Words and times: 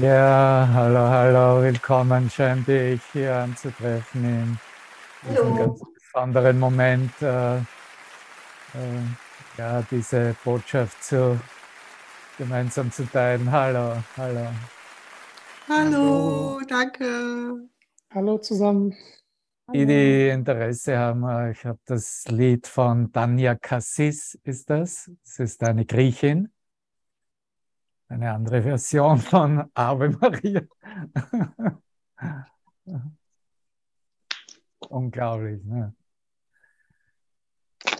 Ja, 0.00 0.68
hallo, 0.72 0.98
hallo, 0.98 1.62
willkommen. 1.62 2.28
Schön, 2.28 2.64
dich 2.64 3.00
hier 3.12 3.36
anzutreffen 3.36 4.24
in 4.24 4.58
diesem 5.30 5.56
ganz 5.56 5.80
besonderen 5.94 6.58
Moment, 6.58 7.12
äh, 7.22 7.58
äh, 7.58 7.62
ja, 9.56 9.82
diese 9.88 10.34
Botschaft 10.42 11.00
zu, 11.04 11.38
gemeinsam 12.38 12.90
zu 12.90 13.04
teilen. 13.04 13.52
Hallo, 13.52 14.02
hallo. 14.16 14.48
Hallo, 15.68 16.60
danke. 16.66 17.68
Hallo 18.12 18.38
zusammen. 18.38 18.96
Die, 19.72 19.86
die 19.86 20.28
Interesse 20.28 20.98
haben, 20.98 21.22
äh, 21.22 21.52
ich 21.52 21.64
habe 21.64 21.78
das 21.86 22.24
Lied 22.28 22.66
von 22.66 23.12
Tanja 23.12 23.54
Cassis, 23.54 24.36
ist 24.42 24.68
das. 24.70 25.08
Das 25.22 25.38
ist 25.38 25.62
eine 25.62 25.86
Griechin 25.86 26.50
eine 28.08 28.32
andere 28.32 28.62
Version 28.62 29.18
von 29.18 29.70
Ave 29.74 30.10
Maria. 30.10 30.62
Unglaublich. 34.88 35.64
Ne? 35.64 35.94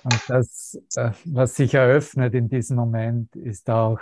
Und 0.04 0.20
das, 0.28 0.78
äh, 0.96 1.12
was 1.24 1.56
sich 1.56 1.74
eröffnet 1.74 2.34
in 2.34 2.48
diesem 2.48 2.76
Moment, 2.76 3.34
ist 3.36 3.70
auch 3.70 4.00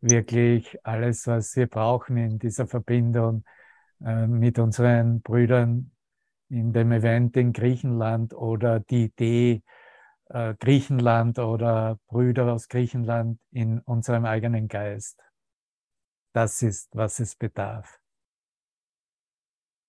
wirklich 0.00 0.78
alles, 0.84 1.26
was 1.26 1.56
wir 1.56 1.66
brauchen 1.66 2.16
in 2.16 2.38
dieser 2.38 2.66
Verbindung 2.66 3.44
äh, 4.04 4.26
mit 4.26 4.58
unseren 4.58 5.22
Brüdern 5.22 5.90
in 6.50 6.72
dem 6.72 6.92
Event 6.92 7.36
in 7.36 7.52
Griechenland 7.52 8.34
oder 8.34 8.80
die 8.80 9.04
Idee, 9.06 9.62
äh, 10.28 10.54
Griechenland 10.58 11.38
oder 11.38 11.98
Brüder 12.06 12.52
aus 12.52 12.68
Griechenland 12.68 13.40
in 13.50 13.80
unserem 13.80 14.24
eigenen 14.24 14.68
Geist. 14.68 15.18
Das 16.34 16.62
ist, 16.62 16.94
was 16.96 17.20
es 17.20 17.36
bedarf. 17.36 18.00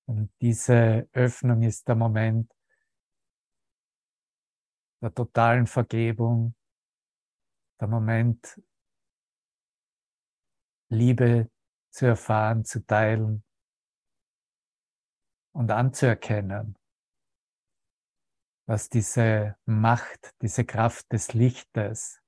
Und 0.08 0.32
diese 0.42 1.10
Öffnung 1.12 1.64
ist 1.64 1.88
der 1.88 1.96
Moment 1.96 2.54
der 5.02 5.12
totalen 5.12 5.66
Vergebung, 5.66 6.56
der 7.80 7.88
Moment, 7.88 8.62
Liebe 10.90 11.50
zu 11.90 12.06
erfahren, 12.06 12.64
zu 12.64 12.86
teilen 12.86 13.44
und 15.52 15.72
anzuerkennen, 15.72 16.78
was 18.68 18.88
diese 18.88 19.58
Macht, 19.66 20.36
diese 20.44 20.64
Kraft 20.64 21.12
des 21.12 21.34
Lichtes 21.34 22.22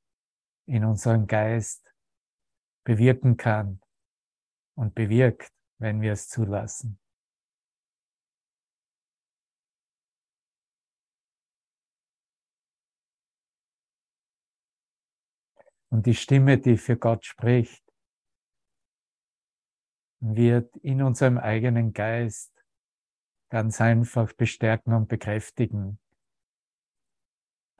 in 0.65 0.85
unserem 0.85 1.27
Geist 1.27 1.93
bewirken 2.83 3.37
kann 3.37 3.79
und 4.77 4.93
bewirkt, 4.93 5.51
wenn 5.79 6.01
wir 6.01 6.13
es 6.13 6.29
zulassen. 6.29 6.99
Und 15.89 16.05
die 16.05 16.13
Stimme, 16.13 16.59
die 16.59 16.77
für 16.77 16.97
Gott 16.97 17.25
spricht, 17.25 17.83
wird 20.19 20.75
in 20.77 21.01
unserem 21.01 21.37
eigenen 21.37 21.93
Geist 21.93 22.53
ganz 23.49 23.81
einfach 23.81 24.33
bestärken 24.33 24.93
und 24.93 25.07
bekräftigen. 25.07 25.99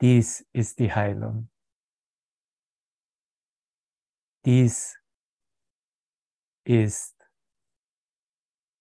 Dies 0.00 0.48
ist 0.52 0.78
die 0.78 0.92
Heilung. 0.92 1.50
Dies 4.44 4.98
ist 6.68 7.16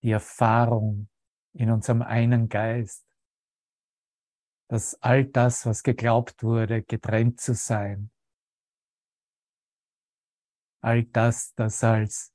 die 0.03 0.11
Erfahrung 0.11 1.09
in 1.53 1.71
unserem 1.71 2.01
einen 2.01 2.49
Geist, 2.49 3.07
dass 4.69 5.01
all 5.01 5.23
das, 5.23 5.65
was 5.65 5.83
geglaubt 5.83 6.43
wurde, 6.43 6.83
getrennt 6.83 7.39
zu 7.39 7.53
sein, 7.53 8.11
all 10.81 11.05
das, 11.05 11.53
das 11.55 11.81
als 11.83 12.33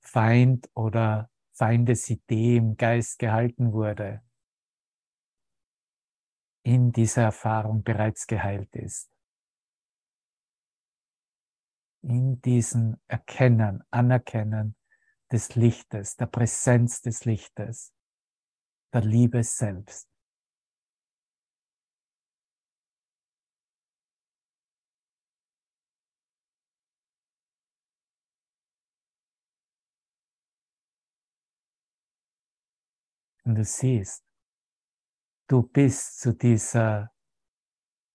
Feind 0.00 0.70
oder 0.74 1.30
Feindesidee 1.52 2.56
im 2.56 2.76
Geist 2.76 3.18
gehalten 3.18 3.74
wurde, 3.74 4.24
in 6.64 6.92
dieser 6.92 7.24
Erfahrung 7.24 7.82
bereits 7.82 8.26
geheilt 8.26 8.74
ist. 8.74 9.10
In 12.00 12.40
diesem 12.40 12.96
Erkennen, 13.06 13.84
Anerkennen 13.90 14.76
des 15.32 15.54
Lichtes, 15.54 16.16
der 16.16 16.26
Präsenz 16.26 17.02
des 17.02 17.24
Lichtes, 17.24 17.92
der 18.92 19.02
Liebe 19.02 19.42
selbst. 19.42 20.08
Und 33.44 33.56
du 33.56 33.64
siehst, 33.64 34.24
du 35.48 35.62
bist 35.62 36.20
zu 36.20 36.32
dieser 36.32 37.12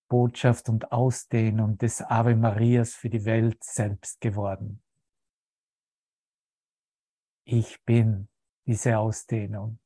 Botschaft 0.10 0.70
und 0.70 0.92
Ausdehnung 0.92 1.78
des 1.78 2.02
Ave 2.02 2.36
Marias 2.36 2.96
für 2.96 3.12
die 3.12 3.26
Welt 3.26 3.64
selbst 3.64 4.20
geworden. 4.22 4.82
Ich 7.52 7.84
bin 7.84 8.28
diese 8.68 9.00
Ausdehnung. 9.00 9.80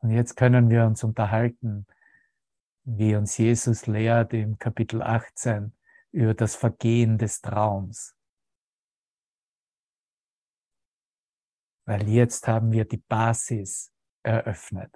Und 0.00 0.12
jetzt 0.12 0.36
können 0.36 0.70
wir 0.70 0.84
uns 0.86 1.02
unterhalten, 1.02 1.84
wie 2.84 3.16
uns 3.16 3.36
Jesus 3.36 3.88
lehrt 3.88 4.32
im 4.32 4.60
Kapitel 4.60 5.02
18 5.02 5.72
über 6.12 6.34
das 6.34 6.54
Vergehen 6.54 7.18
des 7.18 7.40
Traums. 7.40 8.17
Weil 11.88 12.06
jetzt 12.06 12.46
haben 12.46 12.70
wir 12.70 12.84
die 12.84 12.98
Basis 12.98 13.90
eröffnet. 14.22 14.94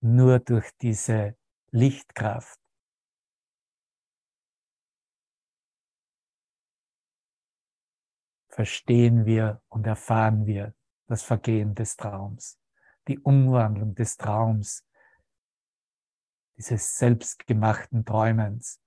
Nur 0.00 0.38
durch 0.38 0.70
diese 0.80 1.36
Lichtkraft. 1.72 2.60
Verstehen 8.48 9.26
wir 9.26 9.60
und 9.70 9.88
erfahren 9.88 10.46
wir 10.46 10.72
das 11.08 11.24
Vergehen 11.24 11.74
des 11.74 11.96
Traums, 11.96 12.60
die 13.08 13.18
Umwandlung 13.18 13.96
des 13.96 14.16
Traums, 14.16 14.86
dieses 16.56 16.96
selbstgemachten 16.96 18.04
Träumens, 18.04 18.80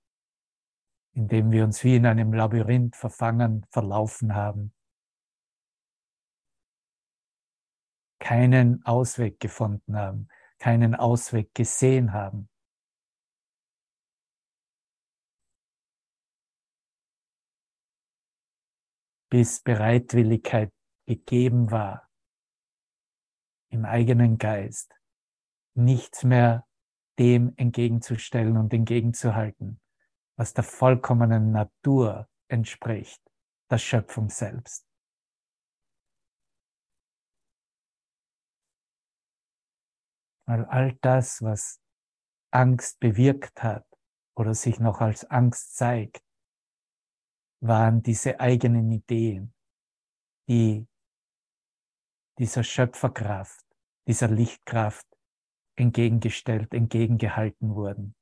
in 1.12 1.28
dem 1.28 1.50
wir 1.50 1.64
uns 1.64 1.84
wie 1.84 1.96
in 1.96 2.06
einem 2.06 2.32
Labyrinth 2.32 2.96
verfangen, 2.96 3.66
verlaufen 3.70 4.34
haben 4.34 4.72
keinen 8.26 8.84
Ausweg 8.84 9.38
gefunden 9.38 9.96
haben, 9.96 10.28
keinen 10.58 10.96
Ausweg 10.96 11.54
gesehen 11.54 12.12
haben. 12.12 12.48
Bis 19.30 19.60
Bereitwilligkeit 19.60 20.72
gegeben 21.06 21.70
war 21.70 22.10
im 23.68 23.84
eigenen 23.84 24.38
Geist, 24.38 24.92
nichts 25.74 26.24
mehr 26.24 26.66
dem 27.20 27.52
entgegenzustellen 27.56 28.56
und 28.56 28.74
entgegenzuhalten, 28.74 29.80
was 30.36 30.52
der 30.52 30.64
vollkommenen 30.64 31.52
Natur 31.52 32.28
entspricht, 32.48 33.22
der 33.70 33.78
Schöpfung 33.78 34.30
selbst. 34.30 34.85
Weil 40.46 40.64
all 40.66 40.96
das, 41.02 41.42
was 41.42 41.80
Angst 42.52 43.00
bewirkt 43.00 43.62
hat 43.62 43.86
oder 44.36 44.54
sich 44.54 44.78
noch 44.78 45.00
als 45.00 45.24
Angst 45.24 45.76
zeigt, 45.76 46.22
waren 47.60 48.02
diese 48.02 48.38
eigenen 48.38 48.90
Ideen, 48.92 49.54
die 50.48 50.86
dieser 52.38 52.62
Schöpferkraft, 52.62 53.64
dieser 54.06 54.28
Lichtkraft 54.28 55.06
entgegengestellt, 55.76 56.72
entgegengehalten 56.72 57.74
wurden. 57.74 58.14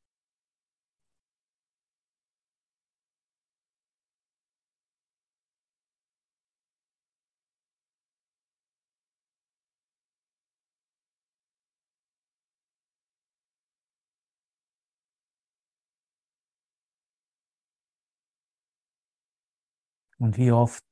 Und 20.25 20.39
wie 20.39 20.53
oft 20.53 20.83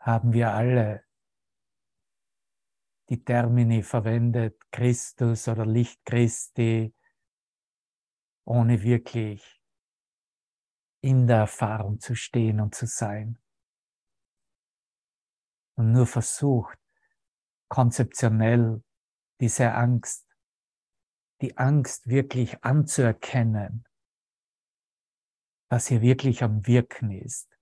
haben 0.00 0.32
wir 0.32 0.54
alle 0.54 1.04
die 3.10 3.22
Termini 3.22 3.82
verwendet, 3.82 4.58
Christus 4.72 5.46
oder 5.46 5.66
Licht 5.66 6.02
Christi, 6.06 6.94
ohne 8.46 8.82
wirklich 8.82 9.62
in 11.02 11.26
der 11.26 11.40
Erfahrung 11.40 12.00
zu 12.00 12.14
stehen 12.14 12.62
und 12.62 12.74
zu 12.74 12.86
sein. 12.86 13.38
Und 15.74 15.92
nur 15.92 16.06
versucht, 16.06 16.78
konzeptionell 17.68 18.82
diese 19.38 19.74
Angst, 19.74 20.26
die 21.42 21.58
Angst 21.58 22.06
wirklich 22.06 22.64
anzuerkennen, 22.64 23.86
was 25.68 25.88
hier 25.88 26.00
wirklich 26.00 26.42
am 26.42 26.66
Wirken 26.66 27.10
ist. 27.10 27.57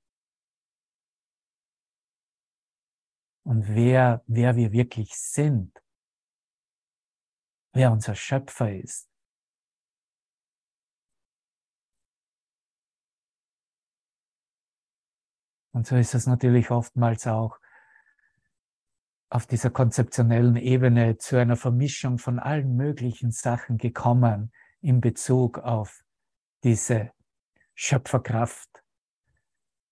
Und 3.46 3.68
wer, 3.68 4.24
wer 4.26 4.56
wir 4.56 4.72
wirklich 4.72 5.14
sind, 5.14 5.80
wer 7.72 7.92
unser 7.92 8.16
Schöpfer 8.16 8.74
ist. 8.74 9.08
Und 15.72 15.86
so 15.86 15.94
ist 15.94 16.14
es 16.14 16.26
natürlich 16.26 16.72
oftmals 16.72 17.28
auch 17.28 17.60
auf 19.30 19.46
dieser 19.46 19.70
konzeptionellen 19.70 20.56
Ebene 20.56 21.16
zu 21.18 21.36
einer 21.36 21.56
Vermischung 21.56 22.18
von 22.18 22.40
allen 22.40 22.74
möglichen 22.74 23.30
Sachen 23.30 23.78
gekommen 23.78 24.52
in 24.80 25.00
Bezug 25.00 25.58
auf 25.58 26.02
diese 26.64 27.12
Schöpferkraft, 27.76 28.82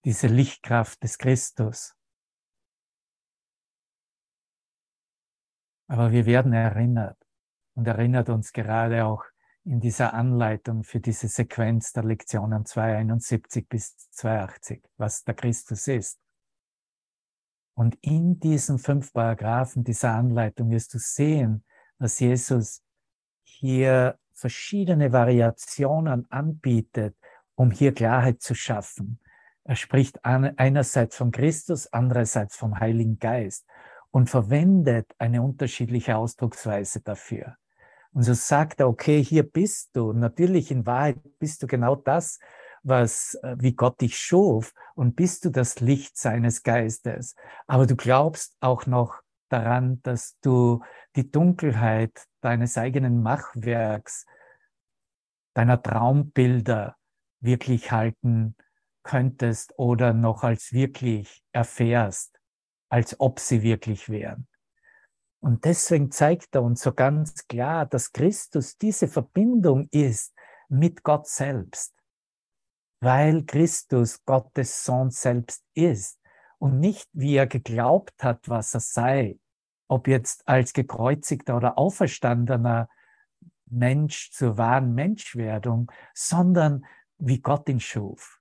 diese 0.05 0.27
Lichtkraft 0.27 1.05
des 1.05 1.19
Christus. 1.19 1.95
Aber 5.87 6.13
wir 6.13 6.27
werden 6.27 6.53
erinnert 6.53 7.19
und 7.75 7.87
erinnert 7.87 8.29
uns 8.29 8.53
gerade 8.53 9.05
auch 9.05 9.25
in 9.65 9.81
dieser 9.81 10.13
Anleitung 10.13 10.85
für 10.85 11.01
diese 11.01 11.29
Sequenz 11.29 11.93
der 11.93 12.05
Lektionen 12.05 12.67
271 12.67 13.69
bis 13.69 13.97
280, 14.11 14.83
was 14.97 15.25
der 15.25 15.35
Christus 15.35 15.89
ist. 15.89 16.21
Und 17.75 17.97
in 18.03 18.39
diesen 18.39 18.79
fünf 18.79 19.13
Paragraphen 19.13 19.83
dieser 19.83 20.13
Anleitung 20.15 20.71
wirst 20.71 20.95
du 20.95 20.99
sehen, 20.99 21.65
dass 21.99 22.21
Jesus 22.21 22.83
hier 23.43 24.19
verschiedene 24.33 25.13
Variationen 25.13 26.31
anbietet, 26.31 27.17
um 27.55 27.71
hier 27.71 27.95
Klarheit 27.95 28.43
zu 28.43 28.55
schaffen. 28.55 29.19
Er 29.65 29.77
spricht 29.77 30.23
einerseits 30.25 31.17
von 31.17 31.31
Christus, 31.31 31.87
andererseits 31.87 32.55
vom 32.55 32.79
Heiligen 32.79 33.19
Geist 33.19 33.67
und 34.15 34.31
verwendet 34.31 35.13
eine 35.19 35.43
unterschiedliche 35.43 36.17
Ausdrucksweise 36.17 37.01
dafür. 37.01 37.57
Und 38.13 38.23
so 38.23 38.33
sagt 38.33 38.79
er, 38.79 38.89
okay, 38.89 39.21
hier 39.21 39.43
bist 39.43 39.97
du. 39.97 40.13
Natürlich 40.13 40.71
in 40.71 40.87
Wahrheit 40.87 41.19
bist 41.41 41.65
du 41.65 41.67
genau 41.67 41.97
das, 41.97 42.39
was, 42.85 43.35
äh, 43.43 43.57
wie 43.59 43.75
Gott 43.75 44.01
dich 44.01 44.17
schuf 44.17 44.73
und 44.95 45.17
bist 45.17 45.45
du 45.45 45.51
das 45.51 45.81
Licht 45.81 46.17
seines 46.17 46.63
Geistes. 46.63 47.35
Aber 47.67 47.89
du 47.89 47.97
glaubst 47.97 48.57
auch 48.61 48.87
noch 48.87 49.21
daran, 49.49 50.01
dass 50.03 50.39
du 50.43 50.85
die 51.17 51.29
Dunkelheit 51.29 52.29
deines 52.41 52.79
eigenen 52.79 53.21
Machwerks, 53.21 54.27
deiner 55.55 55.83
Traumbilder 55.83 56.95
wirklich 57.41 57.91
halten 57.91 58.55
könntest 59.03 59.77
oder 59.77 60.13
noch 60.13 60.45
als 60.45 60.73
wirklich 60.73 61.43
erfährst, 61.51 62.34
als 62.95 63.19
ob 63.19 63.41
sie 63.41 63.63
wirklich 63.63 64.09
wären. 64.09 64.47
Und 65.41 65.65
deswegen 65.65 66.11
zeigt 66.11 66.55
er 66.55 66.63
uns 66.63 66.81
so 66.81 66.93
ganz 66.93 67.47
klar, 67.49 67.87
dass 67.87 68.13
Christus 68.13 68.79
diese 68.79 69.09
Verbindung 69.09 69.89
ist 69.91 70.33
mit 70.69 71.03
Gott 71.03 71.27
selbst 71.27 71.95
weil 73.05 73.45
Christus 73.45 74.25
Gottes 74.25 74.85
Sohn 74.85 75.11
selbst 75.11 75.63
ist 75.75 76.19
und 76.59 76.81
nicht, 76.81 77.09
wie 77.13 77.37
er 77.37 77.47
geglaubt 77.47 78.25
hat, 78.25 78.49
was 78.49 78.73
er 78.73 78.81
sei, 78.81 79.39
ob 79.89 80.09
jetzt 80.09 80.49
als 80.49 80.73
gekreuzigter 80.73 81.59
oder 81.59 81.79
auferstandener 81.79 82.89
Mensch 83.67 84.31
zur 84.33 84.57
wahren 84.57 84.95
Menschwerdung, 84.95 85.93
sondern 86.15 86.87
wie 87.19 87.41
Gott 87.41 87.69
ihn 87.69 87.81
schuf. 87.81 88.41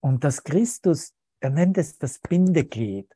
Und 0.00 0.22
dass 0.24 0.44
Christus, 0.44 1.14
er 1.40 1.50
nennt 1.50 1.78
es 1.78 1.98
das 1.98 2.18
Bindeglied, 2.18 3.14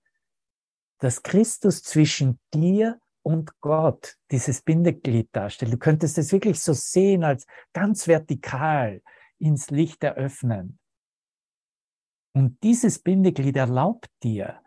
dass 0.99 1.23
Christus 1.23 1.83
zwischen 1.83 2.39
dir 2.55 3.01
und 3.23 3.61
Gott 3.61 4.19
dieses 4.31 4.63
Bindeglied 4.63 5.29
darstellt. 5.33 5.73
Du 5.73 5.79
könntest 5.79 6.19
es 6.19 6.33
wirklich 6.33 6.61
so 6.61 6.73
sehen 6.73 7.25
als 7.25 7.47
ganz 7.73 8.07
vertikal, 8.07 9.03
ins 9.39 9.71
Licht 9.71 10.05
eröffnen. 10.05 10.79
Und 12.35 12.63
dieses 12.63 13.01
Bindeglied 13.01 13.57
erlaubt 13.57 14.11
dir, 14.23 14.63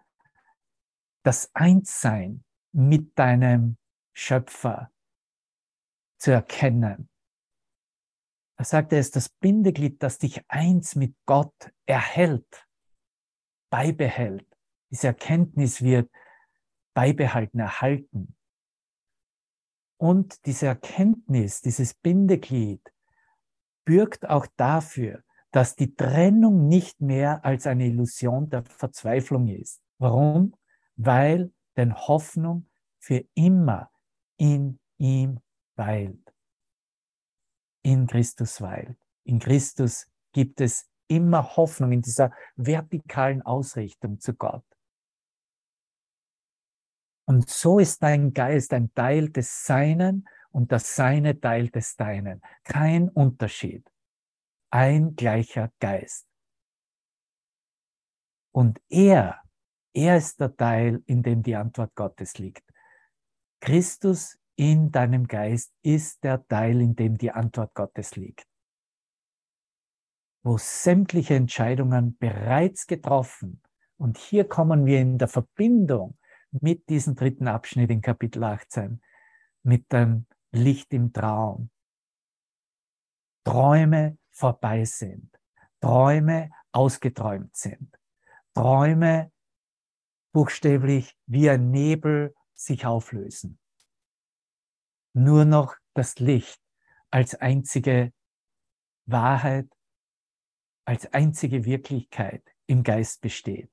das 1.23 1.49
Einssein 1.55 2.43
mit 2.71 3.17
deinem 3.17 3.77
Schöpfer 4.13 4.91
zu 6.17 6.31
erkennen. 6.31 7.09
Er 8.57 8.65
sagt, 8.65 8.93
er 8.93 8.99
ist 8.99 9.15
das 9.15 9.29
Bindeglied, 9.29 10.01
das 10.03 10.17
dich 10.17 10.43
eins 10.49 10.95
mit 10.95 11.15
Gott 11.25 11.73
erhält, 11.85 12.64
beibehält. 13.75 14.47
Diese 14.89 15.07
Erkenntnis 15.07 15.81
wird 15.81 16.09
beibehalten, 16.93 17.59
erhalten. 17.59 18.33
Und 19.97 20.45
diese 20.45 20.67
Erkenntnis, 20.67 21.59
dieses 21.59 21.93
Bindeglied 21.93 22.81
bürgt 23.83 24.29
auch 24.29 24.47
dafür, 24.55 25.23
dass 25.51 25.75
die 25.75 25.93
Trennung 25.93 26.69
nicht 26.69 27.01
mehr 27.01 27.43
als 27.43 27.67
eine 27.67 27.87
Illusion 27.87 28.49
der 28.49 28.63
Verzweiflung 28.63 29.49
ist. 29.49 29.81
Warum? 29.97 30.55
Weil 30.95 31.51
denn 31.75 31.93
Hoffnung 31.93 32.69
für 32.99 33.25
immer 33.33 33.91
in 34.37 34.79
ihm 34.97 35.41
weilt. 35.75 36.33
In 37.81 38.07
Christus 38.07 38.61
weilt. 38.61 38.97
In 39.25 39.39
Christus 39.39 40.07
gibt 40.31 40.61
es 40.61 40.89
immer 41.07 41.55
Hoffnung 41.55 41.91
in 41.91 42.01
dieser 42.01 42.31
vertikalen 42.55 43.41
Ausrichtung 43.41 44.19
zu 44.19 44.33
Gott. 44.33 44.65
Und 47.27 47.49
so 47.49 47.79
ist 47.79 48.03
dein 48.03 48.33
Geist 48.33 48.73
ein 48.73 48.93
Teil 48.93 49.29
des 49.29 49.65
Seinen 49.65 50.27
und 50.51 50.71
das 50.71 50.95
Seine 50.95 51.39
Teil 51.39 51.69
des 51.69 51.95
Deinen. 51.95 52.41
Kein 52.63 53.09
Unterschied. 53.09 53.89
Ein 54.69 55.15
gleicher 55.15 55.71
Geist. 55.79 56.27
Und 58.53 58.79
er, 58.89 59.41
er 59.93 60.17
ist 60.17 60.39
der 60.39 60.55
Teil, 60.55 61.03
in 61.07 61.23
dem 61.23 61.41
die 61.43 61.55
Antwort 61.55 61.93
Gottes 61.95 62.37
liegt. 62.37 62.63
Christus 63.59 64.37
in 64.55 64.91
deinem 64.91 65.27
Geist 65.27 65.73
ist 65.81 66.23
der 66.23 66.47
Teil, 66.47 66.79
in 66.79 66.95
dem 66.95 67.17
die 67.17 67.31
Antwort 67.31 67.73
Gottes 67.73 68.15
liegt. 68.15 68.47
Wo 70.45 70.59
sämtliche 70.59 71.33
Entscheidungen 71.33 72.17
bereits 72.19 72.85
getroffen, 72.85 73.63
und 73.97 74.19
hier 74.19 74.47
kommen 74.47 74.85
wir 74.85 74.99
in 74.99 75.17
der 75.17 75.27
Verbindung 75.27 76.19
mit 76.51 76.87
diesem 76.87 77.15
dritten 77.15 77.47
Abschnitt 77.47 77.89
in 77.89 77.99
Kapitel 77.99 78.43
18, 78.43 79.01
mit 79.63 79.91
dem 79.91 80.27
Licht 80.51 80.93
im 80.93 81.11
Traum. 81.11 81.71
Träume 83.43 84.19
vorbei 84.29 84.85
sind. 84.85 85.35
Träume 85.81 86.51
ausgeträumt 86.71 87.55
sind. 87.55 87.97
Träume 88.53 89.31
buchstäblich 90.31 91.17
wie 91.25 91.49
ein 91.49 91.71
Nebel 91.71 92.35
sich 92.53 92.85
auflösen. 92.85 93.57
Nur 95.13 95.45
noch 95.45 95.75
das 95.95 96.19
Licht 96.19 96.61
als 97.09 97.33
einzige 97.33 98.13
Wahrheit, 99.07 99.74
als 100.85 101.11
einzige 101.13 101.65
Wirklichkeit 101.65 102.43
im 102.67 102.83
Geist 102.83 103.21
besteht. 103.21 103.69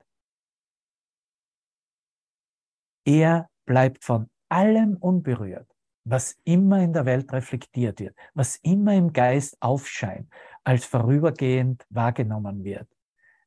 Er 3.04 3.48
bleibt 3.64 4.04
von 4.04 4.30
allem 4.48 4.96
unberührt 4.96 5.72
was 6.04 6.36
immer 6.44 6.80
in 6.80 6.92
der 6.92 7.06
Welt 7.06 7.32
reflektiert 7.32 8.00
wird, 8.00 8.16
was 8.34 8.56
immer 8.56 8.94
im 8.94 9.12
Geist 9.12 9.56
aufscheint, 9.60 10.28
als 10.64 10.84
vorübergehend 10.84 11.86
wahrgenommen 11.90 12.64
wird. 12.64 12.88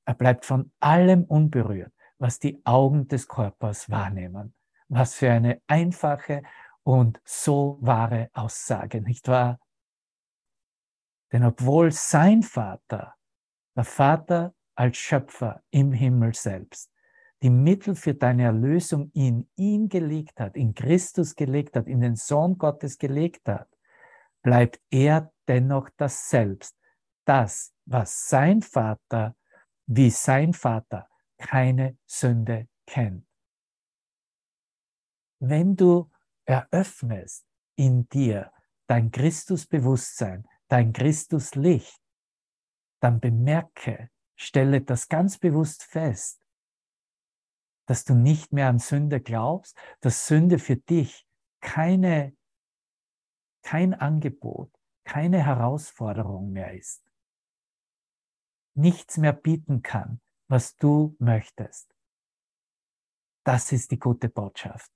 Er 0.06 0.14
bleibt 0.14 0.46
von 0.46 0.72
allem 0.80 1.24
unberührt, 1.24 1.94
was 2.18 2.40
die 2.40 2.62
Augen 2.66 3.08
des 3.08 3.28
Körpers 3.28 3.90
wahrnehmen. 3.90 4.54
Was 4.88 5.16
für 5.16 5.32
eine 5.32 5.62
einfache 5.68 6.44
und 6.84 7.20
so 7.26 7.78
wahre 7.82 8.30
Aussage, 8.34 9.02
nicht 9.02 9.28
wahr? 9.28 9.60
Denn 11.32 11.44
obwohl 11.44 11.92
sein 11.92 12.44
Vater, 12.44 13.16
der 13.76 13.84
Vater 13.84 14.54
als 14.76 14.98
Schöpfer 14.98 15.64
im 15.72 15.92
Himmel 15.92 16.34
selbst 16.34 16.92
die 17.46 17.52
Mittel 17.52 17.94
für 17.94 18.16
deine 18.16 18.46
Erlösung 18.46 19.12
in 19.14 19.48
ihn 19.56 19.90
gelegt 19.90 20.40
hat, 20.40 20.56
in 20.56 20.74
Christus 20.74 21.36
gelegt 21.36 21.76
hat, 21.76 21.88
in 21.88 22.02
den 22.02 22.16
Sohn 22.16 22.58
Gottes 22.58 22.98
gelegt 22.98 23.48
hat, 23.48 23.70
bleibt 24.42 24.82
er 24.90 25.32
dennoch 25.48 25.90
das 25.98 26.30
Selbst, 26.30 26.76
das, 27.26 27.72
was 27.86 28.30
sein 28.30 28.64
Vater, 28.64 29.36
wie 29.86 30.10
sein 30.10 30.54
Vater, 30.54 31.08
keine 31.38 31.98
Sünde 32.06 32.68
kennt. 32.88 33.28
Wenn 35.40 35.76
du 35.76 36.10
eröffnest 36.46 37.46
in 37.76 38.08
dir 38.10 38.52
dein 38.88 39.12
Christusbewusstsein, 39.12 40.48
dein 40.68 40.94
Christuslicht, 40.94 42.00
dann 43.06 43.20
bemerke, 43.20 44.10
stelle 44.36 44.82
das 44.82 45.10
ganz 45.10 45.38
bewusst 45.38 45.84
fest, 45.84 46.44
dass 47.86 48.04
du 48.04 48.16
nicht 48.16 48.52
mehr 48.52 48.68
an 48.68 48.80
Sünde 48.80 49.22
glaubst, 49.22 49.78
dass 50.00 50.26
Sünde 50.26 50.58
für 50.58 50.76
dich 50.76 51.28
keine, 51.62 52.36
kein 53.62 53.94
Angebot, 53.94 54.74
keine 55.04 55.46
Herausforderung 55.46 56.52
mehr 56.52 56.74
ist. 56.74 57.04
Nichts 58.74 59.18
mehr 59.18 59.34
bieten 59.34 59.84
kann, 59.84 60.20
was 60.48 60.76
du 60.76 61.16
möchtest. 61.20 61.96
Das 63.44 63.72
ist 63.72 63.92
die 63.92 64.00
gute 64.00 64.30
Botschaft. 64.30 64.92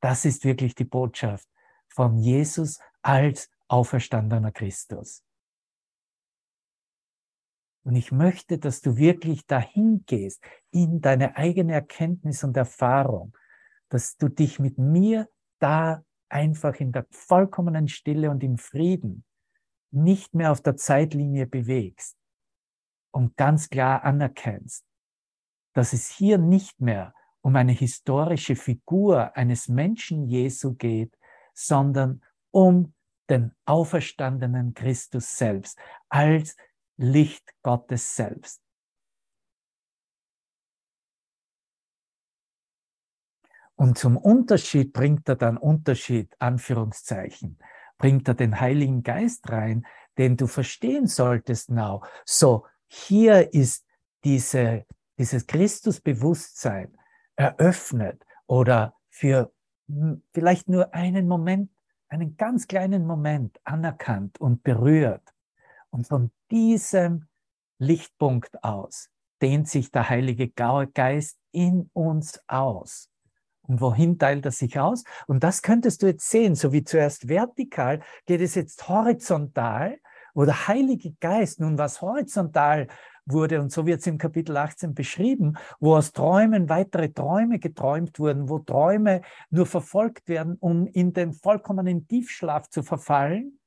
Das 0.00 0.24
ist 0.24 0.46
wirklich 0.46 0.74
die 0.74 0.86
Botschaft 0.86 1.46
von 1.88 2.16
Jesus 2.16 2.80
als 3.02 3.50
auferstandener 3.68 4.50
Christus. 4.50 5.22
Und 7.84 7.96
ich 7.96 8.12
möchte, 8.12 8.58
dass 8.58 8.80
du 8.80 8.96
wirklich 8.96 9.46
dahin 9.46 10.04
gehst, 10.06 10.42
in 10.70 11.00
deine 11.00 11.36
eigene 11.36 11.72
Erkenntnis 11.72 12.44
und 12.44 12.56
Erfahrung, 12.56 13.36
dass 13.88 14.16
du 14.16 14.28
dich 14.28 14.58
mit 14.58 14.78
mir 14.78 15.28
da 15.58 16.04
einfach 16.28 16.76
in 16.76 16.92
der 16.92 17.06
vollkommenen 17.10 17.88
Stille 17.88 18.30
und 18.30 18.42
im 18.42 18.56
Frieden 18.56 19.24
nicht 19.90 20.34
mehr 20.34 20.52
auf 20.52 20.62
der 20.62 20.76
Zeitlinie 20.76 21.46
bewegst 21.46 22.16
und 23.10 23.36
ganz 23.36 23.68
klar 23.68 24.04
anerkennst, 24.04 24.84
dass 25.74 25.92
es 25.92 26.08
hier 26.08 26.38
nicht 26.38 26.80
mehr 26.80 27.14
um 27.42 27.56
eine 27.56 27.72
historische 27.72 28.56
Figur 28.56 29.36
eines 29.36 29.68
Menschen 29.68 30.26
Jesu 30.26 30.74
geht, 30.74 31.18
sondern 31.52 32.22
um 32.50 32.94
den 33.28 33.52
auferstandenen 33.66 34.74
Christus 34.74 35.36
selbst 35.36 35.78
als 36.08 36.56
Licht 36.96 37.52
Gottes 37.62 38.16
selbst. 38.16 38.62
Und 43.74 43.98
zum 43.98 44.16
Unterschied 44.16 44.92
bringt 44.92 45.28
er 45.28 45.36
dann 45.36 45.56
Unterschied, 45.56 46.34
Anführungszeichen, 46.38 47.58
bringt 47.98 48.28
er 48.28 48.34
den 48.34 48.60
Heiligen 48.60 49.02
Geist 49.02 49.50
rein, 49.50 49.86
den 50.18 50.36
du 50.36 50.46
verstehen 50.46 51.06
solltest 51.06 51.70
now. 51.70 52.04
So, 52.24 52.66
hier 52.86 53.52
ist 53.54 53.84
diese, 54.24 54.86
dieses 55.18 55.46
Christusbewusstsein 55.46 56.96
eröffnet 57.34 58.24
oder 58.46 58.94
für 59.08 59.52
vielleicht 60.32 60.68
nur 60.68 60.94
einen 60.94 61.26
Moment, 61.26 61.70
einen 62.08 62.36
ganz 62.36 62.68
kleinen 62.68 63.06
Moment 63.06 63.58
anerkannt 63.64 64.40
und 64.40 64.62
berührt. 64.62 65.31
Und 65.92 66.06
von 66.06 66.30
diesem 66.50 67.26
Lichtpunkt 67.78 68.64
aus 68.64 69.10
dehnt 69.40 69.68
sich 69.68 69.90
der 69.90 70.08
Heilige 70.08 70.48
Geist 70.48 71.38
in 71.52 71.90
uns 71.92 72.40
aus. 72.46 73.08
Und 73.62 73.80
wohin 73.80 74.18
teilt 74.18 74.44
er 74.44 74.52
sich 74.52 74.78
aus? 74.78 75.04
Und 75.26 75.44
das 75.44 75.62
könntest 75.62 76.02
du 76.02 76.06
jetzt 76.06 76.28
sehen, 76.28 76.54
so 76.54 76.72
wie 76.72 76.84
zuerst 76.84 77.28
vertikal, 77.28 78.00
geht 78.26 78.40
es 78.40 78.54
jetzt 78.54 78.88
horizontal, 78.88 79.98
wo 80.34 80.44
der 80.44 80.66
Heilige 80.66 81.12
Geist 81.20 81.60
nun 81.60 81.78
was 81.78 82.00
horizontal 82.00 82.88
wurde, 83.24 83.60
und 83.60 83.70
so 83.70 83.86
wird 83.86 84.00
es 84.00 84.06
im 84.06 84.18
Kapitel 84.18 84.56
18 84.56 84.94
beschrieben, 84.94 85.54
wo 85.78 85.96
aus 85.96 86.12
Träumen 86.12 86.68
weitere 86.68 87.10
Träume 87.10 87.58
geträumt 87.58 88.18
wurden, 88.18 88.48
wo 88.48 88.58
Träume 88.58 89.22
nur 89.50 89.66
verfolgt 89.66 90.28
werden, 90.28 90.56
um 90.58 90.86
in 90.86 91.12
den 91.12 91.32
vollkommenen 91.32 92.08
Tiefschlaf 92.08 92.68
zu 92.68 92.82
verfallen, 92.82 93.60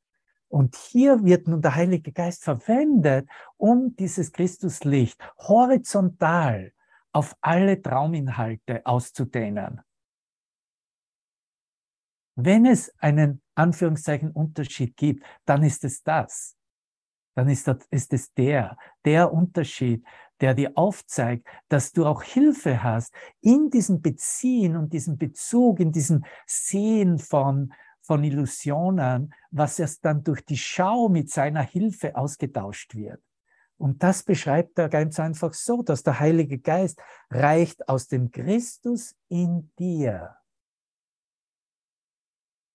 und 0.55 0.73
hier 0.77 1.25
wird 1.25 1.49
nun 1.49 1.61
der 1.61 1.75
Heilige 1.75 2.13
Geist 2.13 2.45
verwendet, 2.45 3.27
um 3.57 3.93
dieses 3.97 4.31
Christuslicht 4.31 5.19
horizontal 5.37 6.71
auf 7.11 7.35
alle 7.41 7.81
Trauminhalte 7.81 8.85
auszudehnen. 8.85 9.81
Wenn 12.35 12.65
es 12.65 12.89
einen 12.99 13.41
Anführungszeichen 13.55 14.31
Unterschied 14.31 14.95
gibt, 14.95 15.25
dann 15.43 15.61
ist 15.61 15.83
es 15.83 16.03
das. 16.03 16.55
Dann 17.35 17.49
ist, 17.49 17.67
das, 17.67 17.79
ist 17.91 18.13
es 18.13 18.33
der, 18.33 18.77
der 19.03 19.33
Unterschied, 19.33 20.05
der 20.39 20.53
dir 20.53 20.71
aufzeigt, 20.75 21.45
dass 21.67 21.91
du 21.91 22.05
auch 22.05 22.23
Hilfe 22.23 22.81
hast 22.81 23.13
in 23.41 23.69
diesem 23.69 24.01
Beziehen 24.01 24.77
und 24.77 24.93
diesem 24.93 25.17
Bezug, 25.17 25.81
in 25.81 25.91
diesem 25.91 26.23
Sehen 26.45 27.19
von, 27.19 27.73
von 28.05 28.23
Illusionen, 28.23 29.33
was 29.51 29.79
erst 29.79 30.05
dann 30.05 30.23
durch 30.23 30.45
die 30.45 30.57
Schau 30.57 31.09
mit 31.09 31.29
seiner 31.29 31.63
Hilfe 31.63 32.15
ausgetauscht 32.15 32.95
wird. 32.95 33.21
Und 33.77 34.03
das 34.03 34.23
beschreibt 34.23 34.77
er 34.79 34.89
ganz 34.89 35.19
einfach 35.19 35.53
so, 35.53 35.81
dass 35.81 36.03
der 36.03 36.19
Heilige 36.19 36.59
Geist 36.59 36.99
reicht 37.29 37.89
aus 37.89 38.07
dem 38.07 38.31
Christus 38.31 39.15
in 39.27 39.71
dir 39.77 40.37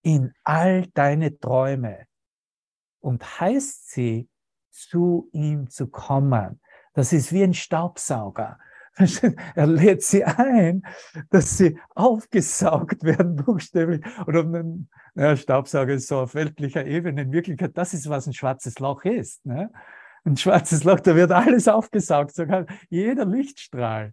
in 0.02 0.32
all 0.44 0.86
deine 0.88 1.38
Träume 1.38 2.06
und 3.00 3.40
heißt 3.40 3.90
sie, 3.90 4.28
zu 4.70 5.28
ihm 5.32 5.68
zu 5.68 5.88
kommen. 5.88 6.60
Das 6.94 7.12
ist 7.12 7.32
wie 7.32 7.42
ein 7.42 7.54
Staubsauger. 7.54 8.58
Er 9.54 9.66
lädt 9.66 10.02
sie 10.02 10.24
ein, 10.24 10.82
dass 11.30 11.56
sie 11.56 11.78
aufgesaugt 11.94 13.02
werden, 13.02 13.36
buchstäblich. 13.36 14.04
Oder 14.26 14.44
ein 14.44 14.88
ja, 15.14 15.36
Staubsauger 15.36 15.94
ist 15.94 16.08
so 16.08 16.20
auf 16.20 16.34
weltlicher 16.34 16.84
Ebene. 16.86 17.22
In 17.22 17.32
Wirklichkeit, 17.32 17.76
das 17.76 17.94
ist, 17.94 18.08
was 18.08 18.26
ein 18.26 18.32
schwarzes 18.32 18.78
Loch 18.78 19.04
ist. 19.04 19.44
Ne? 19.46 19.70
Ein 20.24 20.36
schwarzes 20.36 20.84
Loch, 20.84 21.00
da 21.00 21.16
wird 21.16 21.32
alles 21.32 21.68
aufgesaugt, 21.68 22.34
sogar 22.34 22.66
jeder 22.88 23.24
Lichtstrahl 23.24 24.12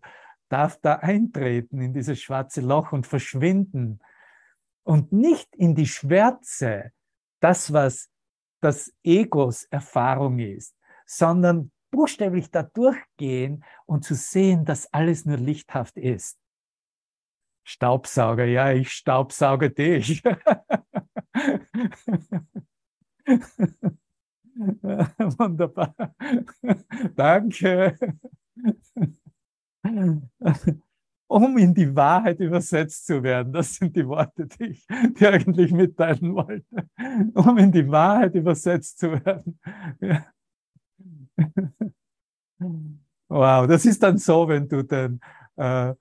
darf 0.49 0.79
da 0.81 0.95
eintreten 0.95 1.81
in 1.81 1.93
dieses 1.93 2.21
schwarze 2.21 2.61
Loch 2.61 2.91
und 2.91 3.05
verschwinden. 3.05 3.99
Und 4.83 5.11
nicht 5.11 5.53
in 5.55 5.75
die 5.75 5.87
Schwärze, 5.87 6.91
das, 7.41 7.73
was 7.73 8.09
das 8.61 8.93
Egos 9.03 9.65
Erfahrung 9.65 10.39
ist, 10.39 10.75
sondern 11.05 11.71
buchstäblich 11.97 12.51
da 12.51 12.61
durchgehen 12.61 13.65
und 13.87 14.05
zu 14.05 14.13
sehen, 14.13 14.65
dass 14.65 14.93
alles 14.93 15.25
nur 15.25 15.37
lichthaft 15.37 15.97
ist. 15.97 16.37
Staubsauger, 17.63 18.45
ja, 18.45 18.71
ich 18.71 18.91
staubsauge 18.91 19.71
dich. 19.71 20.23
Wunderbar. 25.39 25.95
Danke. 27.15 27.97
Um 31.27 31.57
in 31.57 31.73
die 31.73 31.95
Wahrheit 31.95 32.39
übersetzt 32.39 33.07
zu 33.07 33.23
werden, 33.23 33.51
das 33.51 33.73
sind 33.73 33.95
die 33.95 34.07
Worte, 34.07 34.45
die 34.45 34.65
ich 34.65 34.85
dir 35.19 35.33
eigentlich 35.33 35.71
mitteilen 35.71 36.35
wollte. 36.35 36.87
Um 37.33 37.57
in 37.57 37.71
die 37.71 37.89
Wahrheit 37.89 38.35
übersetzt 38.35 38.99
zu 38.99 39.13
werden. 39.13 39.59
Ja. 39.99 40.27
Wow, 43.29 43.67
das 43.67 43.85
ist 43.85 44.01
dann 44.01 44.17
so, 44.17 44.47
wenn 44.47 44.69
du 44.69 44.83
den 44.83 45.19
äh, 45.57 45.93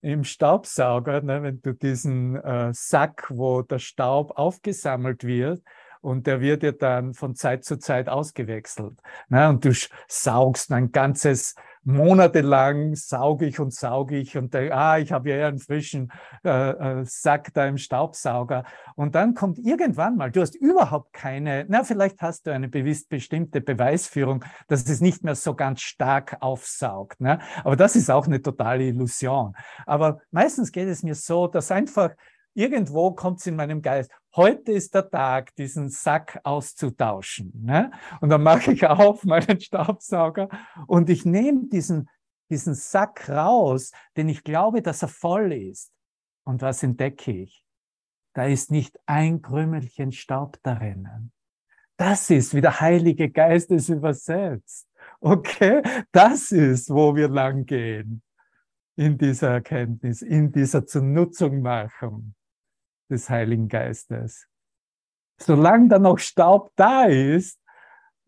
im 0.00 0.22
Staubsauger, 0.22 1.22
ne, 1.22 1.42
wenn 1.42 1.60
du 1.60 1.74
diesen 1.74 2.36
äh, 2.36 2.72
Sack, 2.72 3.26
wo 3.30 3.62
der 3.62 3.80
Staub 3.80 4.30
aufgesammelt 4.38 5.24
wird, 5.24 5.60
und 6.00 6.26
der 6.26 6.40
wird 6.40 6.62
ja 6.62 6.72
dann 6.72 7.14
von 7.14 7.34
Zeit 7.34 7.64
zu 7.64 7.78
Zeit 7.78 8.08
ausgewechselt. 8.08 9.00
Ne? 9.28 9.48
Und 9.48 9.64
du 9.64 9.72
saugst 10.06 10.70
ein 10.72 10.92
ganzes 10.92 11.54
monatelang 11.88 12.94
sauge 12.96 13.46
ich 13.46 13.58
und 13.58 13.72
sauge 13.72 14.18
ich 14.18 14.36
und 14.36 14.52
denke, 14.52 14.74
ah, 14.76 14.98
ich 14.98 15.10
habe 15.10 15.30
ja 15.30 15.48
einen 15.48 15.58
frischen 15.58 16.12
äh, 16.44 16.50
äh, 16.50 17.04
Sack 17.06 17.54
da 17.54 17.66
im 17.66 17.78
Staubsauger. 17.78 18.64
Und 18.94 19.14
dann 19.14 19.32
kommt 19.32 19.58
irgendwann 19.58 20.16
mal, 20.16 20.30
du 20.30 20.42
hast 20.42 20.54
überhaupt 20.54 21.14
keine, 21.14 21.64
na, 21.68 21.84
vielleicht 21.84 22.20
hast 22.20 22.46
du 22.46 22.52
eine 22.52 22.68
bewusst 22.68 23.08
bestimmte 23.08 23.62
Beweisführung, 23.62 24.44
dass 24.66 24.86
es 24.86 25.00
nicht 25.00 25.24
mehr 25.24 25.34
so 25.34 25.54
ganz 25.54 25.80
stark 25.80 26.36
aufsaugt. 26.40 27.22
Ne? 27.22 27.38
Aber 27.64 27.74
das 27.74 27.96
ist 27.96 28.10
auch 28.10 28.26
eine 28.26 28.42
totale 28.42 28.84
Illusion. 28.84 29.54
Aber 29.86 30.20
meistens 30.30 30.72
geht 30.72 30.88
es 30.88 31.02
mir 31.02 31.14
so, 31.14 31.46
dass 31.46 31.72
einfach 31.72 32.10
irgendwo 32.58 33.12
kommt 33.12 33.38
es 33.38 33.46
in 33.46 33.54
meinem 33.54 33.80
Geist, 33.82 34.10
heute 34.34 34.72
ist 34.72 34.92
der 34.92 35.08
Tag, 35.08 35.54
diesen 35.54 35.88
Sack 35.90 36.40
auszutauschen. 36.42 37.52
Ne? 37.54 37.92
Und 38.20 38.30
dann 38.30 38.42
mache 38.42 38.72
ich 38.72 38.84
auf 38.84 39.24
meinen 39.24 39.60
Staubsauger 39.60 40.48
und 40.88 41.08
ich 41.08 41.24
nehme 41.24 41.68
diesen, 41.68 42.10
diesen 42.50 42.74
Sack 42.74 43.28
raus, 43.28 43.92
denn 44.16 44.28
ich 44.28 44.42
glaube, 44.42 44.82
dass 44.82 45.02
er 45.02 45.08
voll 45.08 45.52
ist. 45.52 45.92
Und 46.44 46.60
was 46.60 46.82
entdecke 46.82 47.30
ich? 47.30 47.64
Da 48.34 48.46
ist 48.46 48.72
nicht 48.72 48.98
ein 49.06 49.40
Krümelchen 49.40 50.10
Staub 50.10 50.58
darin. 50.62 51.30
Das 51.96 52.28
ist, 52.30 52.54
wie 52.54 52.60
der 52.60 52.80
Heilige 52.80 53.30
Geist 53.30 53.70
es 53.70 53.88
übersetzt. 53.88 54.88
Okay, 55.20 55.82
das 56.10 56.50
ist, 56.50 56.90
wo 56.90 57.14
wir 57.14 57.28
lang 57.28 57.66
gehen 57.66 58.22
in 58.96 59.16
dieser 59.16 59.50
Erkenntnis, 59.50 60.22
in 60.22 60.50
dieser 60.50 60.86
Zunutungmachung 60.86 62.34
des 63.10 63.28
Heiligen 63.30 63.68
Geistes. 63.68 64.46
Solange 65.40 65.88
da 65.88 65.98
noch 65.98 66.18
Staub 66.18 66.72
da 66.76 67.04
ist, 67.04 67.60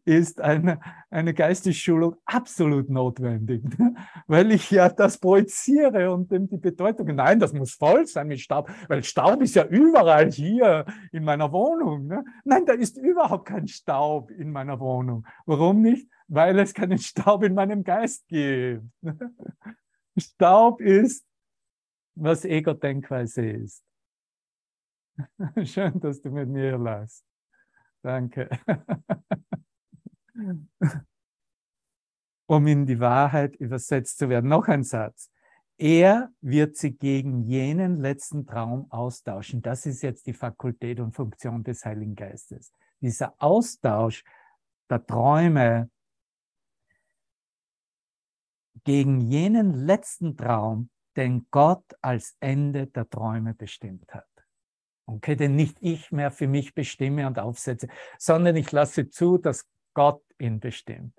ist 0.05 0.41
eine, 0.41 0.81
eine 1.11 1.35
Geistesschulung 1.35 2.17
absolut 2.25 2.89
notwendig, 2.89 3.63
weil 4.27 4.51
ich 4.53 4.71
ja 4.71 4.89
das 4.89 5.19
projiziere 5.19 6.13
und 6.13 6.31
dem 6.33 6.49
die 6.49 6.57
Bedeutung, 6.57 7.15
nein, 7.15 7.39
das 7.39 7.53
muss 7.53 7.75
voll 7.75 8.07
sein 8.07 8.29
mit 8.29 8.41
Staub, 8.41 8.71
weil 8.89 9.05
Staub 9.05 9.43
ist 9.43 9.55
ja 9.55 9.65
überall 9.67 10.31
hier 10.31 10.85
in 11.13 11.25
meiner 11.25 11.53
Wohnung. 11.53 12.07
Ne? 12.07 12.25
Nein, 12.45 12.65
da 12.67 12.73
ist 12.73 12.97
überhaupt 12.97 13.47
kein 13.47 13.69
Staub 13.69 14.31
in 14.31 14.51
meiner 14.51 14.81
Wohnung. 14.81 15.27
Warum 15.47 15.83
nicht? 15.83 16.09
Weil 16.29 16.59
es 16.59 16.75
keinen 16.75 16.99
Staub 16.99 17.43
in 17.43 17.55
meinem 17.55 17.85
Geist 17.85 18.27
gibt. 18.29 18.85
Staub 20.19 20.81
ist, 20.81 21.25
was 22.15 22.45
Ego-Denkweise 22.45 23.47
ist. 23.47 23.83
Schön, 25.65 26.01
dass 26.01 26.21
du 26.21 26.31
mit 26.31 26.49
mir 26.49 26.79
lachst. 26.79 27.25
Danke. 28.03 28.49
um 32.47 32.67
in 32.67 32.85
die 32.85 32.99
Wahrheit 32.99 33.55
übersetzt 33.57 34.19
zu 34.19 34.29
werden. 34.29 34.51
Noch 34.51 34.67
ein 34.67 34.83
Satz. 34.83 35.31
Er 35.79 36.33
wird 36.41 36.77
sie 36.77 36.97
gegen 36.97 37.45
jenen 37.45 38.01
letzten 38.01 38.45
Traum 38.45 38.91
austauschen. 38.91 39.63
Das 39.63 39.87
ist 39.87 40.03
jetzt 40.03 40.27
die 40.27 40.35
Fakultät 40.35 40.99
und 41.01 41.13
Funktion 41.13 41.63
des 41.63 41.85
Heiligen 41.85 42.17
Geistes. 42.17 42.73
Dieser 43.01 43.35
Austausch 43.39 44.25
der 44.91 45.07
Träume 45.07 45.91
gegen 48.85 49.21
jenen 49.21 49.73
letzten 49.73 50.37
Traum, 50.37 50.91
den 51.17 51.47
Gott 51.51 51.85
als 52.03 52.37
Ende 52.41 52.89
der 52.89 53.09
Träume 53.09 53.55
bestimmt 53.55 54.13
hat. 54.13 54.30
Okay, 55.17 55.37
den 55.37 55.57
nicht 55.57 55.77
ich 55.81 56.13
mehr 56.13 56.31
für 56.31 56.47
mich 56.47 56.75
bestimme 56.75 57.27
und 57.27 57.39
aufsetze, 57.39 57.89
sondern 58.19 58.57
ich 58.57 58.71
lasse 58.73 59.09
zu, 59.09 59.39
dass 59.39 59.67
Gott 59.95 60.23
ihn 60.39 60.61
bestimmt. 60.61 61.15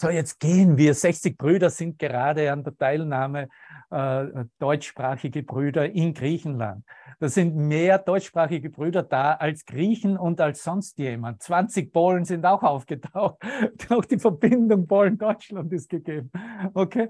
So, 0.00 0.10
jetzt 0.10 0.38
gehen 0.38 0.78
wir. 0.78 0.94
60 0.94 1.36
Brüder 1.36 1.70
sind 1.70 1.98
gerade 1.98 2.52
an 2.52 2.62
der 2.62 2.76
Teilnahme, 2.76 3.48
äh, 3.90 4.44
deutschsprachige 4.60 5.42
Brüder 5.42 5.90
in 5.90 6.14
Griechenland. 6.14 6.84
Da 7.18 7.28
sind 7.28 7.56
mehr 7.56 7.98
deutschsprachige 7.98 8.70
Brüder 8.70 9.02
da 9.02 9.34
als 9.34 9.64
Griechen 9.64 10.16
und 10.16 10.40
als 10.40 10.62
sonst 10.62 10.98
jemand. 10.98 11.42
20 11.42 11.92
Polen 11.92 12.24
sind 12.24 12.46
auch 12.46 12.62
aufgetaucht. 12.62 13.38
auch 13.88 14.04
die 14.04 14.20
Verbindung 14.20 14.86
Polen-Deutschland 14.86 15.72
ist 15.72 15.88
gegeben. 15.88 16.30
Okay? 16.74 17.08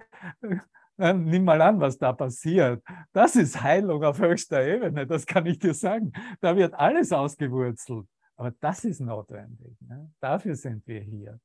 Äh, 0.99 1.15
nimm 1.15 1.45
mal 1.45 1.63
an, 1.63 1.81
was 1.81 1.97
da 1.97 2.13
passiert. 2.13 2.83
Das 3.13 3.37
ist 3.37 3.63
Heilung 3.63 4.03
auf 4.05 4.19
höchster 4.19 4.65
Ebene, 4.67 5.07
das 5.07 5.25
kann 5.25 5.47
ich 5.47 5.59
dir 5.59 5.75
sagen. 5.75 6.13
Da 6.41 6.57
wird 6.57 6.75
alles 6.75 7.13
ausgewurzelt. 7.13 8.07
Aber 8.37 8.53
das 8.61 8.85
ist 8.85 9.01
notwendig. 9.01 9.77
Ne? 9.81 10.11
Dafür 10.21 10.55
sind 10.55 10.87
wir 10.87 11.01
hier. 11.01 11.41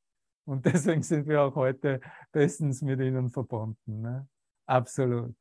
Und 0.46 0.66
deswegen 0.74 1.04
sind 1.04 1.28
wir 1.28 1.42
auch 1.42 1.56
heute 1.56 2.00
bestens 2.32 2.82
mit 2.82 3.00
Ihnen 3.00 3.30
verbunden. 3.30 4.02
Ne? 4.02 4.28
Absolut. 4.66 5.36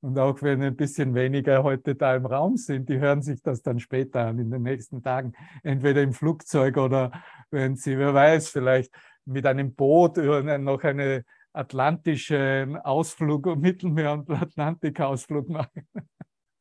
Und 0.00 0.18
auch 0.18 0.42
wenn 0.42 0.62
ein 0.62 0.74
bisschen 0.74 1.14
weniger 1.14 1.62
heute 1.62 1.94
da 1.94 2.16
im 2.16 2.26
Raum 2.26 2.56
sind, 2.56 2.88
die 2.88 2.98
hören 2.98 3.22
sich 3.22 3.40
das 3.40 3.62
dann 3.62 3.78
später 3.78 4.26
an, 4.26 4.40
in 4.40 4.50
den 4.50 4.62
nächsten 4.62 5.02
Tagen. 5.02 5.32
Entweder 5.62 6.02
im 6.02 6.12
Flugzeug 6.12 6.76
oder 6.76 7.12
wenn 7.50 7.76
sie, 7.76 7.96
wer 7.96 8.12
weiß, 8.12 8.48
vielleicht 8.48 8.92
mit 9.24 9.46
einem 9.46 9.74
Boot 9.74 10.18
oder 10.18 10.58
noch 10.58 10.82
einen 10.82 11.22
atlantischen 11.52 12.76
Ausflug, 12.76 13.46
Mittelmeer- 13.56 14.12
und 14.12 14.30
Atlantikausflug 14.30 15.48
machen. 15.48 15.88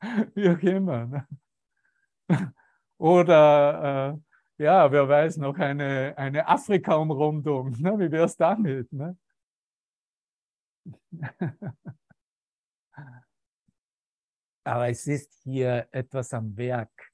Wie 0.35 0.49
auch 0.49 0.59
immer. 0.59 1.05
Ne? 1.05 1.27
Oder 2.97 4.13
äh, 4.59 4.63
ja, 4.63 4.91
wer 4.91 5.09
weiß, 5.09 5.37
noch 5.37 5.57
eine, 5.57 6.13
eine 6.17 6.47
Afrika-Umrundung. 6.47 7.71
Ne? 7.79 7.97
Wie 7.97 8.11
wäre 8.11 8.25
es 8.25 8.37
damit? 8.37 8.91
Ne? 8.93 9.17
Aber 14.63 14.89
es 14.89 15.07
ist 15.07 15.33
hier 15.43 15.87
etwas 15.91 16.33
am 16.33 16.55
Werk, 16.55 17.11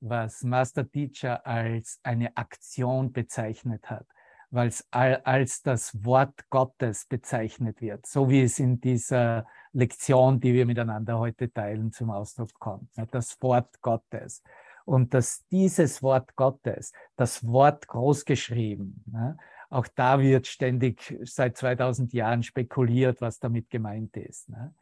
was 0.00 0.42
Master 0.42 0.88
Teacher 0.88 1.44
als 1.46 2.00
eine 2.02 2.36
Aktion 2.36 3.12
bezeichnet 3.12 3.88
hat, 3.88 4.06
weil 4.50 4.68
es 4.68 4.86
als 4.90 5.62
das 5.62 6.04
Wort 6.04 6.48
Gottes 6.50 7.06
bezeichnet 7.06 7.80
wird, 7.80 8.06
so 8.06 8.30
wie 8.30 8.42
es 8.42 8.58
in 8.58 8.80
dieser 8.80 9.46
Lektion, 9.72 10.40
die 10.40 10.54
wir 10.54 10.66
miteinander 10.66 11.18
heute 11.18 11.52
teilen, 11.52 11.92
zum 11.92 12.10
Ausdruck 12.10 12.52
kommt. 12.58 12.90
Das 13.10 13.40
Wort 13.42 13.80
Gottes 13.82 14.42
und 14.88 15.12
dass 15.12 15.46
dieses 15.48 16.02
Wort 16.02 16.34
Gottes, 16.34 16.92
das 17.16 17.46
Wort 17.46 17.86
großgeschrieben, 17.88 19.04
auch 19.68 19.86
da 19.94 20.18
wird 20.18 20.46
ständig 20.46 21.14
seit 21.24 21.58
2000 21.58 22.14
Jahren 22.14 22.42
spekuliert, 22.42 23.20
was 23.20 23.38
damit 23.38 23.68
gemeint 23.68 24.16
ist. 24.16 24.48
Ne. 24.48 24.74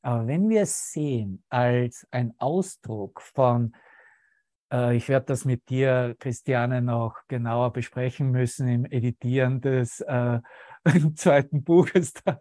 Aber 0.00 0.26
wenn 0.26 0.48
wir 0.48 0.62
es 0.62 0.92
sehen 0.92 1.44
als 1.50 2.06
ein 2.10 2.32
Ausdruck 2.38 3.20
von, 3.20 3.74
ich 4.72 5.08
werde 5.08 5.26
das 5.26 5.44
mit 5.44 5.68
dir, 5.68 6.14
Christiane, 6.18 6.82
noch 6.82 7.16
genauer 7.28 7.72
besprechen 7.72 8.30
müssen 8.30 8.68
im 8.68 8.84
Editieren 8.84 9.60
des 9.60 10.00
äh, 10.00 10.40
zweiten 11.14 11.62
Buches, 11.64 12.12
dann, 12.24 12.38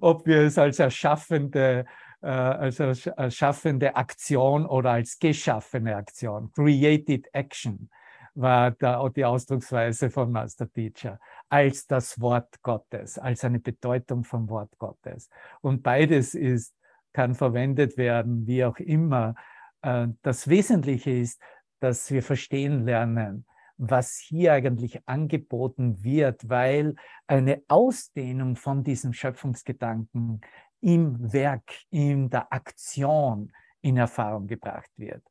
ob 0.00 0.26
wir 0.26 0.42
es 0.42 0.58
als 0.58 0.78
erschaffende 0.78 1.84
äh, 2.22 2.28
als 2.28 2.78
erschaffende 2.78 3.96
Aktion 3.96 4.64
oder 4.64 4.92
als 4.92 5.18
geschaffene 5.18 5.96
Aktion. 5.96 6.52
Created 6.52 7.28
Action 7.32 7.90
war 8.34 8.70
da 8.70 9.06
die 9.08 9.24
Ausdrucksweise 9.24 10.08
von 10.08 10.32
Master 10.32 10.70
Teacher, 10.72 11.18
als 11.48 11.86
das 11.86 12.20
Wort 12.20 12.62
Gottes, 12.62 13.18
als 13.18 13.44
eine 13.44 13.58
Bedeutung 13.58 14.24
vom 14.24 14.48
Wort 14.48 14.78
Gottes. 14.78 15.28
Und 15.60 15.82
beides 15.82 16.34
ist, 16.34 16.74
kann 17.12 17.34
verwendet 17.34 17.98
werden, 17.98 18.46
wie 18.46 18.64
auch 18.64 18.78
immer. 18.78 19.34
Äh, 19.82 20.08
das 20.22 20.48
Wesentliche 20.48 21.10
ist, 21.10 21.42
dass 21.82 22.10
wir 22.10 22.22
verstehen 22.22 22.84
lernen, 22.84 23.44
was 23.76 24.16
hier 24.16 24.52
eigentlich 24.52 25.00
angeboten 25.08 26.04
wird, 26.04 26.48
weil 26.48 26.94
eine 27.26 27.62
Ausdehnung 27.68 28.54
von 28.54 28.84
diesem 28.84 29.12
Schöpfungsgedanken 29.12 30.40
im 30.80 31.32
Werk, 31.32 31.72
in 31.90 32.30
der 32.30 32.52
Aktion 32.52 33.52
in 33.80 33.96
Erfahrung 33.96 34.46
gebracht 34.46 34.90
wird. 34.96 35.22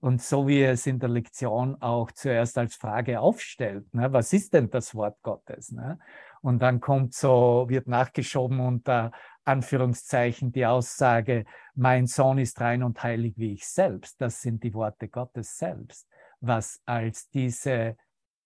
Und 0.00 0.22
so 0.22 0.48
wie 0.48 0.62
es 0.62 0.86
in 0.86 0.98
der 0.98 1.10
Lektion 1.10 1.80
auch 1.80 2.10
zuerst 2.10 2.56
als 2.56 2.74
Frage 2.74 3.20
aufstellt, 3.20 3.92
ne, 3.94 4.10
was 4.12 4.32
ist 4.32 4.54
denn 4.54 4.70
das 4.70 4.94
Wort 4.94 5.18
Gottes? 5.22 5.72
Ne? 5.72 5.98
Und 6.40 6.60
dann 6.62 6.80
kommt 6.80 7.12
so, 7.14 7.66
wird 7.68 7.86
nachgeschoben 7.86 8.60
unter 8.60 9.12
Anführungszeichen 9.44 10.52
die 10.52 10.66
Aussage, 10.66 11.44
mein 11.74 12.06
Sohn 12.06 12.38
ist 12.38 12.60
rein 12.60 12.82
und 12.82 13.02
heilig 13.02 13.34
wie 13.36 13.54
ich 13.54 13.66
selbst. 13.66 14.20
Das 14.20 14.40
sind 14.40 14.62
die 14.62 14.74
Worte 14.74 15.08
Gottes 15.08 15.56
selbst, 15.56 16.08
was 16.40 16.80
als 16.84 17.28
diese 17.30 17.96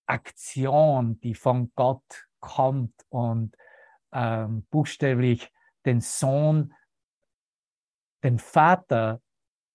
Aktion, 0.07 1.19
die 1.21 1.35
von 1.35 1.73
Gott 1.75 2.29
kommt 2.41 2.95
und 3.09 3.57
ähm, 4.13 4.67
buchstäblich 4.71 5.51
den 5.85 6.01
Sohn, 6.01 6.73
den 8.23 8.39
Vater 8.39 9.21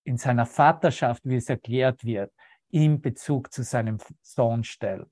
in 0.03 0.17
seiner 0.17 0.45
Vaterschaft, 0.45 1.23
wie 1.25 1.35
es 1.35 1.49
erklärt 1.49 2.03
wird, 2.03 2.33
in 2.69 3.01
Bezug 3.01 3.51
zu 3.51 3.63
seinem 3.63 3.99
Sohn 4.21 4.63
stellt. 4.63 5.07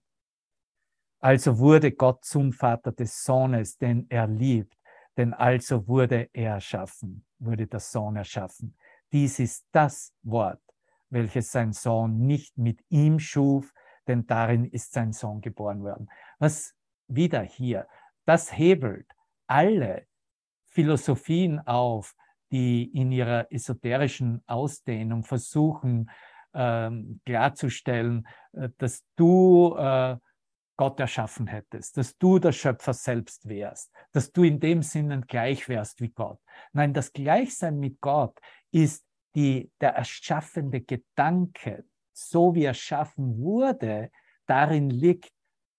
Also 1.19 1.57
wurde 1.57 1.91
Gott 1.91 2.23
zum 2.23 2.53
Vater 2.53 2.91
des 2.91 3.23
Sohnes, 3.23 3.77
den 3.77 4.05
er 4.09 4.27
liebt, 4.27 4.76
denn 5.17 5.33
also 5.33 5.87
wurde 5.87 6.29
er 6.33 6.53
erschaffen, 6.53 7.25
wurde 7.39 7.67
der 7.67 7.79
Sohn 7.79 8.15
erschaffen. 8.15 8.77
Dies 9.11 9.39
ist 9.39 9.65
das 9.71 10.13
Wort, 10.23 10.61
welches 11.09 11.51
sein 11.51 11.73
Sohn 11.73 12.19
nicht 12.19 12.57
mit 12.57 12.79
ihm 12.89 13.19
schuf, 13.19 13.73
denn 14.07 14.25
darin 14.27 14.65
ist 14.65 14.93
sein 14.93 15.11
Sohn 15.11 15.41
geboren 15.41 15.83
worden. 15.83 16.09
Was 16.39 16.73
wieder 17.07 17.41
hier, 17.41 17.87
das 18.25 18.55
hebelt 18.55 19.07
alle 19.47 20.05
Philosophien 20.65 21.59
auf, 21.65 22.13
die 22.51 22.83
in 22.83 23.11
ihrer 23.11 23.51
esoterischen 23.51 24.43
Ausdehnung 24.45 25.23
versuchen, 25.23 26.09
ähm, 26.53 27.21
klarzustellen, 27.25 28.27
äh, 28.53 28.69
dass 28.77 29.03
du 29.15 29.75
äh, 29.77 30.17
Gott 30.77 30.99
erschaffen 30.99 31.47
hättest, 31.47 31.97
dass 31.97 32.17
du 32.17 32.39
der 32.39 32.51
Schöpfer 32.51 32.93
selbst 32.93 33.49
wärst, 33.49 33.91
dass 34.11 34.31
du 34.31 34.43
in 34.43 34.59
dem 34.59 34.83
Sinne 34.83 35.21
gleich 35.21 35.67
wärst 35.67 35.99
wie 36.01 36.09
Gott. 36.09 36.39
Nein, 36.71 36.93
das 36.93 37.11
Gleichsein 37.11 37.79
mit 37.79 37.99
Gott 37.99 38.39
ist 38.71 39.05
die, 39.35 39.71
der 39.81 39.95
erschaffende 39.95 40.81
Gedanke, 40.81 41.83
so 42.13 42.55
wie 42.55 42.63
er 42.63 42.69
erschaffen 42.69 43.37
wurde, 43.37 44.11
darin 44.45 44.89
liegt 44.89 45.31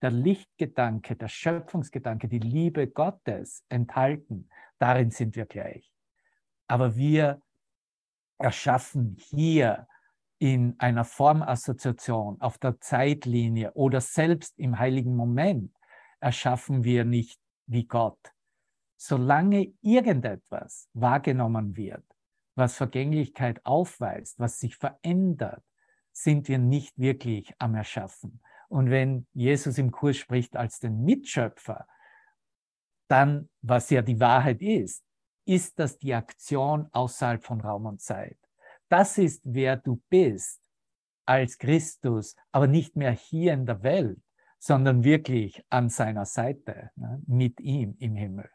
der 0.03 0.11
Lichtgedanke, 0.11 1.17
der 1.17 1.29
Schöpfungsgedanke, 1.29 2.29
die 2.29 2.39
Liebe 2.39 2.89
Gottes 2.89 3.65
enthalten. 3.69 4.49
Darin 4.79 5.11
sind 5.11 5.35
wir 5.35 5.47
gleich. 5.47 5.93
Aber 6.69 6.95
wir 6.95 7.43
erschaffen 8.39 9.17
hier 9.19 9.89
in 10.39 10.79
einer 10.79 11.05
Formassoziation 11.05 12.41
auf 12.41 12.59
der 12.59 12.81
Zeitlinie 12.81 13.73
oder 13.75 14.01
selbst 14.01 14.59
im 14.59 14.79
heiligen 14.79 15.17
Moment 15.17 15.73
erschaffen 16.21 16.85
wir 16.85 17.05
nicht 17.05 17.41
wie 17.67 17.87
Gott. 17.87 18.19
Solange 18.97 19.73
irgendetwas 19.81 20.89
wahrgenommen 20.93 21.77
wird, 21.77 22.05
was 22.55 22.77
Vergänglichkeit 22.77 23.65
aufweist, 23.65 24.39
was 24.39 24.59
sich 24.59 24.77
verändert, 24.77 25.63
sind 26.13 26.49
wir 26.49 26.59
nicht 26.59 26.99
wirklich 26.99 27.55
am 27.59 27.75
Erschaffen. 27.75 28.41
Und 28.69 28.91
wenn 28.91 29.27
Jesus 29.33 29.79
im 29.79 29.93
Kurs 29.93 30.17
spricht 30.17 30.57
als 30.57 30.81
den 30.81 31.05
Mitschöpfer, 31.05 31.87
dann, 33.09 33.49
was 33.63 33.91
ja 33.91 34.03
die 34.03 34.21
Wahrheit 34.21 34.61
ist, 34.61 35.05
ist 35.47 35.79
das 35.79 35.99
die 35.99 36.15
Aktion 36.15 36.89
außerhalb 36.93 37.43
von 37.43 37.61
Raum 37.61 37.87
und 37.87 38.03
Zeit. 38.03 38.39
Das 38.89 39.19
ist, 39.19 39.43
wer 39.45 39.77
du 39.77 40.03
bist 40.09 40.61
als 41.27 41.59
Christus, 41.59 42.35
aber 42.53 42.67
nicht 42.67 42.97
mehr 42.97 43.13
hier 43.13 43.53
in 43.53 43.67
der 43.67 43.83
Welt, 43.83 44.21
sondern 44.59 45.05
wirklich 45.05 45.63
an 45.69 45.89
seiner 45.89 46.25
Seite, 46.25 46.91
ne, 46.97 47.23
mit 47.27 47.61
ihm 47.61 47.97
im 47.99 48.17
Himmel. 48.17 48.51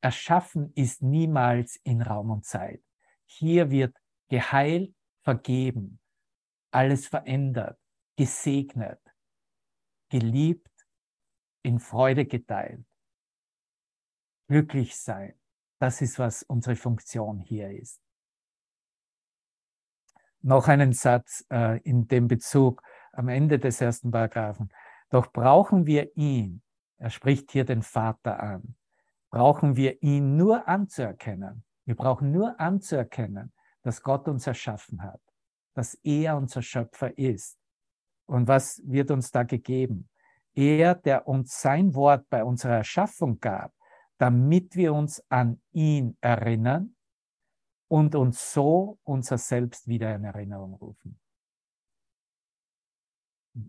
Erschaffen 0.00 0.72
ist 0.74 1.02
niemals 1.02 1.76
in 1.84 2.02
Raum 2.02 2.30
und 2.30 2.44
Zeit. 2.44 2.82
Hier 3.24 3.70
wird 3.70 3.96
geheilt, 4.28 4.94
vergeben, 5.22 6.00
alles 6.70 7.06
verändert, 7.06 7.78
gesegnet, 8.16 9.00
geliebt, 10.10 10.68
in 11.62 11.78
Freude 11.78 12.26
geteilt. 12.26 12.84
Glücklich 14.48 14.96
sein. 14.96 15.34
Das 15.80 16.02
ist, 16.02 16.18
was 16.18 16.42
unsere 16.42 16.76
Funktion 16.76 17.38
hier 17.38 17.70
ist. 17.70 18.03
Noch 20.44 20.68
einen 20.68 20.92
Satz 20.92 21.46
äh, 21.50 21.80
in 21.84 22.06
dem 22.06 22.28
Bezug 22.28 22.82
am 23.12 23.28
Ende 23.28 23.58
des 23.58 23.80
ersten 23.80 24.10
Paragraphen. 24.10 24.68
Doch 25.08 25.32
brauchen 25.32 25.86
wir 25.86 26.14
ihn, 26.18 26.60
er 26.98 27.08
spricht 27.08 27.50
hier 27.50 27.64
den 27.64 27.80
Vater 27.80 28.40
an, 28.40 28.76
brauchen 29.30 29.76
wir 29.76 30.02
ihn 30.02 30.36
nur 30.36 30.68
anzuerkennen. 30.68 31.64
Wir 31.86 31.96
brauchen 31.96 32.30
nur 32.30 32.60
anzuerkennen, 32.60 33.54
dass 33.82 34.02
Gott 34.02 34.28
uns 34.28 34.46
erschaffen 34.46 35.02
hat, 35.02 35.22
dass 35.72 35.94
er 36.02 36.36
unser 36.36 36.60
Schöpfer 36.60 37.16
ist. 37.16 37.58
Und 38.26 38.46
was 38.46 38.82
wird 38.84 39.10
uns 39.10 39.30
da 39.30 39.44
gegeben? 39.44 40.10
Er, 40.54 40.94
der 40.94 41.26
uns 41.26 41.58
sein 41.58 41.94
Wort 41.94 42.28
bei 42.28 42.44
unserer 42.44 42.74
Erschaffung 42.74 43.40
gab, 43.40 43.72
damit 44.18 44.76
wir 44.76 44.92
uns 44.92 45.24
an 45.30 45.62
ihn 45.72 46.18
erinnern 46.20 46.94
und 47.94 48.16
uns 48.16 48.52
so 48.52 48.98
unser 49.04 49.38
Selbst 49.38 49.86
wieder 49.86 50.16
in 50.16 50.24
Erinnerung 50.24 50.74
rufen. 50.74 51.16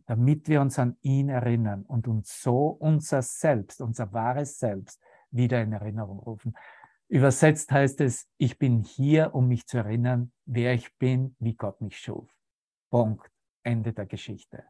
Damit 0.08 0.48
wir 0.48 0.62
uns 0.62 0.80
an 0.80 0.98
ihn 1.04 1.30
erinnern 1.30 1.84
und 1.84 2.08
uns 2.08 2.42
so 2.42 2.70
unser 2.70 3.22
Selbst, 3.22 3.82
unser 3.82 4.12
wahres 4.14 4.58
Selbst 4.58 5.00
wieder 5.30 5.62
in 5.62 5.74
Erinnerung 5.74 6.18
rufen. 6.18 6.58
Übersetzt 7.08 7.72
heißt 7.72 8.02
es, 8.02 8.28
ich 8.38 8.58
bin 8.58 8.80
hier, 8.80 9.36
um 9.36 9.48
mich 9.48 9.68
zu 9.68 9.78
erinnern, 9.78 10.34
wer 10.46 10.74
ich 10.74 10.98
bin, 10.98 11.36
wie 11.38 11.54
Gott 11.54 11.80
mich 11.82 12.00
schuf. 12.00 12.28
Punkt. 12.90 13.32
Ende 13.62 13.94
der 13.94 14.08
Geschichte. 14.08 14.64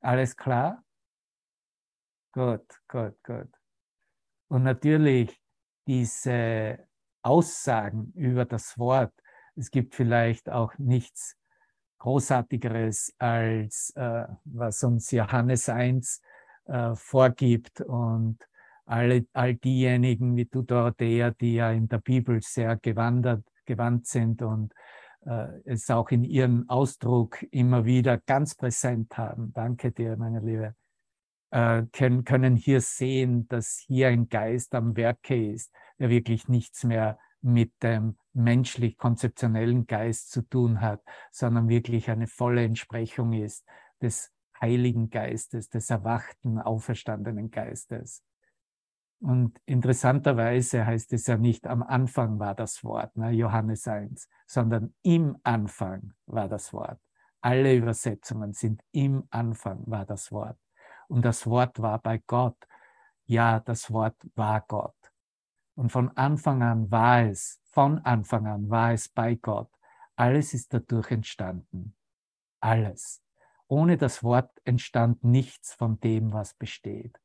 Alles 0.00 0.36
klar? 0.36 0.84
Gut, 2.32 2.66
gut, 2.88 3.16
gut. 3.24 3.48
Und 4.48 4.64
natürlich 4.64 5.40
diese 5.86 6.85
Aussagen 7.26 8.12
über 8.14 8.44
das 8.44 8.78
Wort. 8.78 9.12
Es 9.56 9.70
gibt 9.72 9.96
vielleicht 9.96 10.48
auch 10.48 10.72
nichts 10.78 11.36
Großartigeres 11.98 13.14
als 13.18 13.92
äh, 13.96 14.26
was 14.44 14.84
uns 14.84 15.10
Johannes 15.10 15.68
1 15.68 16.20
äh, 16.66 16.94
vorgibt 16.94 17.80
und 17.80 18.38
alle, 18.84 19.26
all 19.32 19.56
diejenigen 19.56 20.36
wie 20.36 20.44
du, 20.44 20.62
Dorothea, 20.62 21.32
die 21.32 21.54
ja 21.54 21.72
in 21.72 21.88
der 21.88 21.98
Bibel 21.98 22.40
sehr 22.42 22.76
gewandert, 22.76 23.44
gewandt 23.64 24.06
sind 24.06 24.42
und 24.42 24.72
äh, 25.24 25.48
es 25.64 25.90
auch 25.90 26.10
in 26.10 26.22
ihrem 26.22 26.68
Ausdruck 26.68 27.42
immer 27.50 27.84
wieder 27.84 28.18
ganz 28.18 28.54
präsent 28.54 29.18
haben. 29.18 29.52
Danke 29.52 29.90
dir, 29.90 30.16
meine 30.16 30.38
Liebe. 30.38 30.76
Äh, 31.50 31.82
können, 31.92 32.24
können 32.24 32.54
hier 32.54 32.80
sehen, 32.80 33.48
dass 33.48 33.82
hier 33.84 34.08
ein 34.08 34.28
Geist 34.28 34.74
am 34.76 34.96
Werke 34.96 35.52
ist, 35.52 35.72
der 35.98 36.10
wirklich 36.10 36.48
nichts 36.48 36.84
mehr 36.84 37.18
mit 37.40 37.72
dem 37.82 38.16
menschlich-konzeptionellen 38.32 39.86
Geist 39.86 40.30
zu 40.30 40.42
tun 40.42 40.80
hat, 40.80 41.02
sondern 41.30 41.68
wirklich 41.68 42.10
eine 42.10 42.26
volle 42.26 42.64
Entsprechung 42.64 43.32
ist 43.32 43.64
des 44.02 44.32
Heiligen 44.60 45.10
Geistes, 45.10 45.68
des 45.68 45.90
erwachten, 45.90 46.58
auferstandenen 46.58 47.50
Geistes. 47.50 48.22
Und 49.20 49.58
interessanterweise 49.64 50.84
heißt 50.84 51.12
es 51.12 51.26
ja 51.26 51.36
nicht, 51.36 51.66
am 51.66 51.82
Anfang 51.82 52.38
war 52.38 52.54
das 52.54 52.84
Wort, 52.84 53.16
ne, 53.16 53.30
Johannes 53.30 53.88
1, 53.88 54.28
sondern 54.46 54.94
im 55.02 55.36
Anfang 55.42 56.12
war 56.26 56.48
das 56.48 56.72
Wort. 56.72 57.00
Alle 57.40 57.74
Übersetzungen 57.74 58.52
sind 58.52 58.82
im 58.92 59.24
Anfang 59.30 59.82
war 59.86 60.04
das 60.04 60.32
Wort. 60.32 60.58
Und 61.08 61.24
das 61.24 61.46
Wort 61.46 61.80
war 61.80 62.00
bei 62.00 62.18
Gott. 62.26 62.56
Ja, 63.24 63.60
das 63.60 63.90
Wort 63.90 64.16
war 64.34 64.62
Gott. 64.66 64.94
Und 65.76 65.92
von 65.92 66.16
Anfang 66.16 66.62
an 66.62 66.90
war 66.90 67.22
es, 67.22 67.60
von 67.70 67.98
Anfang 67.98 68.46
an 68.46 68.70
war 68.70 68.92
es 68.92 69.08
bei 69.08 69.34
Gott. 69.34 69.70
Alles 70.16 70.54
ist 70.54 70.72
dadurch 70.72 71.10
entstanden. 71.10 71.94
Alles. 72.60 73.22
Ohne 73.68 73.98
das 73.98 74.22
Wort 74.22 74.50
entstand 74.64 75.22
nichts 75.22 75.74
von 75.74 76.00
dem, 76.00 76.32
was 76.32 76.54
besteht. 76.54 77.20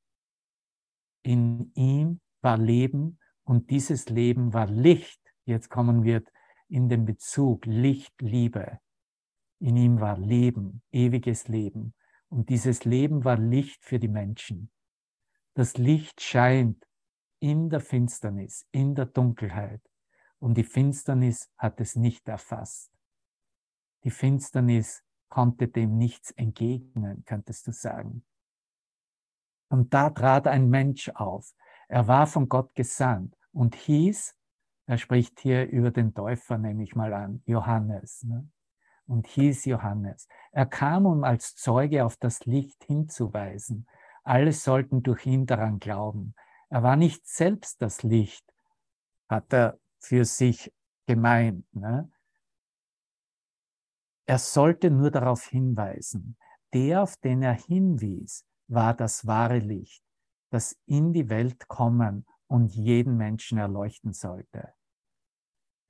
In 1.23 1.71
ihm 1.75 2.19
war 2.41 2.57
Leben 2.57 3.19
und 3.43 3.69
dieses 3.69 4.09
Leben 4.09 4.53
war 4.53 4.67
Licht. 4.67 5.21
Jetzt 5.45 5.69
kommen 5.69 6.03
wir 6.03 6.23
in 6.67 6.89
den 6.89 7.05
Bezug 7.05 7.65
Licht, 7.65 8.21
Liebe. 8.21 8.79
In 9.59 9.77
ihm 9.77 10.01
war 10.01 10.17
Leben, 10.17 10.81
ewiges 10.91 11.47
Leben. 11.47 11.93
Und 12.27 12.49
dieses 12.49 12.83
Leben 12.83 13.23
war 13.23 13.37
Licht 13.37 13.85
für 13.85 13.99
die 13.99 14.07
Menschen. 14.07 14.71
Das 15.53 15.77
Licht 15.77 16.21
scheint 16.21 16.85
in 17.41 17.69
der 17.69 17.81
Finsternis, 17.81 18.67
in 18.71 18.95
der 18.95 19.07
Dunkelheit. 19.07 19.81
Und 20.39 20.55
die 20.55 20.63
Finsternis 20.63 21.51
hat 21.57 21.81
es 21.81 21.95
nicht 21.95 22.27
erfasst. 22.29 22.91
Die 24.03 24.11
Finsternis 24.11 25.03
konnte 25.27 25.67
dem 25.67 25.97
nichts 25.97 26.31
entgegnen, 26.31 27.23
könntest 27.25 27.67
du 27.67 27.71
sagen. 27.71 28.23
Und 29.69 29.93
da 29.93 30.09
trat 30.09 30.47
ein 30.47 30.69
Mensch 30.69 31.09
auf. 31.09 31.53
Er 31.87 32.07
war 32.07 32.27
von 32.27 32.47
Gott 32.47 32.75
gesandt 32.75 33.35
und 33.51 33.75
hieß, 33.75 34.35
er 34.85 34.97
spricht 34.97 35.39
hier 35.39 35.67
über 35.69 35.91
den 35.91 36.13
Täufer, 36.13 36.57
nehme 36.57 36.83
ich 36.83 36.95
mal 36.95 37.13
an, 37.13 37.41
Johannes. 37.45 38.23
Ne? 38.23 38.49
Und 39.07 39.27
hieß 39.27 39.65
Johannes. 39.65 40.27
Er 40.51 40.65
kam, 40.65 41.05
um 41.05 41.23
als 41.23 41.55
Zeuge 41.55 42.05
auf 42.05 42.17
das 42.17 42.45
Licht 42.45 42.83
hinzuweisen. 42.83 43.87
Alle 44.23 44.51
sollten 44.51 45.01
durch 45.01 45.25
ihn 45.25 45.45
daran 45.45 45.79
glauben. 45.79 46.35
Er 46.71 46.83
war 46.83 46.95
nicht 46.95 47.27
selbst 47.27 47.81
das 47.81 48.01
Licht, 48.01 48.49
hat 49.27 49.51
er 49.51 49.77
für 49.99 50.23
sich 50.23 50.73
gemeint. 51.05 51.65
Ne? 51.75 52.09
Er 54.25 54.39
sollte 54.39 54.89
nur 54.89 55.11
darauf 55.11 55.47
hinweisen. 55.47 56.37
Der, 56.73 57.03
auf 57.03 57.17
den 57.17 57.43
er 57.43 57.55
hinwies, 57.55 58.45
war 58.67 58.93
das 58.93 59.27
wahre 59.27 59.59
Licht, 59.59 60.01
das 60.49 60.79
in 60.85 61.11
die 61.11 61.27
Welt 61.27 61.67
kommen 61.67 62.25
und 62.47 62.73
jeden 62.73 63.17
Menschen 63.17 63.57
erleuchten 63.57 64.13
sollte. 64.13 64.73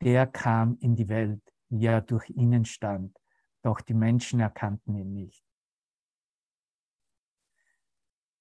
Der 0.02 0.26
kam 0.26 0.78
in 0.80 0.96
die 0.96 1.10
Welt, 1.10 1.44
wie 1.70 1.86
er 1.86 2.02
durch 2.02 2.28
ihnen 2.32 2.66
stand, 2.66 3.16
doch 3.62 3.82
die 3.82 3.94
Menschen 3.94 4.40
erkannten 4.40 4.96
ihn 4.96 5.14
nicht. 5.14 5.46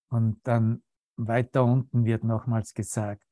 Und 0.09 0.41
dann 0.47 0.83
weiter 1.27 1.65
unten 1.65 2.05
wird 2.05 2.25
nochmals 2.25 2.75
gesagt, 2.75 3.23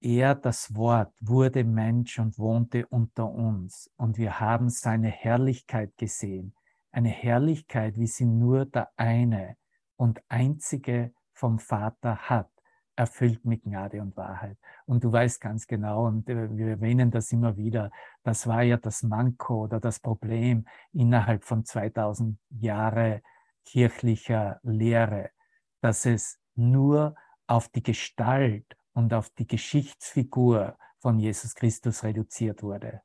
er, 0.00 0.34
das 0.34 0.74
Wort, 0.74 1.14
wurde 1.20 1.62
Mensch 1.62 2.18
und 2.18 2.36
wohnte 2.38 2.86
unter 2.88 3.30
uns. 3.30 3.88
Und 3.96 4.18
wir 4.18 4.40
haben 4.40 4.68
seine 4.68 5.08
Herrlichkeit 5.08 5.96
gesehen. 5.96 6.54
Eine 6.90 7.08
Herrlichkeit, 7.08 7.96
wie 7.96 8.08
sie 8.08 8.26
nur 8.26 8.66
der 8.66 8.90
eine 8.96 9.56
und 9.96 10.20
einzige 10.28 11.14
vom 11.32 11.58
Vater 11.58 12.16
hat, 12.16 12.50
erfüllt 12.96 13.44
mit 13.44 13.62
Gnade 13.62 14.02
und 14.02 14.16
Wahrheit. 14.16 14.58
Und 14.86 15.04
du 15.04 15.12
weißt 15.12 15.40
ganz 15.40 15.66
genau, 15.66 16.06
und 16.06 16.28
äh, 16.28 16.54
wir 16.56 16.68
erwähnen 16.68 17.10
das 17.10 17.32
immer 17.32 17.56
wieder, 17.56 17.90
das 18.22 18.46
war 18.46 18.62
ja 18.62 18.76
das 18.76 19.02
Manko 19.02 19.64
oder 19.64 19.80
das 19.80 20.00
Problem 20.00 20.66
innerhalb 20.92 21.44
von 21.44 21.64
2000 21.64 22.38
Jahre 22.50 23.22
kirchlicher 23.64 24.60
Lehre, 24.62 25.30
dass 25.82 26.06
es 26.06 26.40
nur 26.54 27.14
auf 27.46 27.68
die 27.68 27.82
Gestalt 27.82 28.76
und 28.94 29.12
auf 29.12 29.28
die 29.30 29.46
Geschichtsfigur 29.46 30.78
von 31.00 31.18
Jesus 31.18 31.54
Christus 31.54 32.04
reduziert 32.04 32.62
wurde. 32.62 33.02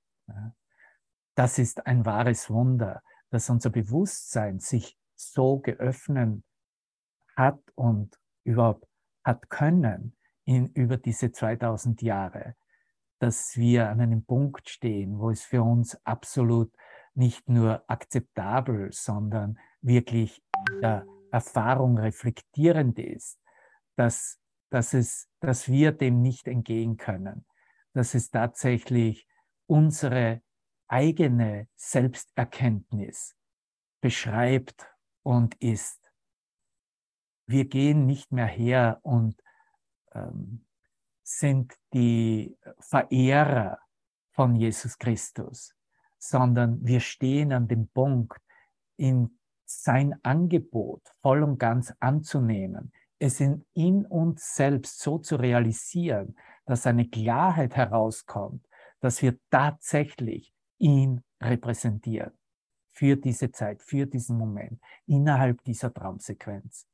Das 1.36 1.60
ist 1.60 1.86
ein 1.86 2.06
wahres 2.06 2.50
Wunder, 2.50 3.02
dass 3.30 3.50
unser 3.50 3.72
Bewusstsein 3.72 4.60
sich 4.60 4.98
so 5.16 5.60
geöffnet 5.60 6.44
hat 7.36 7.60
und 7.76 8.18
überhaupt 8.44 8.88
hat 9.24 9.50
können 9.50 10.16
in, 10.46 10.68
über 10.68 10.98
diese 10.98 11.32
2000 11.32 12.02
Jahre, 12.02 12.56
dass 13.20 13.58
wir 13.58 13.90
an 13.90 14.00
einem 14.00 14.24
Punkt 14.24 14.70
stehen, 14.70 15.20
wo 15.20 15.32
es 15.32 15.44
für 15.44 15.64
uns 15.64 15.98
absolut 16.06 16.72
nicht 17.16 17.50
nur 17.50 17.84
akzeptabel, 17.88 18.92
sondern 18.94 19.60
wirklich 19.82 20.44
der 20.82 21.06
Erfahrung 21.32 21.98
reflektierend 21.98 23.00
ist, 23.00 23.40
dass 23.96 24.40
dass, 24.70 24.94
es, 24.94 25.30
dass 25.40 25.68
wir 25.68 25.92
dem 25.92 26.22
nicht 26.22 26.48
entgehen 26.48 26.98
können, 26.98 27.46
dass 27.94 28.14
es 28.14 28.30
tatsächlich 28.30 29.28
unsere 29.66 30.42
eigene 30.88 31.68
Selbsterkenntnis 31.76 33.36
beschreibt 34.02 34.88
und 35.24 35.56
ist. 35.56 36.12
Wir 37.46 37.66
gehen 37.66 38.06
nicht 38.06 38.32
mehr 38.32 38.46
her 38.46 39.00
und 39.04 39.42
ähm, 40.14 40.66
sind 41.24 41.74
die 41.94 42.58
Verehrer 42.80 43.80
von 44.32 44.56
Jesus 44.56 44.98
Christus, 44.98 45.76
sondern 46.18 46.86
wir 46.86 47.00
stehen 47.00 47.52
an 47.52 47.68
dem 47.68 47.88
Punkt, 47.90 48.42
in 48.98 49.37
sein 49.70 50.16
Angebot 50.24 51.02
voll 51.22 51.44
und 51.44 51.58
ganz 51.60 51.94
anzunehmen, 52.00 52.92
es 53.20 53.40
in, 53.40 53.66
in 53.74 54.06
uns 54.06 54.56
selbst 54.56 55.00
so 55.00 55.18
zu 55.18 55.36
realisieren, 55.36 56.36
dass 56.66 56.86
eine 56.86 57.08
Klarheit 57.08 57.76
herauskommt, 57.76 58.66
dass 59.00 59.22
wir 59.22 59.38
tatsächlich 59.50 60.54
ihn 60.78 61.24
repräsentieren 61.42 62.34
für 62.92 63.16
diese 63.16 63.52
Zeit, 63.52 63.82
für 63.82 64.06
diesen 64.06 64.38
Moment, 64.38 64.82
innerhalb 65.06 65.64
dieser 65.64 65.94
Traumsequenz. 65.94 66.88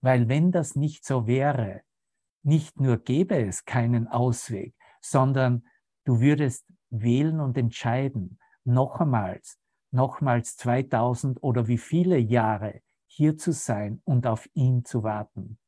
Weil 0.00 0.28
wenn 0.28 0.52
das 0.52 0.76
nicht 0.76 1.04
so 1.04 1.26
wäre, 1.26 1.82
nicht 2.42 2.78
nur 2.78 2.98
gäbe 2.98 3.36
es 3.36 3.64
keinen 3.64 4.08
Ausweg, 4.08 4.74
sondern 5.00 5.66
du 6.04 6.20
würdest 6.20 6.66
wählen 6.90 7.40
und 7.40 7.56
entscheiden, 7.56 8.38
nochmals, 8.64 9.58
nochmals 9.94 10.56
2000 10.56 11.42
oder 11.42 11.68
wie 11.68 11.78
viele 11.78 12.18
Jahre 12.18 12.82
hier 13.06 13.38
zu 13.38 13.52
sein 13.52 14.02
und 14.04 14.26
auf 14.26 14.48
ihn 14.54 14.84
zu 14.84 15.02
warten. 15.02 15.58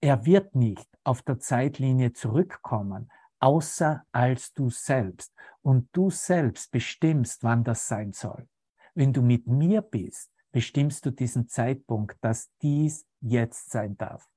Er 0.00 0.26
wird 0.26 0.54
nicht 0.54 0.88
auf 1.04 1.22
der 1.22 1.38
Zeitlinie 1.38 2.12
zurückkommen, 2.12 3.10
außer 3.38 4.04
als 4.12 4.52
du 4.52 4.70
selbst. 4.70 5.32
Und 5.62 5.88
du 5.92 6.10
selbst 6.10 6.72
bestimmst, 6.72 7.44
wann 7.44 7.62
das 7.62 7.86
sein 7.86 8.12
soll. 8.12 8.48
Wenn 8.94 9.12
du 9.12 9.22
mit 9.22 9.46
mir 9.46 9.80
bist, 9.80 10.30
bestimmst 10.50 11.06
du 11.06 11.10
diesen 11.10 11.48
Zeitpunkt, 11.48 12.16
dass 12.20 12.50
dies 12.60 13.06
jetzt 13.20 13.70
sein 13.70 13.96
darf. 13.96 14.28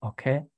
Okay? 0.00 0.50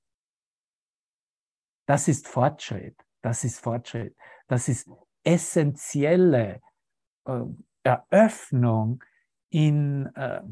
Das 1.86 2.08
ist 2.08 2.28
Fortschritt. 2.28 2.96
Das 3.22 3.44
ist 3.44 3.58
Fortschritt. 3.58 4.16
Das 4.46 4.68
ist 4.68 4.88
essentielle 5.24 6.60
äh, 7.26 7.44
Eröffnung 7.82 9.02
in, 9.50 10.06
äh, 10.16 10.42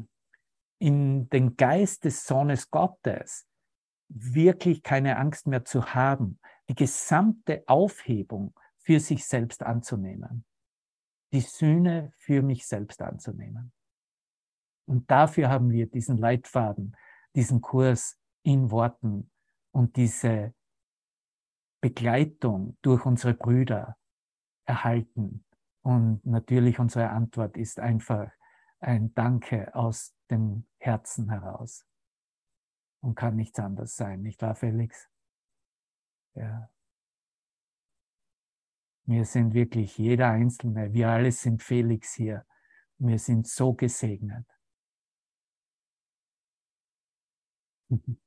in 0.79 1.29
den 1.29 1.57
Geist 1.57 2.05
des 2.05 2.25
Sohnes 2.25 2.69
Gottes 2.69 3.47
wirklich 4.07 4.83
keine 4.83 5.17
Angst 5.17 5.47
mehr 5.47 5.65
zu 5.65 5.93
haben, 5.93 6.39
die 6.69 6.75
gesamte 6.75 7.63
Aufhebung 7.67 8.53
für 8.77 8.99
sich 8.99 9.25
selbst 9.25 9.63
anzunehmen, 9.63 10.45
die 11.33 11.41
Sühne 11.41 12.13
für 12.17 12.41
mich 12.41 12.67
selbst 12.67 13.01
anzunehmen. 13.01 13.73
Und 14.87 15.09
dafür 15.09 15.49
haben 15.49 15.71
wir 15.71 15.87
diesen 15.87 16.17
Leitfaden, 16.17 16.95
diesen 17.35 17.61
Kurs 17.61 18.19
in 18.43 18.69
Worten 18.69 19.31
und 19.71 19.95
diese 19.95 20.53
Begleitung 21.81 22.77
durch 22.81 23.05
unsere 23.05 23.33
Brüder 23.33 23.97
erhalten. 24.65 25.44
Und 25.85 26.25
natürlich 26.25 26.79
unsere 26.79 27.11
Antwort 27.11 27.55
ist 27.57 27.79
einfach, 27.79 28.31
ein 28.79 29.13
Danke 29.13 29.73
aus 29.75 30.15
dem 30.31 30.65
Herzen 30.79 31.29
heraus. 31.29 31.85
Und 33.01 33.13
kann 33.13 33.35
nichts 33.35 33.59
anderes 33.59 33.95
sein, 33.95 34.23
nicht 34.23 34.41
wahr, 34.41 34.55
Felix? 34.55 35.07
Ja. 36.33 36.71
Wir 39.03 39.25
sind 39.25 39.53
wirklich 39.53 39.95
jeder 39.99 40.31
Einzelne, 40.31 40.91
wir 40.91 41.09
alle 41.09 41.31
sind 41.31 41.61
Felix 41.61 42.15
hier. 42.15 42.47
Wir 42.97 43.19
sind 43.19 43.47
so 43.47 43.73
gesegnet. 43.73 44.47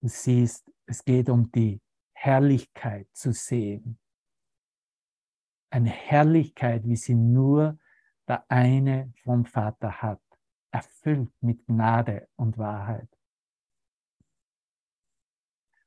Du 0.00 0.06
siehst, 0.06 0.70
es 0.86 1.04
geht 1.04 1.28
um 1.28 1.50
die 1.50 1.82
Herrlichkeit 2.12 3.08
zu 3.14 3.32
sehen. 3.32 3.98
Eine 5.70 5.90
Herrlichkeit, 5.90 6.84
wie 6.84 6.96
sie 6.96 7.14
nur 7.14 7.78
der 8.26 8.44
eine 8.50 9.12
vom 9.24 9.44
Vater 9.44 10.02
hat, 10.02 10.20
erfüllt 10.70 11.32
mit 11.40 11.66
Gnade 11.66 12.28
und 12.36 12.58
Wahrheit. 12.58 13.08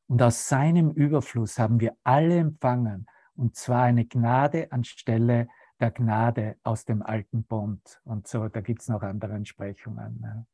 Und 0.07 0.21
aus 0.21 0.49
seinem 0.49 0.91
Überfluss 0.91 1.57
haben 1.57 1.79
wir 1.79 1.95
alle 2.03 2.39
empfangen, 2.39 3.05
und 3.35 3.55
zwar 3.55 3.83
eine 3.83 4.05
Gnade 4.05 4.71
anstelle 4.71 5.47
der 5.79 5.91
Gnade 5.91 6.57
aus 6.63 6.85
dem 6.85 7.01
alten 7.01 7.43
Bund. 7.43 8.01
Und 8.03 8.27
so, 8.27 8.47
da 8.47 8.61
gibt 8.61 8.81
es 8.81 8.87
noch 8.87 9.01
andere 9.01 9.33
Entsprechungen. 9.33 10.19
Ne? 10.19 10.45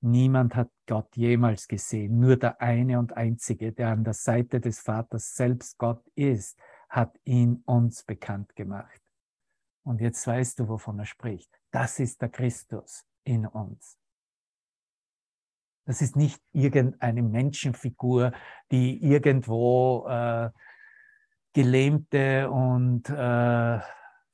Niemand 0.00 0.54
hat 0.54 0.70
Gott 0.86 1.16
jemals 1.16 1.66
gesehen, 1.66 2.20
nur 2.20 2.36
der 2.36 2.60
eine 2.60 2.98
und 2.98 3.16
einzige, 3.16 3.72
der 3.72 3.88
an 3.88 4.04
der 4.04 4.14
Seite 4.14 4.60
des 4.60 4.80
Vaters 4.80 5.34
selbst 5.34 5.78
Gott 5.78 6.06
ist, 6.14 6.58
hat 6.88 7.18
ihn 7.24 7.62
uns 7.66 8.04
bekannt 8.04 8.54
gemacht. 8.56 9.00
Und 9.84 10.00
jetzt 10.00 10.26
weißt 10.26 10.58
du, 10.58 10.68
wovon 10.68 10.98
er 10.98 11.06
spricht. 11.06 11.50
Das 11.70 11.98
ist 11.98 12.20
der 12.20 12.28
Christus 12.28 13.04
in 13.24 13.46
uns. 13.46 13.98
Das 15.86 16.02
ist 16.02 16.16
nicht 16.16 16.42
irgendeine 16.52 17.22
Menschenfigur, 17.22 18.32
die 18.70 19.02
irgendwo 19.02 20.06
äh, 20.06 20.50
Gelähmte 21.54 22.50
und 22.50 23.08
äh, 23.08 23.80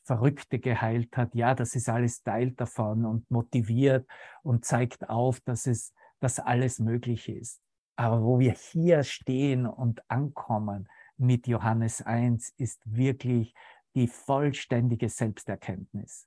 Verrückte 0.02 0.58
geheilt 0.58 1.16
hat. 1.16 1.34
Ja, 1.34 1.54
das 1.54 1.74
ist 1.76 1.88
alles 1.88 2.22
Teil 2.22 2.50
davon 2.50 3.04
und 3.04 3.30
motiviert 3.30 4.06
und 4.42 4.64
zeigt 4.64 5.08
auf, 5.08 5.40
dass 5.40 5.66
es, 5.66 5.94
dass 6.20 6.40
alles 6.40 6.80
möglich 6.80 7.28
ist. 7.28 7.62
Aber 7.96 8.22
wo 8.22 8.40
wir 8.40 8.52
hier 8.52 9.04
stehen 9.04 9.66
und 9.66 10.02
ankommen 10.10 10.88
mit 11.16 11.46
Johannes 11.46 12.02
1, 12.02 12.54
ist 12.56 12.80
wirklich 12.84 13.54
die 13.94 14.08
vollständige 14.08 15.08
Selbsterkenntnis. 15.08 16.26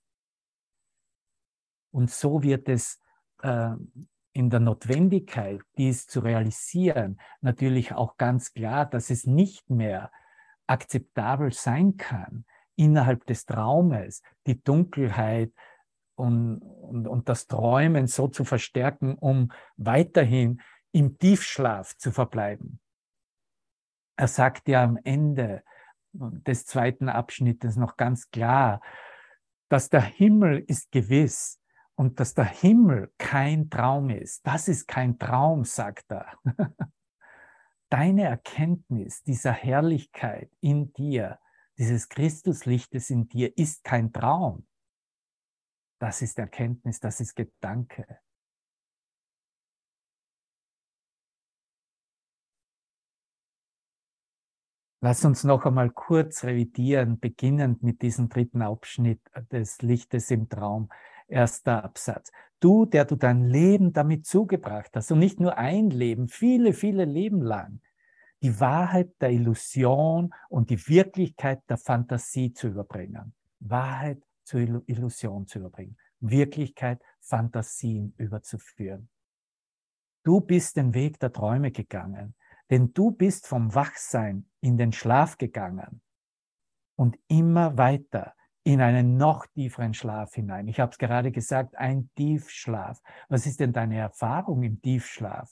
Und 1.92 2.10
so 2.12 2.44
wird 2.44 2.70
es 2.70 3.00
äh, 3.42 3.72
in 4.34 4.50
der 4.50 4.60
Notwendigkeit, 4.60 5.62
dies 5.78 6.06
zu 6.08 6.20
realisieren, 6.20 7.20
natürlich 7.42 7.94
auch 7.94 8.18
ganz 8.18 8.54
klar, 8.54 8.86
dass 8.86 9.10
es 9.10 9.26
nicht 9.26 9.70
mehr 9.70 10.12
akzeptabel 10.68 11.52
sein 11.52 11.98
kann, 11.98 12.46
innerhalb 12.76 13.26
des 13.26 13.46
Traumes 13.46 14.22
die 14.46 14.62
Dunkelheit 14.62 15.52
und, 16.16 16.60
und, 16.60 17.08
und 17.08 17.30
das 17.30 17.48
Träumen 17.48 18.08
so 18.08 18.28
zu 18.28 18.44
verstärken, 18.44 19.16
um 19.16 19.52
weiterhin 19.76 20.62
im 20.92 21.18
Tiefschlaf 21.18 21.98
zu 21.98 22.12
verbleiben. 22.12 22.80
Er 24.18 24.28
sagt 24.28 24.68
ja 24.68 24.84
am 24.84 24.98
Ende, 25.04 25.64
des 26.14 26.66
zweiten 26.66 27.10
Abschnittes 27.10 27.76
noch 27.76 27.98
ganz 27.98 28.30
klar, 28.32 28.82
dass 29.70 29.90
der 29.90 30.02
Himmel 30.02 30.64
ist 30.68 30.92
gewiss 30.92 31.62
und 31.96 32.20
dass 32.20 32.34
der 32.34 32.46
Himmel 32.46 33.12
kein 33.18 33.70
Traum 33.70 34.10
ist. 34.10 34.46
Das 34.46 34.68
ist 34.68 34.88
kein 34.88 35.20
Traum, 35.20 35.64
sagt 35.64 36.12
er. 36.12 36.34
Deine 37.90 38.24
Erkenntnis 38.24 39.24
dieser 39.24 39.52
Herrlichkeit 39.52 40.52
in 40.60 40.92
dir, 40.94 41.40
dieses 41.78 42.10
Christuslichtes 42.10 43.10
in 43.10 43.28
dir, 43.28 43.58
ist 43.58 43.84
kein 43.84 44.12
Traum. 44.12 44.68
Das 46.00 46.22
ist 46.22 46.38
Erkenntnis, 46.38 47.00
das 47.00 47.20
ist 47.20 47.36
Gedanke. 47.36 48.20
Lass 55.08 55.24
uns 55.24 55.46
noch 55.46 55.66
einmal 55.66 55.90
kurz 55.90 56.44
revidieren, 56.44 57.18
beginnend 57.18 57.82
mit 57.82 58.02
diesem 58.02 58.28
dritten 58.28 58.62
Abschnitt 58.62 59.22
des 59.54 59.82
Lichtes 59.82 60.30
im 60.32 60.50
Traum. 60.50 60.90
Erster 61.30 61.86
Absatz. 61.86 62.30
Du, 62.60 62.86
der 62.86 63.06
du 63.06 63.16
dein 63.16 63.46
Leben 63.46 63.94
damit 63.94 64.26
zugebracht 64.26 64.92
hast, 64.96 65.10
und 65.14 65.20
nicht 65.20 65.40
nur 65.40 65.58
ein 65.58 65.92
Leben, 65.92 66.28
viele, 66.28 66.74
viele 66.74 67.06
Leben 67.06 67.42
lang, 67.42 67.80
die 68.44 68.60
Wahrheit 68.60 69.14
der 69.22 69.32
Illusion 69.32 70.34
und 70.50 70.72
die 70.72 70.88
Wirklichkeit 70.90 71.62
der 71.70 71.78
Fantasie 71.78 72.52
zu 72.52 72.68
überbringen. 72.68 73.34
Wahrheit 73.62 74.22
zur 74.44 74.60
Illusion 74.60 75.48
zu 75.48 75.60
überbringen. 75.60 75.96
Wirklichkeit, 76.20 77.02
Fantasien 77.22 78.14
überzuführen. 78.18 79.08
Du 80.26 80.42
bist 80.42 80.76
den 80.76 80.94
Weg 80.94 81.18
der 81.22 81.32
Träume 81.32 81.72
gegangen, 81.72 82.36
denn 82.70 82.94
du 82.94 83.12
bist 83.12 83.48
vom 83.48 83.74
Wachsein 83.74 84.46
in 84.68 84.78
den 84.78 84.92
Schlaf 84.92 85.38
gegangen 85.38 86.02
und 86.98 87.18
immer 87.28 87.78
weiter 87.78 88.34
in 88.64 88.82
einen 88.82 89.16
noch 89.16 89.46
tieferen 89.48 89.94
Schlaf 89.94 90.34
hinein. 90.34 90.68
Ich 90.68 90.82
habe 90.82 90.92
es 90.92 90.98
gerade 90.98 91.32
gesagt, 91.32 91.78
ein 91.78 92.10
Tiefschlaf. 92.18 93.02
Was 93.30 93.46
ist 93.46 93.62
denn 93.62 93.72
deine 93.72 93.98
Erfahrung 93.98 94.62
im 94.64 94.82
Tiefschlaf? 94.82 95.50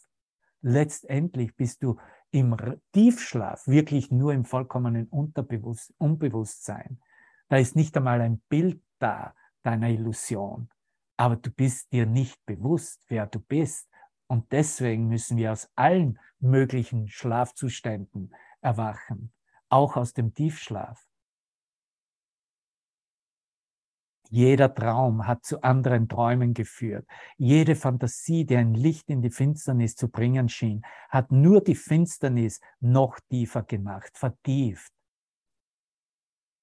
Letztendlich 0.61 1.55
bist 1.55 1.81
du 1.81 1.97
im 2.31 2.57
Tiefschlaf 2.91 3.65
wirklich 3.67 4.11
nur 4.11 4.33
im 4.33 4.43
vollkommenen 4.43 5.07
Unterbewusst 5.07 5.93
Unbewusstsein. 5.97 6.99
Da 7.47 7.55
ist 7.55 7.77
nicht 7.77 7.95
einmal 7.95 8.19
ein 8.19 8.41
Bild 8.49 8.81
da 8.99 9.33
deiner 9.63 9.89
Illusion, 9.89 10.69
aber 11.15 11.37
du 11.37 11.51
bist 11.51 11.93
dir 11.93 12.05
nicht 12.05 12.45
bewusst, 12.45 13.05
wer 13.07 13.27
du 13.27 13.39
bist. 13.39 13.89
Und 14.27 14.51
deswegen 14.51 15.07
müssen 15.07 15.37
wir 15.37 15.53
aus 15.53 15.69
allen 15.75 16.19
möglichen 16.39 17.07
Schlafzuständen 17.07 18.33
erwachen, 18.65 19.31
auch 19.69 19.95
aus 19.95 20.13
dem 20.13 20.33
Tiefschlaf. 20.33 21.07
Jeder 24.31 24.73
Traum 24.73 25.27
hat 25.27 25.45
zu 25.45 25.61
anderen 25.61 26.09
Träumen 26.09 26.55
geführt. 26.55 27.07
Jede 27.37 27.75
Fantasie, 27.75 28.43
die 28.43 28.57
ein 28.57 28.73
Licht 28.73 29.07
in 29.09 29.21
die 29.21 29.29
Finsternis 29.29 29.95
zu 29.95 30.09
bringen 30.09 30.49
schien, 30.49 30.81
hat 31.09 31.31
nur 31.31 31.61
die 31.61 31.75
Finsternis 31.75 32.59
noch 32.79 33.19
tiefer 33.29 33.61
gemacht, 33.61 34.17
vertieft. 34.17 34.91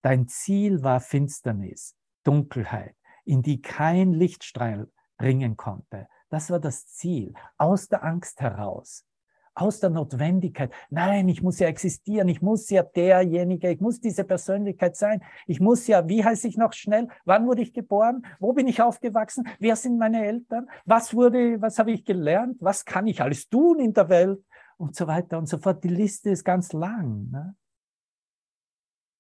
Dein 0.03 0.27
Ziel 0.27 0.83
war 0.83 1.01
Finsternis, 1.01 1.97
Dunkelheit, 2.25 2.97
in 3.25 3.43
die 3.43 3.62
kein 3.62 4.12
Lichtstrahl 4.12 4.91
dringen 5.17 5.57
konnte. 5.57 6.09
Das 6.31 6.51
war 6.51 6.59
das 6.59 6.88
Ziel, 6.88 7.33
aus 7.59 7.87
der 7.87 8.03
Angst 8.03 8.41
heraus 8.41 9.07
aus 9.55 9.81
der 9.81 9.91
Notwendigkeit. 9.91 10.73
Nein, 10.91 11.29
ich 11.29 11.43
muss 11.43 11.59
ja 11.59 11.69
existieren, 11.69 12.29
ich 12.29 12.41
muss 12.41 12.71
ja 12.71 12.83
derjenige, 12.83 13.71
ich 13.71 13.81
muss 13.81 14.01
diese 14.01 14.25
Persönlichkeit 14.25 14.97
sein, 14.97 15.23
ich 15.47 15.61
muss 15.61 15.87
ja, 15.87 16.09
wie 16.09 16.25
heiße 16.25 16.49
ich 16.49 16.57
noch 16.57 16.73
schnell, 16.73 17.09
wann 17.25 17.47
wurde 17.47 17.62
ich 17.62 17.73
geboren, 17.73 18.25
wo 18.41 18.53
bin 18.53 18.67
ich 18.67 18.81
aufgewachsen, 18.81 19.47
wer 19.59 19.77
sind 19.77 19.99
meine 19.99 20.25
Eltern, 20.25 20.69
was 20.85 21.15
wurde, 21.15 21.61
was 21.61 21.79
habe 21.79 21.93
ich 21.93 22.05
gelernt, 22.05 22.57
was 22.61 22.85
kann 22.85 23.07
ich 23.07 23.21
alles 23.21 23.49
tun 23.49 23.81
in 23.81 23.93
der 23.93 24.09
Welt 24.09 24.43
und 24.79 24.97
so 24.97 25.07
weiter 25.07 25.38
und 25.38 25.47
so 25.47 25.59
fort. 25.59 25.85
Die 25.85 25.88
Liste 25.88 26.31
ist 26.31 26.45
ganz 26.45 26.73
lang. 26.73 27.31
Ne? 27.31 27.55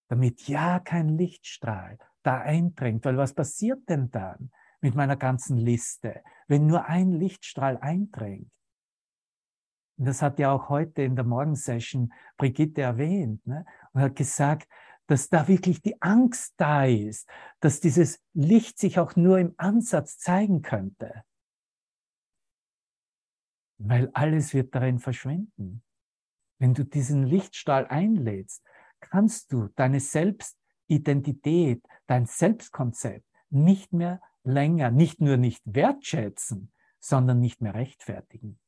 Damit 0.08 0.48
ja 0.48 0.80
kein 0.80 1.08
Lichtstrahl 1.10 1.98
da 2.22 2.38
eindringt, 2.38 3.04
weil 3.04 3.16
was 3.16 3.34
passiert 3.34 3.88
denn 3.88 4.10
dann 4.10 4.50
mit 4.80 4.94
meiner 4.94 5.16
ganzen 5.16 5.58
Liste, 5.58 6.22
wenn 6.48 6.66
nur 6.66 6.86
ein 6.86 7.12
Lichtstrahl 7.12 7.78
eindringt? 7.78 8.50
Das 9.96 10.22
hat 10.22 10.38
ja 10.38 10.52
auch 10.52 10.68
heute 10.68 11.02
in 11.02 11.16
der 11.16 11.24
Morgensession 11.24 12.12
Brigitte 12.36 12.82
erwähnt 12.82 13.46
ne? 13.46 13.64
und 13.92 14.00
hat 14.00 14.16
gesagt, 14.16 14.68
dass 15.06 15.28
da 15.28 15.46
wirklich 15.48 15.82
die 15.82 16.00
Angst 16.00 16.54
da 16.56 16.84
ist, 16.86 17.28
dass 17.60 17.80
dieses 17.80 18.22
Licht 18.32 18.78
sich 18.78 18.98
auch 18.98 19.16
nur 19.16 19.38
im 19.38 19.54
Ansatz 19.58 20.18
zeigen 20.18 20.62
könnte. 20.62 21.24
Weil 23.78 24.10
alles 24.14 24.54
wird 24.54 24.74
darin 24.74 25.00
verschwinden. 25.00 25.82
Wenn 26.58 26.74
du 26.74 26.84
diesen 26.84 27.24
Lichtstrahl 27.24 27.86
einlädst, 27.88 28.64
kannst 29.00 29.52
du 29.52 29.68
deine 29.74 30.00
Selbstidentität, 30.00 31.84
dein 32.06 32.26
Selbstkonzept 32.26 33.26
nicht 33.50 33.92
mehr 33.92 34.20
länger, 34.44 34.90
nicht 34.90 35.20
nur 35.20 35.36
nicht 35.36 35.62
wertschätzen, 35.64 36.72
sondern 37.00 37.40
nicht 37.40 37.60
mehr 37.60 37.74
rechtfertigen. 37.74 38.58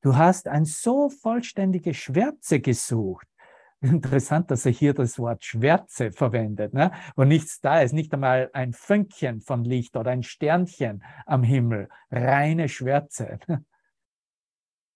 Du 0.00 0.16
hast 0.16 0.46
ein 0.46 0.64
so 0.64 1.10
vollständige 1.10 1.92
Schwärze 1.92 2.60
gesucht. 2.60 3.26
Interessant, 3.80 4.50
dass 4.50 4.66
er 4.66 4.72
hier 4.72 4.94
das 4.94 5.18
Wort 5.18 5.44
Schwärze 5.44 6.12
verwendet, 6.12 6.72
ne? 6.72 6.92
wo 7.16 7.24
nichts 7.24 7.60
da 7.60 7.80
ist, 7.80 7.92
nicht 7.92 8.12
einmal 8.12 8.50
ein 8.52 8.72
Fünkchen 8.72 9.40
von 9.40 9.64
Licht 9.64 9.96
oder 9.96 10.10
ein 10.10 10.22
Sternchen 10.22 11.04
am 11.26 11.42
Himmel, 11.42 11.88
reine 12.10 12.68
Schwärze. 12.68 13.38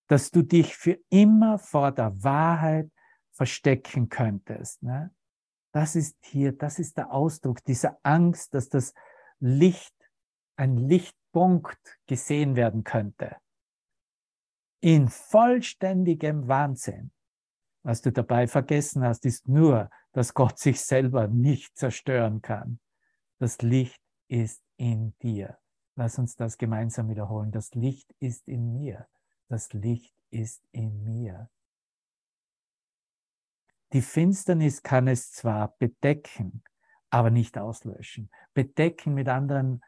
Dass 0.09 0.31
du 0.31 0.43
dich 0.43 0.77
für 0.77 0.99
immer 1.11 1.59
vor 1.59 1.93
der 1.93 2.23
Wahrheit 2.23 2.91
verstecken 3.31 4.09
könntest. 4.09 4.83
Ne? 4.83 5.15
Das 5.73 5.97
ist 5.97 6.17
hier, 6.25 6.53
das 6.53 6.79
ist 6.79 6.99
der 6.99 7.13
Ausdruck 7.13 7.65
dieser 7.65 7.99
Angst, 8.03 8.53
dass 8.53 8.69
das 8.69 8.95
Licht, 9.39 9.95
ein 10.57 10.77
Lichtpunkt 10.77 11.99
gesehen 12.07 12.57
werden 12.57 12.85
könnte 12.85 13.37
in 14.83 15.09
vollständigem 15.09 16.49
Wahnsinn. 16.49 17.13
Was 17.85 18.03
du 18.03 18.13
dabei 18.13 18.47
vergessen 18.47 19.05
hast, 19.05 19.25
ist 19.25 19.49
nur, 19.49 19.91
dass 20.13 20.35
Gott 20.35 20.59
sich 20.59 20.81
selber 20.81 21.29
nicht 21.29 21.77
zerstören 21.79 22.43
kann. 22.43 22.81
Das 23.39 23.63
Licht 23.63 24.03
ist 24.29 24.63
in 24.77 25.17
dir. 25.23 25.59
Lass 25.95 26.19
uns 26.19 26.37
das 26.37 26.59
gemeinsam 26.59 27.09
wiederholen. 27.09 27.53
Das 27.53 27.75
Licht 27.75 28.13
ist 28.19 28.47
in 28.49 28.73
mir. 28.73 29.07
Das 29.49 29.73
Licht 29.73 30.15
ist 30.31 30.63
in 30.73 31.05
mir. 31.05 31.49
Die 33.93 34.03
Finsternis 34.03 34.83
kann 34.83 35.07
es 35.07 35.31
zwar 35.31 35.77
bedecken, 35.79 36.65
aber 37.11 37.31
nicht 37.31 37.59
auslöschen. 37.59 38.31
Bedecken 38.55 39.15
mit 39.15 39.29
anderen 39.29 39.83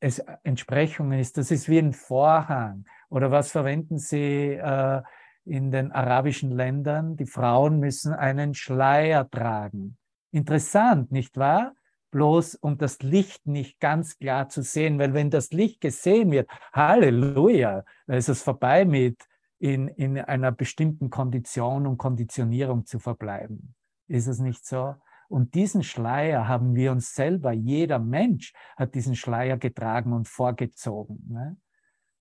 es 0.00 0.18
Entsprechungen 0.42 1.18
ist. 1.18 1.38
Das 1.38 1.50
ist 1.50 1.68
wie 1.68 1.78
ein 1.78 1.92
Vorhang. 1.92 2.86
Oder 3.08 3.30
was 3.30 3.50
verwenden 3.50 3.98
Sie 3.98 4.54
äh, 4.54 5.02
in 5.44 5.70
den 5.70 5.92
arabischen 5.92 6.50
Ländern? 6.50 7.16
Die 7.16 7.26
Frauen 7.26 7.78
müssen 7.78 8.12
einen 8.12 8.54
Schleier 8.54 9.28
tragen. 9.30 9.96
Interessant, 10.32 11.12
nicht 11.12 11.36
wahr? 11.36 11.74
Bloß 12.10 12.56
um 12.56 12.78
das 12.78 13.00
Licht 13.00 13.46
nicht 13.46 13.78
ganz 13.80 14.18
klar 14.18 14.48
zu 14.48 14.62
sehen, 14.62 14.98
weil 14.98 15.12
wenn 15.14 15.30
das 15.30 15.50
Licht 15.50 15.80
gesehen 15.80 16.30
wird, 16.30 16.48
Halleluja, 16.72 17.84
da 18.06 18.14
ist 18.14 18.28
es 18.28 18.42
vorbei 18.42 18.84
mit 18.84 19.18
in, 19.58 19.88
in 19.88 20.18
einer 20.18 20.52
bestimmten 20.52 21.10
Kondition 21.10 21.86
und 21.86 21.98
Konditionierung 21.98 22.84
zu 22.86 22.98
verbleiben. 22.98 23.74
Ist 24.08 24.26
es 24.26 24.38
nicht 24.38 24.66
so? 24.66 24.94
Und 25.28 25.54
diesen 25.54 25.82
Schleier 25.82 26.46
haben 26.46 26.74
wir 26.74 26.92
uns 26.92 27.14
selber, 27.14 27.52
jeder 27.52 27.98
Mensch 27.98 28.52
hat 28.76 28.94
diesen 28.94 29.16
Schleier 29.16 29.56
getragen 29.56 30.12
und 30.12 30.28
vorgezogen. 30.28 31.26
Ne? 31.28 31.56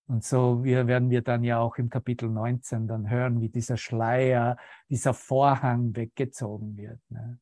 Und 0.08 0.24
so 0.24 0.64
wir, 0.64 0.86
werden 0.88 1.10
wir 1.10 1.22
dann 1.22 1.44
ja 1.44 1.60
auch 1.60 1.78
im 1.78 1.90
Kapitel 1.90 2.30
19 2.30 2.88
dann 2.88 3.10
hören, 3.10 3.42
wie 3.42 3.50
dieser 3.50 3.78
Schleier, 3.78 4.58
dieser 4.90 5.14
Vorhang 5.14 5.96
weggezogen 5.96 6.78
wird. 6.78 7.00
Ne? 7.10 7.40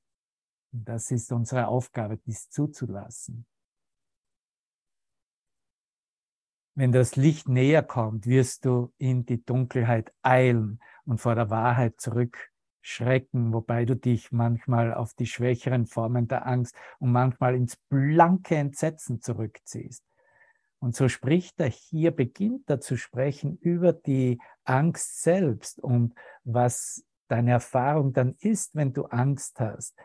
Und 0.72 0.88
das 0.88 1.12
ist 1.12 1.32
unsere 1.32 1.68
Aufgabe, 1.68 2.18
dies 2.18 2.50
zuzulassen. 2.50 3.46
Wenn 6.76 6.92
das 6.92 7.16
Licht 7.16 7.48
näher 7.50 7.84
kommt, 7.84 8.26
wirst 8.26 8.66
du 8.66 8.92
in 8.98 9.26
die 9.26 9.44
Dunkelheit 9.44 10.12
eilen 10.24 10.80
und 11.06 11.20
vor 11.20 11.36
der 11.36 11.50
Wahrheit 11.50 12.00
zurück 12.00 12.54
Schrecken, 12.82 13.54
wobei 13.54 13.86
du 13.86 13.96
dich 13.96 14.32
manchmal 14.32 14.94
auf 14.94 15.14
die 15.14 15.26
schwächeren 15.26 15.86
Formen 15.86 16.28
der 16.28 16.46
Angst 16.46 16.76
und 17.00 17.12
manchmal 17.12 17.56
ins 17.56 17.78
blanke 17.78 18.56
Entsetzen 18.56 19.22
zurückziehst. 19.22 20.04
Und 20.84 20.98
so 20.98 21.08
spricht 21.08 21.62
er 21.62 21.70
hier, 21.70 22.12
beginnt 22.12 22.70
er 22.70 22.82
zu 22.82 22.98
sprechen 22.98 23.58
über 23.60 23.94
die 23.94 24.42
Angst 24.66 25.22
selbst 25.22 25.80
und 25.80 26.14
was 26.44 27.06
deine 27.30 27.52
Erfahrung 27.52 28.12
dann 28.12 28.36
ist, 28.42 28.76
wenn 28.76 28.92
du 28.92 29.06
Angst 29.06 29.62
hast. 29.62 29.98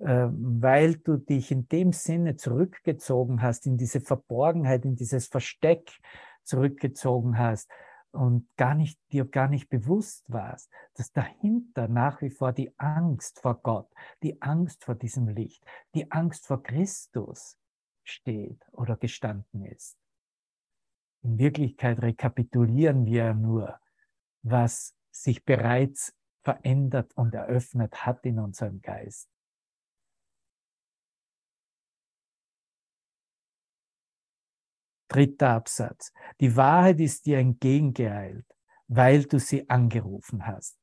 äh, 0.00 0.26
weil 0.32 0.96
du 0.96 1.18
dich 1.18 1.52
in 1.52 1.68
dem 1.68 1.92
Sinne 1.92 2.34
zurückgezogen 2.34 3.42
hast, 3.42 3.64
in 3.64 3.76
diese 3.76 4.00
Verborgenheit, 4.00 4.84
in 4.84 4.96
dieses 4.96 5.28
Versteck 5.28 6.00
zurückgezogen 6.42 7.38
hast 7.38 7.70
und 8.10 8.48
gar 8.56 8.74
nicht, 8.74 8.98
dir 9.12 9.26
gar 9.26 9.46
nicht 9.46 9.68
bewusst 9.68 10.32
warst, 10.32 10.68
dass 10.94 11.12
dahinter 11.12 11.86
nach 11.86 12.20
wie 12.22 12.30
vor 12.30 12.52
die 12.52 12.76
Angst 12.76 13.38
vor 13.38 13.60
Gott, 13.62 13.88
die 14.24 14.42
Angst 14.42 14.84
vor 14.84 14.96
diesem 14.96 15.28
Licht, 15.28 15.64
die 15.94 16.10
Angst 16.10 16.44
vor 16.48 16.60
Christus 16.60 17.56
steht 18.02 18.66
oder 18.72 18.96
gestanden 18.96 19.64
ist. 19.64 19.96
In 21.24 21.38
Wirklichkeit 21.38 22.02
rekapitulieren 22.02 23.06
wir 23.06 23.32
nur, 23.32 23.80
was 24.42 24.94
sich 25.10 25.42
bereits 25.42 26.14
verändert 26.42 27.16
und 27.16 27.34
eröffnet 27.34 28.04
hat 28.04 28.26
in 28.26 28.38
unserem 28.38 28.82
Geist. 28.82 29.30
Dritter 35.08 35.50
Absatz. 35.50 36.12
Die 36.40 36.54
Wahrheit 36.56 37.00
ist 37.00 37.24
dir 37.24 37.38
entgegengeeilt, 37.38 38.46
weil 38.88 39.24
du 39.24 39.38
sie 39.38 39.68
angerufen 39.70 40.46
hast. 40.46 40.78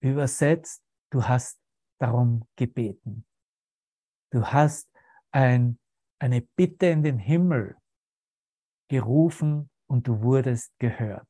Übersetzt, 0.00 0.82
du 1.10 1.22
hast 1.22 1.60
darum 1.98 2.48
gebeten. 2.56 3.24
Du 4.30 4.44
hast 4.44 4.90
ein, 5.30 5.78
eine 6.18 6.40
Bitte 6.40 6.86
in 6.86 7.04
den 7.04 7.18
Himmel 7.18 7.76
gerufen 8.88 9.70
und 9.86 10.06
du 10.08 10.22
wurdest 10.22 10.78
gehört. 10.78 11.28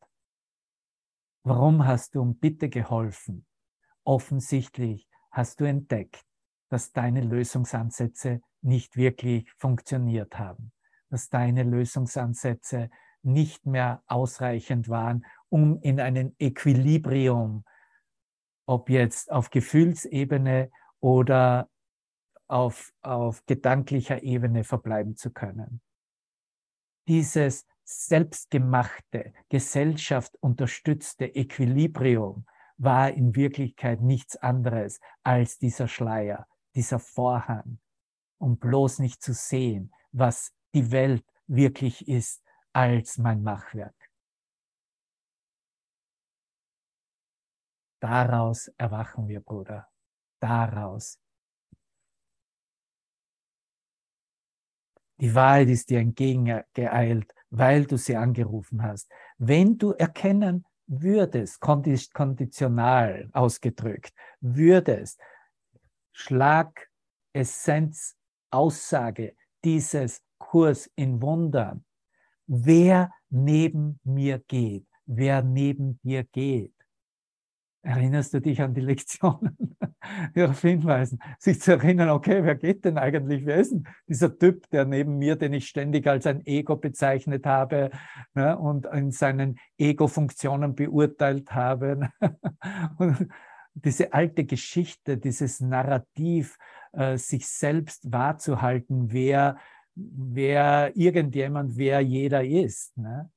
Warum 1.44 1.86
hast 1.86 2.14
du 2.14 2.22
um 2.22 2.38
Bitte 2.38 2.68
geholfen? 2.68 3.46
Offensichtlich 4.04 5.08
hast 5.30 5.60
du 5.60 5.64
entdeckt, 5.64 6.24
dass 6.70 6.92
deine 6.92 7.20
Lösungsansätze 7.20 8.40
nicht 8.62 8.96
wirklich 8.96 9.50
funktioniert 9.56 10.38
haben, 10.38 10.72
dass 11.08 11.28
deine 11.28 11.62
Lösungsansätze 11.62 12.90
nicht 13.22 13.66
mehr 13.66 14.02
ausreichend 14.06 14.88
waren, 14.88 15.24
um 15.48 15.80
in 15.80 16.00
einem 16.00 16.34
Equilibrium, 16.38 17.64
ob 18.66 18.90
jetzt 18.90 19.30
auf 19.30 19.50
Gefühlsebene 19.50 20.70
oder 21.00 21.68
auf, 22.48 22.92
auf 23.02 23.44
gedanklicher 23.46 24.22
Ebene 24.22 24.64
verbleiben 24.64 25.16
zu 25.16 25.30
können 25.30 25.80
dieses 27.08 27.66
selbstgemachte, 27.84 29.32
Gesellschaft 29.48 30.36
unterstützte 30.40 31.26
Equilibrium 31.26 32.46
war 32.78 33.10
in 33.10 33.34
Wirklichkeit 33.34 34.00
nichts 34.00 34.36
anderes 34.36 35.00
als 35.22 35.58
dieser 35.58 35.88
Schleier, 35.88 36.46
dieser 36.74 36.98
Vorhang, 36.98 37.78
um 38.38 38.58
bloß 38.58 38.98
nicht 38.98 39.22
zu 39.22 39.32
sehen, 39.32 39.94
was 40.12 40.52
die 40.74 40.90
Welt 40.90 41.24
wirklich 41.46 42.08
ist 42.08 42.42
als 42.72 43.18
mein 43.18 43.42
Machwerk. 43.42 43.94
Daraus 48.00 48.68
erwachen 48.76 49.28
wir, 49.28 49.40
Bruder. 49.40 49.88
Daraus 50.40 51.18
Die 55.18 55.34
Wahrheit 55.34 55.68
ist 55.68 55.90
dir 55.90 56.00
entgegengeeilt, 56.00 57.32
weil 57.50 57.86
du 57.86 57.96
sie 57.96 58.16
angerufen 58.16 58.82
hast. 58.82 59.10
Wenn 59.38 59.78
du 59.78 59.92
erkennen 59.92 60.64
würdest, 60.86 61.60
konditional 61.60 63.28
ausgedrückt, 63.32 64.12
würdest, 64.40 65.20
Schlag, 66.12 66.88
Essenz, 67.32 68.16
Aussage 68.50 69.34
dieses 69.64 70.22
Kurs 70.38 70.90
in 70.94 71.20
Wundern, 71.20 71.84
wer 72.46 73.10
neben 73.28 73.98
mir 74.04 74.38
geht, 74.38 74.86
wer 75.06 75.42
neben 75.42 75.98
dir 76.02 76.24
geht, 76.24 76.75
Erinnerst 77.86 78.34
du 78.34 78.40
dich 78.40 78.60
an 78.60 78.74
die 78.74 78.80
Lektionen? 78.80 79.76
Darauf 80.34 80.60
hinweisen, 80.60 81.20
sich 81.38 81.60
zu 81.60 81.72
erinnern, 81.72 82.10
okay, 82.10 82.42
wer 82.42 82.56
geht 82.56 82.84
denn 82.84 82.98
eigentlich? 82.98 83.46
Wer 83.46 83.58
ist 83.58 83.70
denn 83.70 83.86
dieser 84.08 84.36
Typ, 84.36 84.68
der 84.70 84.84
neben 84.84 85.18
mir, 85.18 85.36
den 85.36 85.52
ich 85.52 85.68
ständig 85.68 86.08
als 86.08 86.26
ein 86.26 86.44
Ego 86.46 86.74
bezeichnet 86.74 87.46
habe 87.46 87.90
ne, 88.34 88.58
und 88.58 88.86
in 88.86 89.12
seinen 89.12 89.60
Ego-Funktionen 89.78 90.74
beurteilt 90.74 91.52
habe? 91.52 91.96
Ne? 91.96 92.12
und 92.98 93.28
diese 93.74 94.12
alte 94.12 94.44
Geschichte, 94.44 95.16
dieses 95.16 95.60
Narrativ, 95.60 96.58
äh, 96.92 97.16
sich 97.16 97.46
selbst 97.46 98.10
wahrzuhalten, 98.10 99.12
wer, 99.12 99.58
wer 99.94 100.90
irgendjemand, 100.96 101.76
wer 101.76 102.00
jeder 102.00 102.44
ist, 102.44 102.98
ne? 102.98 103.30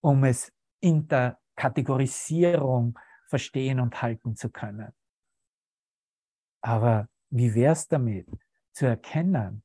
um 0.00 0.22
es 0.22 0.52
in 0.78 1.08
der 1.08 1.40
Kategorisierung 1.56 2.96
verstehen 3.28 3.80
und 3.80 4.02
halten 4.02 4.36
zu 4.36 4.50
können. 4.50 4.92
Aber 6.60 7.08
wie 7.30 7.54
wär's 7.54 7.88
damit, 7.88 8.28
zu 8.72 8.86
erkennen, 8.86 9.62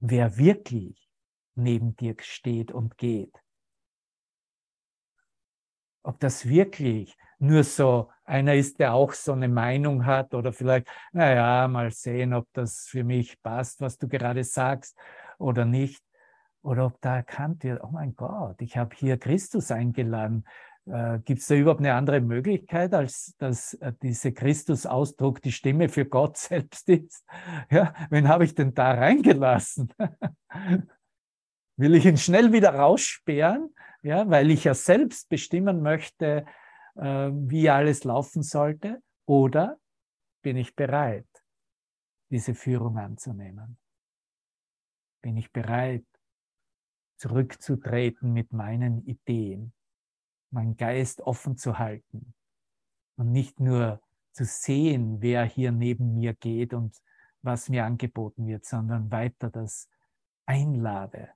wer 0.00 0.36
wirklich 0.36 1.10
neben 1.54 1.96
dir 1.96 2.16
steht 2.20 2.72
und 2.72 2.96
geht? 2.96 3.34
Ob 6.02 6.20
das 6.20 6.48
wirklich 6.48 7.16
nur 7.38 7.64
so 7.64 8.10
einer 8.24 8.54
ist, 8.54 8.78
der 8.78 8.94
auch 8.94 9.12
so 9.12 9.32
eine 9.32 9.48
Meinung 9.48 10.06
hat 10.06 10.34
oder 10.34 10.52
vielleicht, 10.52 10.88
naja, 11.12 11.68
mal 11.68 11.90
sehen, 11.90 12.34
ob 12.34 12.48
das 12.52 12.86
für 12.86 13.04
mich 13.04 13.40
passt, 13.42 13.80
was 13.80 13.96
du 13.98 14.08
gerade 14.08 14.44
sagst 14.44 14.98
oder 15.38 15.64
nicht. 15.64 16.02
Oder 16.62 16.86
ob 16.86 17.00
da 17.00 17.16
erkannt 17.16 17.62
wird, 17.62 17.82
oh 17.82 17.90
mein 17.90 18.16
Gott, 18.16 18.60
ich 18.60 18.76
habe 18.76 18.94
hier 18.94 19.16
Christus 19.16 19.70
eingeladen, 19.70 20.44
äh, 20.88 21.20
Gibt 21.24 21.40
es 21.40 21.46
da 21.46 21.54
überhaupt 21.54 21.80
eine 21.80 21.94
andere 21.94 22.20
Möglichkeit, 22.20 22.94
als 22.94 23.34
dass 23.38 23.74
äh, 23.74 23.92
dieser 24.02 24.32
Christus-Ausdruck 24.32 25.42
die 25.42 25.52
Stimme 25.52 25.88
für 25.88 26.06
Gott 26.06 26.36
selbst 26.38 26.88
ist? 26.88 27.24
Ja, 27.70 27.94
wen 28.10 28.28
habe 28.28 28.44
ich 28.44 28.54
denn 28.54 28.74
da 28.74 28.92
reingelassen? 28.92 29.92
Will 31.76 31.94
ich 31.94 32.06
ihn 32.06 32.16
schnell 32.16 32.52
wieder 32.52 32.74
raussperren, 32.74 33.74
ja, 34.02 34.28
weil 34.28 34.50
ich 34.50 34.64
ja 34.64 34.74
selbst 34.74 35.28
bestimmen 35.28 35.82
möchte, 35.82 36.44
äh, 36.96 37.30
wie 37.32 37.68
alles 37.70 38.04
laufen 38.04 38.42
sollte? 38.42 39.02
Oder 39.26 39.78
bin 40.42 40.56
ich 40.56 40.74
bereit, 40.74 41.28
diese 42.30 42.54
Führung 42.54 42.98
anzunehmen? 42.98 43.78
Bin 45.22 45.36
ich 45.36 45.52
bereit, 45.52 46.06
zurückzutreten 47.16 48.32
mit 48.32 48.52
meinen 48.52 49.04
Ideen? 49.04 49.72
Meinen 50.50 50.76
Geist 50.76 51.20
offen 51.20 51.56
zu 51.56 51.78
halten 51.78 52.34
und 53.16 53.32
nicht 53.32 53.60
nur 53.60 54.00
zu 54.32 54.44
sehen, 54.44 55.20
wer 55.20 55.44
hier 55.44 55.72
neben 55.72 56.14
mir 56.14 56.34
geht 56.34 56.72
und 56.72 56.96
was 57.42 57.68
mir 57.68 57.84
angeboten 57.84 58.46
wird, 58.46 58.64
sondern 58.64 59.10
weiter 59.10 59.50
das 59.50 59.88
einlade, 60.46 61.32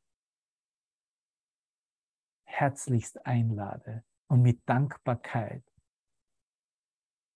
herzlichst 2.44 3.26
einlade 3.26 4.04
und 4.28 4.42
mit 4.42 4.68
Dankbarkeit 4.68 5.64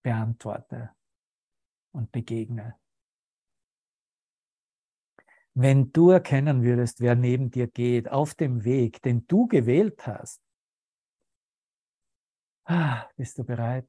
beantworte 0.02 0.94
und 1.92 2.12
begegne. 2.12 2.78
Wenn 5.54 5.90
du 5.90 6.10
erkennen 6.10 6.62
würdest, 6.62 7.00
wer 7.00 7.16
neben 7.16 7.50
dir 7.50 7.66
geht, 7.66 8.10
auf 8.10 8.34
dem 8.34 8.64
Weg, 8.64 9.00
den 9.02 9.26
du 9.26 9.46
gewählt 9.46 10.06
hast, 10.06 10.45
Ah, 12.68 13.08
bist 13.16 13.38
du 13.38 13.44
bereit? 13.44 13.88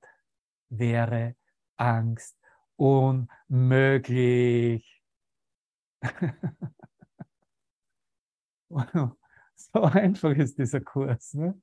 Wäre 0.70 1.36
Angst 1.78 2.38
unmöglich. 2.76 3.44
so 8.70 9.82
einfach 9.82 10.36
ist 10.36 10.60
dieser 10.60 10.82
Kurs, 10.82 11.34
ne? 11.34 11.60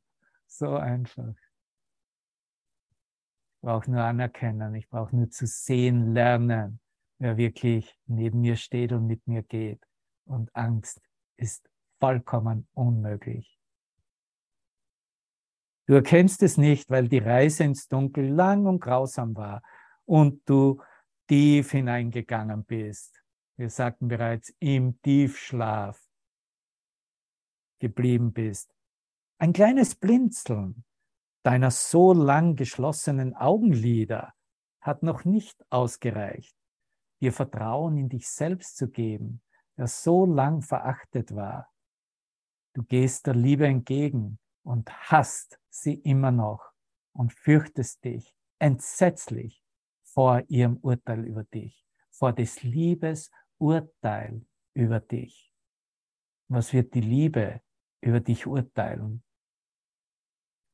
So 0.49 0.77
einfach. 0.77 1.35
Ich 3.55 3.61
brauche 3.61 3.89
nur 3.91 4.03
anerkennen, 4.03 4.75
ich 4.75 4.89
brauche 4.89 5.15
nur 5.15 5.31
zu 5.31 5.47
sehen 5.47 6.15
lernen, 6.15 6.81
wer 7.19 7.37
wirklich 7.37 7.97
neben 8.07 8.41
mir 8.41 8.57
steht 8.57 8.91
und 8.91 9.07
mit 9.07 9.25
mir 9.29 9.45
geht. 9.45 9.87
Und 10.25 10.55
Angst 10.57 11.01
ist 11.37 11.71
vollkommen 12.01 12.67
unmöglich. 12.75 13.57
Du 15.87 15.95
erkennst 15.95 16.43
es 16.43 16.57
nicht, 16.57 16.89
weil 16.91 17.09
die 17.09 17.19
Reise 17.19 17.65
ins 17.65 17.89
Dunkel 17.89 18.29
lang 18.29 18.67
und 18.67 18.81
grausam 18.81 19.37
war 19.37 19.63
und 20.07 20.49
du 20.49 20.81
tief 21.29 21.73
hineingegangen 21.73 22.65
bist. 22.65 23.23
Wir 23.57 23.69
sagten 23.69 24.09
bereits, 24.09 24.55
im 24.61 25.01
Tiefschlaf 25.03 26.01
geblieben 27.81 28.33
bist. 28.33 28.75
Ein 29.39 29.53
kleines 29.53 29.95
Blinzeln 29.95 30.85
deiner 31.43 31.71
so 31.71 32.15
lang 32.15 32.57
geschlossenen 32.57 33.35
Augenlider 33.35 34.33
hat 34.81 35.03
noch 35.03 35.25
nicht 35.25 35.63
ausgereicht, 35.71 36.57
dir 37.21 37.33
Vertrauen 37.33 37.99
in 37.99 38.09
dich 38.09 38.29
selbst 38.29 38.77
zu 38.79 38.89
geben, 38.89 39.43
der 39.77 39.87
so 39.87 40.25
lang 40.25 40.63
verachtet 40.63 41.35
war. 41.35 41.71
Du 42.75 42.83
gehst 42.83 43.27
der 43.27 43.35
Liebe 43.35 43.67
entgegen 43.67 44.39
und 44.63 44.91
hast 45.11 45.59
sie 45.75 45.95
immer 45.95 46.31
noch 46.31 46.73
und 47.13 47.33
fürchtest 47.33 48.05
dich 48.05 48.35
entsetzlich 48.59 49.63
vor 50.03 50.43
ihrem 50.49 50.77
Urteil 50.77 51.25
über 51.27 51.45
dich, 51.45 51.85
vor 52.11 52.33
des 52.33 52.63
Liebes 52.63 53.31
Urteil 53.59 54.47
über 54.75 55.01
dich. 55.01 55.53
Was 56.49 56.73
wird 56.73 56.95
die 56.95 57.01
Liebe 57.01 57.61
über 58.01 58.21
dich 58.21 58.47
urteilen? 58.47 59.25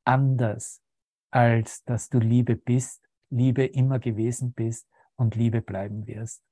Anders, 0.04 0.82
als 1.30 1.84
dass 1.84 2.08
du 2.08 2.18
Liebe 2.18 2.56
bist, 2.56 3.08
Liebe 3.30 3.64
immer 3.64 3.98
gewesen 3.98 4.52
bist 4.52 4.88
und 5.14 5.34
Liebe 5.34 5.62
bleiben 5.62 6.06
wirst. 6.06 6.42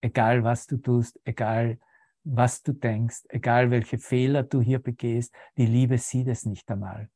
Egal 0.00 0.44
was 0.44 0.66
du 0.66 0.76
tust, 0.76 1.20
egal 1.24 1.78
was 2.22 2.62
du 2.62 2.72
denkst, 2.72 3.24
egal 3.28 3.70
welche 3.70 3.98
Fehler 3.98 4.42
du 4.42 4.60
hier 4.60 4.78
begehst, 4.78 5.34
die 5.56 5.66
Liebe 5.66 5.98
sieht 5.98 6.28
es 6.28 6.46
nicht 6.46 6.70
einmal. 6.70 7.10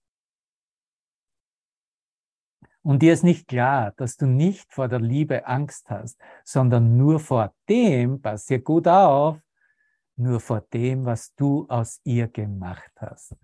Und 2.89 3.03
dir 3.03 3.13
ist 3.13 3.23
nicht 3.23 3.49
klar, 3.49 3.93
dass 3.99 4.17
du 4.17 4.25
nicht 4.25 4.73
vor 4.73 4.89
der 4.89 4.99
Liebe 4.99 5.47
Angst 5.47 5.91
hast, 5.91 6.19
sondern 6.43 6.97
nur 6.97 7.21
vor 7.21 7.53
dem, 7.69 8.23
pass 8.23 8.47
dir 8.47 8.61
gut 8.61 8.89
auf, 8.89 9.39
nur 10.17 10.41
vor 10.41 10.63
dem, 10.73 11.05
was 11.05 11.35
du 11.35 11.67
aus 11.69 12.01
ihr 12.05 12.29
gemacht 12.29 12.93
hast 12.97 13.37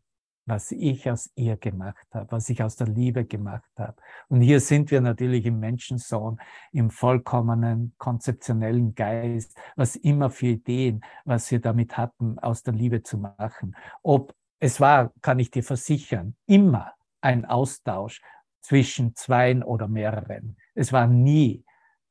was 0.47 0.73
ich 0.73 1.11
aus 1.11 1.31
ihr 1.37 1.57
gemacht 1.57 2.07
habe, 2.11 2.31
was 2.31 2.49
ich 2.51 2.63
aus 2.63 2.77
der 2.77 2.87
Liebe 2.87 3.25
gemacht 3.25 3.71
habe. 3.79 3.97
Und 4.29 4.43
hier 4.43 4.61
sind 4.61 4.91
wir 4.91 5.01
natürlich 5.01 5.47
im 5.47 5.59
Menschensohn, 5.59 6.39
im 6.71 6.91
vollkommenen 6.91 7.95
konzeptionellen 7.97 8.95
Geist, 8.95 9.57
was 9.75 9.97
immer 9.97 10.29
für 10.29 10.49
Ideen, 10.49 11.03
was 11.25 11.51
wir 11.51 11.61
damit 11.61 11.97
hatten, 11.97 12.39
aus 12.39 12.63
der 12.63 12.75
Liebe 12.75 13.03
zu 13.03 13.17
machen. 13.17 13.75
Ob 14.03 14.35
es 14.59 14.81
war, 14.81 15.13
kann 15.23 15.39
ich 15.39 15.51
dir 15.51 15.63
versichern, 15.63 16.37
immer 16.47 16.93
ein 17.23 17.47
Austausch 17.47 18.21
zwischen 18.65 19.15
zweien 19.15 19.63
oder 19.63 19.89
mehreren. 19.89 20.57
Es 20.75 20.91
war 20.93 21.07
nie 21.07 21.65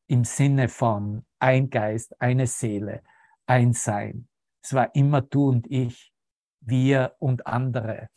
im 0.08 0.24
Sinne 0.24 0.70
von 0.70 1.26
ein 1.40 1.72
Geist, 1.72 2.20
eine 2.22 2.46
Seele, 2.46 3.02
ein 3.48 3.74
Sein. 3.74 4.28
Es 4.64 4.74
war 4.74 4.94
immer 4.94 5.22
du 5.22 5.50
und 5.50 5.70
ich, 5.70 6.14
wir 6.62 7.16
und 7.18 7.48
andere. 7.48 8.10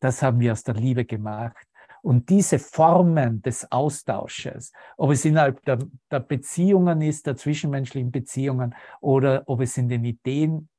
Das 0.00 0.22
haben 0.22 0.40
wir 0.40 0.52
aus 0.52 0.64
der 0.64 0.74
Liebe 0.74 1.04
gemacht. 1.04 1.66
Und 2.02 2.30
diese 2.30 2.58
Formen 2.58 3.42
des 3.42 3.70
Austausches, 3.70 4.72
ob 4.96 5.10
es 5.10 5.26
innerhalb 5.26 5.62
der, 5.66 5.80
der, 6.10 6.20
Beziehungen 6.20 7.02
ist, 7.02 7.26
der 7.26 7.36
zwischenmenschlichen 7.36 8.10
Beziehungen 8.10 8.74
oder 9.02 9.42
ob 9.46 9.60
es 9.60 9.76
in 9.76 9.90
den 9.90 10.06
Ideen 10.06 10.70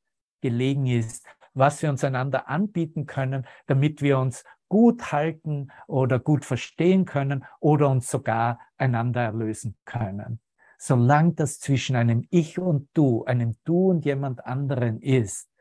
gelegen 0.42 0.88
ist, 0.88 1.28
was 1.54 1.80
wir 1.84 1.92
uns 1.92 2.04
einander 2.04 2.50
anbieten 2.50 3.06
können, 3.06 3.46
damit 3.68 4.02
wir 4.02 4.18
uns 4.18 4.44
gut 4.72 5.12
halten 5.12 5.70
oder 5.86 6.18
gut 6.18 6.46
verstehen 6.46 7.04
können 7.04 7.44
oder 7.60 7.90
uns 7.90 8.10
sogar 8.10 8.58
einander 8.78 9.22
erlösen 9.22 9.78
können. 9.84 10.40
Solange 10.78 11.34
das 11.34 11.60
zwischen 11.60 11.98
einem 11.98 12.26
Ich 12.30 12.58
und 12.58 12.88
Du, 12.94 13.26
einem 13.26 13.58
Du 13.66 13.90
und 13.90 14.06
jemand 14.06 14.46
anderen 14.46 15.02
ist, 15.02 15.52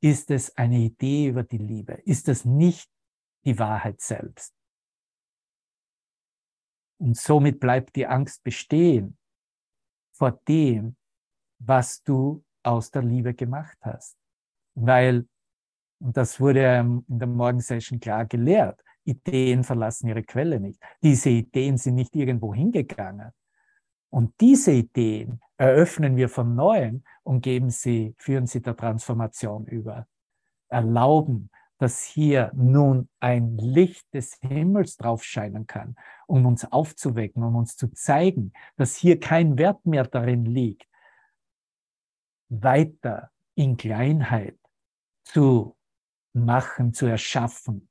ist 0.00 0.30
es 0.30 0.56
eine 0.56 0.78
Idee 0.78 1.26
über 1.26 1.42
die 1.42 1.58
Liebe, 1.58 1.94
ist 2.04 2.28
es 2.28 2.44
nicht 2.44 2.88
die 3.44 3.58
Wahrheit 3.58 4.00
selbst. 4.00 4.54
Und 6.98 7.16
somit 7.16 7.58
bleibt 7.58 7.96
die 7.96 8.06
Angst 8.06 8.44
bestehen 8.44 9.18
vor 10.12 10.30
dem, 10.46 10.94
was 11.58 12.04
du 12.04 12.44
aus 12.62 12.92
der 12.92 13.02
Liebe 13.02 13.34
gemacht 13.34 13.78
hast. 13.80 14.16
Weil, 14.76 15.26
und 16.04 16.18
das 16.18 16.38
wurde 16.38 16.60
in 17.08 17.18
der 17.18 17.26
Morgensession 17.26 17.98
klar 17.98 18.26
gelehrt, 18.26 18.78
Ideen 19.04 19.64
verlassen 19.64 20.08
ihre 20.08 20.22
Quelle 20.22 20.60
nicht. 20.60 20.78
Diese 21.02 21.30
Ideen 21.30 21.78
sind 21.78 21.94
nicht 21.94 22.14
irgendwo 22.14 22.54
hingegangen. 22.54 23.32
Und 24.10 24.38
diese 24.38 24.72
Ideen 24.72 25.40
eröffnen 25.56 26.16
wir 26.16 26.28
von 26.28 26.54
neuem 26.54 27.04
und 27.22 27.40
geben 27.40 27.70
sie, 27.70 28.14
führen 28.18 28.46
sie 28.46 28.60
der 28.60 28.76
Transformation 28.76 29.64
über. 29.64 30.06
Erlauben, 30.68 31.48
dass 31.78 32.02
hier 32.02 32.52
nun 32.54 33.08
ein 33.20 33.56
Licht 33.56 34.12
des 34.12 34.34
Himmels 34.42 34.98
drauf 34.98 35.24
scheinen 35.24 35.66
kann, 35.66 35.96
um 36.26 36.44
uns 36.44 36.70
aufzuwecken, 36.70 37.42
um 37.42 37.56
uns 37.56 37.78
zu 37.78 37.90
zeigen, 37.94 38.52
dass 38.76 38.94
hier 38.94 39.18
kein 39.18 39.56
Wert 39.56 39.86
mehr 39.86 40.04
darin 40.04 40.44
liegt, 40.44 40.86
weiter 42.50 43.30
in 43.54 43.78
Kleinheit 43.78 44.58
zu 45.24 45.76
machen, 46.34 46.92
zu 46.92 47.06
erschaffen, 47.06 47.88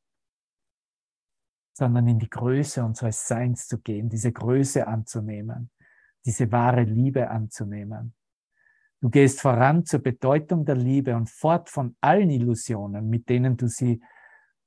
sondern 1.73 2.07
in 2.07 2.19
die 2.19 2.29
Größe 2.29 2.83
unseres 2.83 3.27
Seins 3.27 3.67
zu 3.67 3.79
gehen, 3.79 4.09
diese 4.09 4.31
Größe 4.31 4.85
anzunehmen, 4.87 5.71
diese 6.25 6.51
wahre 6.51 6.83
Liebe 6.83 7.29
anzunehmen. 7.29 8.13
Du 9.01 9.09
gehst 9.09 9.41
voran 9.41 9.85
zur 9.85 9.99
Bedeutung 9.99 10.65
der 10.65 10.75
Liebe 10.75 11.15
und 11.15 11.29
fort 11.29 11.69
von 11.69 11.95
allen 11.99 12.29
Illusionen, 12.29 13.09
mit 13.09 13.27
denen 13.27 13.57
du 13.57 13.67
sie 13.67 14.01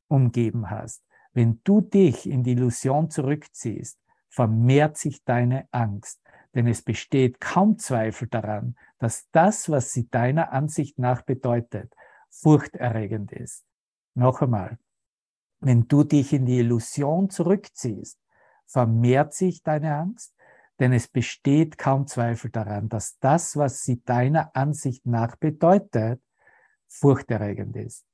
umgeben 0.09 0.69
hast. 0.69 1.03
Wenn 1.33 1.61
du 1.65 1.81
dich 1.81 2.29
in 2.29 2.43
die 2.43 2.53
Illusion 2.53 3.11
zurückziehst, 3.11 3.99
vermehrt 4.29 4.97
sich 4.99 5.25
deine 5.25 5.69
Angst, 5.71 6.21
denn 6.55 6.67
es 6.67 6.83
besteht 6.83 7.41
kaum 7.41 7.79
Zweifel 7.79 8.29
daran, 8.29 8.77
dass 8.99 9.29
das, 9.31 9.71
was 9.71 9.93
sie 9.93 10.09
deiner 10.09 10.53
Ansicht 10.53 10.99
nach 10.99 11.23
bedeutet, 11.23 11.93
furchterregend 12.31 13.33
ist. 13.33 13.66
Noch 14.17 14.41
einmal, 14.41 14.79
wenn 15.61 15.89
du 15.89 16.03
dich 16.03 16.33
in 16.33 16.47
die 16.47 16.59
Illusion 16.59 17.29
zurückziehst, 17.29 18.19
vermehrt 18.65 19.35
sich 19.35 19.63
deine 19.63 19.95
Angst, 19.95 20.35
denn 20.79 20.95
es 20.95 21.07
besteht 21.07 21.77
kaum 21.77 22.07
Zweifel 22.07 22.51
daran, 22.51 22.89
dass 22.89 23.19
das, 23.19 23.57
was 23.57 23.83
sie 23.83 24.03
deiner 24.05 24.57
Ansicht 24.57 25.05
nach 25.05 25.37
bedeutet, 25.37 26.23
furchterregend 26.89 27.77
ist. 27.77 28.07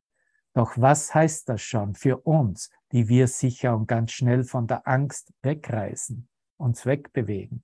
Doch 0.54 0.76
was 0.76 1.14
heißt 1.14 1.48
das 1.48 1.62
schon 1.62 1.94
für 1.94 2.18
uns, 2.18 2.70
die 2.90 3.08
wir 3.08 3.28
sicher 3.28 3.76
und 3.76 3.86
ganz 3.86 4.10
schnell 4.10 4.42
von 4.42 4.66
der 4.66 4.88
Angst 4.88 5.32
wegreisen, 5.42 6.28
uns 6.56 6.84
wegbewegen? 6.84 7.62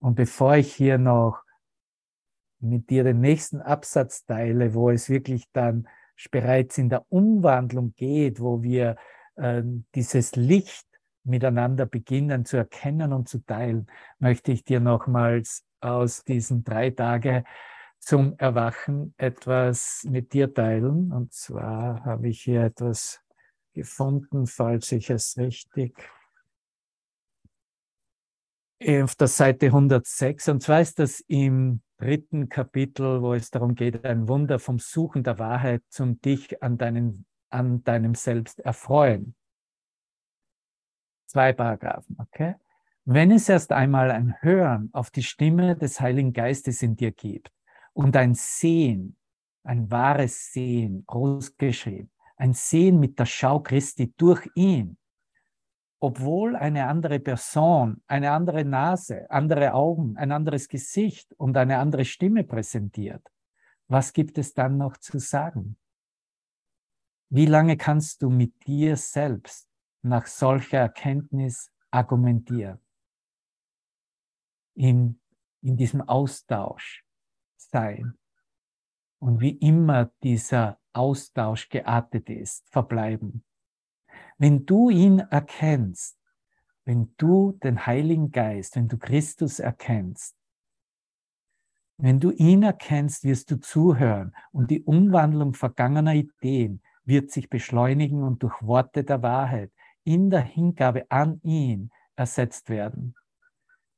Und 0.00 0.16
bevor 0.16 0.56
ich 0.56 0.74
hier 0.74 0.98
noch 0.98 1.44
mit 2.58 2.90
dir 2.90 3.04
den 3.04 3.20
nächsten 3.20 3.60
Absatz 3.60 4.24
teile, 4.24 4.74
wo 4.74 4.90
es 4.90 5.08
wirklich 5.08 5.48
dann 5.52 5.86
bereits 6.30 6.78
in 6.78 6.88
der 6.88 7.04
Umwandlung 7.10 7.94
geht, 7.94 8.40
wo 8.40 8.62
wir 8.62 8.96
äh, 9.36 9.62
dieses 9.94 10.36
Licht 10.36 10.86
miteinander 11.24 11.86
beginnen 11.86 12.44
zu 12.44 12.56
erkennen 12.56 13.12
und 13.12 13.28
zu 13.28 13.38
teilen, 13.44 13.86
möchte 14.18 14.52
ich 14.52 14.64
dir 14.64 14.80
nochmals 14.80 15.64
aus 15.80 16.24
diesen 16.24 16.64
drei 16.64 16.90
Tagen 16.90 17.44
zum 17.98 18.36
Erwachen 18.38 19.14
etwas 19.16 20.04
mit 20.08 20.32
dir 20.32 20.52
teilen. 20.52 21.12
Und 21.12 21.32
zwar 21.32 22.04
habe 22.04 22.28
ich 22.28 22.42
hier 22.42 22.64
etwas 22.64 23.20
gefunden, 23.72 24.46
falls 24.46 24.90
ich 24.92 25.10
es 25.10 25.36
richtig 25.38 25.96
auf 28.84 29.14
der 29.14 29.28
Seite 29.28 29.66
106. 29.66 30.48
Und 30.48 30.62
zwar 30.62 30.80
ist 30.80 30.98
das 30.98 31.20
im 31.28 31.82
dritten 32.02 32.48
Kapitel, 32.48 33.22
wo 33.22 33.32
es 33.32 33.50
darum 33.50 33.76
geht, 33.76 34.04
ein 34.04 34.26
Wunder 34.26 34.58
vom 34.58 34.80
Suchen 34.80 35.22
der 35.22 35.38
Wahrheit 35.38 35.82
zum 35.88 36.20
dich 36.20 36.60
an, 36.62 36.76
deinen, 36.76 37.26
an 37.50 37.84
deinem 37.84 38.16
Selbst 38.16 38.58
erfreuen. 38.58 39.36
Zwei 41.26 41.52
Paragraphen, 41.52 42.16
okay? 42.18 42.56
Wenn 43.04 43.30
es 43.30 43.48
erst 43.48 43.72
einmal 43.72 44.10
ein 44.10 44.34
Hören 44.40 44.90
auf 44.92 45.10
die 45.10 45.22
Stimme 45.22 45.76
des 45.76 46.00
Heiligen 46.00 46.32
Geistes 46.32 46.82
in 46.82 46.96
dir 46.96 47.12
gibt 47.12 47.52
und 47.92 48.16
ein 48.16 48.34
Sehen, 48.34 49.16
ein 49.62 49.90
wahres 49.90 50.52
Sehen, 50.52 51.04
großgeschrieben, 51.06 52.10
ein 52.36 52.52
Sehen 52.52 52.98
mit 52.98 53.18
der 53.18 53.26
Schau 53.26 53.60
Christi 53.60 54.12
durch 54.16 54.48
ihn, 54.56 54.98
obwohl 56.02 56.56
eine 56.56 56.88
andere 56.88 57.20
Person, 57.20 58.02
eine 58.06 58.32
andere 58.32 58.64
Nase, 58.64 59.30
andere 59.30 59.74
Augen, 59.74 60.16
ein 60.16 60.32
anderes 60.32 60.68
Gesicht 60.68 61.32
und 61.34 61.56
eine 61.56 61.78
andere 61.78 62.04
Stimme 62.04 62.44
präsentiert, 62.44 63.22
was 63.88 64.12
gibt 64.12 64.36
es 64.38 64.52
dann 64.52 64.78
noch 64.78 64.96
zu 64.96 65.18
sagen? 65.18 65.76
Wie 67.28 67.46
lange 67.46 67.76
kannst 67.76 68.22
du 68.22 68.30
mit 68.30 68.66
dir 68.66 68.96
selbst 68.96 69.68
nach 70.02 70.26
solcher 70.26 70.78
Erkenntnis 70.78 71.70
argumentieren. 71.92 72.80
In, 74.74 75.20
in 75.60 75.76
diesem 75.76 76.00
Austausch 76.00 77.04
sein. 77.58 78.18
Und 79.20 79.40
wie 79.40 79.56
immer 79.58 80.06
dieser 80.22 80.80
Austausch 80.92 81.68
geartet 81.68 82.28
ist, 82.28 82.68
verbleiben. 82.70 83.44
Wenn 84.42 84.66
du 84.66 84.90
ihn 84.90 85.20
erkennst, 85.20 86.18
wenn 86.84 87.14
du 87.16 87.52
den 87.62 87.86
Heiligen 87.86 88.32
Geist, 88.32 88.74
wenn 88.74 88.88
du 88.88 88.98
Christus 88.98 89.60
erkennst, 89.60 90.34
wenn 91.96 92.18
du 92.18 92.32
ihn 92.32 92.64
erkennst, 92.64 93.22
wirst 93.22 93.52
du 93.52 93.60
zuhören 93.60 94.34
und 94.50 94.72
die 94.72 94.82
Umwandlung 94.82 95.54
vergangener 95.54 96.14
Ideen 96.14 96.82
wird 97.04 97.30
sich 97.30 97.50
beschleunigen 97.50 98.24
und 98.24 98.42
durch 98.42 98.60
Worte 98.62 99.04
der 99.04 99.22
Wahrheit 99.22 99.70
in 100.02 100.28
der 100.28 100.40
Hingabe 100.42 101.08
an 101.08 101.40
ihn 101.44 101.92
ersetzt 102.16 102.68
werden, 102.68 103.14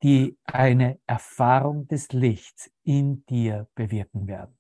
die 0.03 0.36
eine 0.45 1.01
Erfahrung 1.07 1.88
des 1.88 2.12
Lichts 2.12 2.70
in 2.82 3.24
dir 3.30 3.66
bewirken 3.74 4.26
werden. 4.26 4.59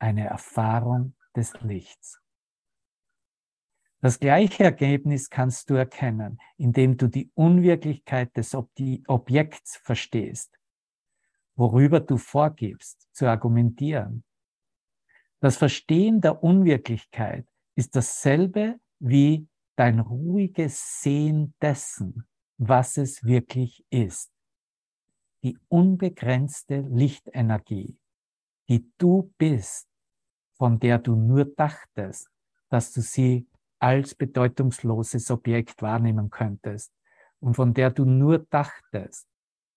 Eine 0.00 0.26
Erfahrung 0.26 1.14
des 1.36 1.52
Lichts. 1.60 2.23
Das 4.04 4.20
gleiche 4.20 4.64
Ergebnis 4.64 5.30
kannst 5.30 5.70
du 5.70 5.76
erkennen, 5.76 6.38
indem 6.58 6.98
du 6.98 7.08
die 7.08 7.30
Unwirklichkeit 7.32 8.36
des 8.36 8.54
Ob 8.54 8.70
Objekts 9.06 9.78
verstehst, 9.78 10.58
worüber 11.56 12.00
du 12.00 12.18
vorgibst 12.18 13.08
zu 13.14 13.26
argumentieren. 13.26 14.22
Das 15.40 15.56
Verstehen 15.56 16.20
der 16.20 16.44
Unwirklichkeit 16.44 17.46
ist 17.76 17.96
dasselbe 17.96 18.78
wie 18.98 19.48
dein 19.74 20.00
ruhiges 20.00 21.00
Sehen 21.00 21.54
dessen, 21.62 22.28
was 22.58 22.98
es 22.98 23.24
wirklich 23.24 23.86
ist. 23.88 24.30
Die 25.42 25.58
unbegrenzte 25.68 26.80
Lichtenergie, 26.80 27.96
die 28.68 28.86
du 28.98 29.32
bist, 29.38 29.88
von 30.58 30.78
der 30.78 30.98
du 30.98 31.16
nur 31.16 31.46
dachtest, 31.46 32.28
dass 32.68 32.92
du 32.92 33.00
sie 33.00 33.48
als 33.84 34.14
bedeutungsloses 34.14 35.30
Objekt 35.30 35.82
wahrnehmen 35.82 36.30
könntest 36.30 36.90
und 37.38 37.52
von 37.52 37.74
der 37.74 37.90
du 37.90 38.06
nur 38.06 38.38
dachtest, 38.38 39.28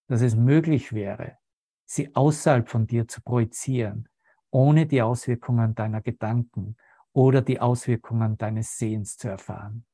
dass 0.07 0.21
es 0.21 0.33
möglich 0.33 0.93
wäre, 0.93 1.37
sie 1.83 2.15
außerhalb 2.15 2.69
von 2.69 2.87
dir 2.87 3.09
zu 3.09 3.21
projizieren, 3.21 4.07
ohne 4.49 4.85
die 4.85 5.01
Auswirkungen 5.01 5.75
deiner 5.75 6.01
Gedanken 6.01 6.77
oder 7.11 7.41
die 7.41 7.59
Auswirkungen 7.59 8.37
deines 8.37 8.77
Sehens 8.77 9.17
zu 9.17 9.27
erfahren. 9.27 9.85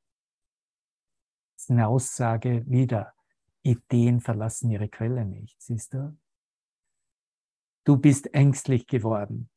Das 1.55 1.63
ist 1.63 1.71
eine 1.71 1.87
Aussage 1.87 2.63
wieder. 2.67 3.15
Ideen 3.63 4.19
verlassen 4.19 4.69
ihre 4.69 4.89
Quelle 4.89 5.25
nicht, 5.25 5.59
siehst 5.59 5.95
du? 5.95 6.15
Du 7.83 7.97
bist 7.97 8.31
ängstlich 8.35 8.85
geworden, 8.85 9.49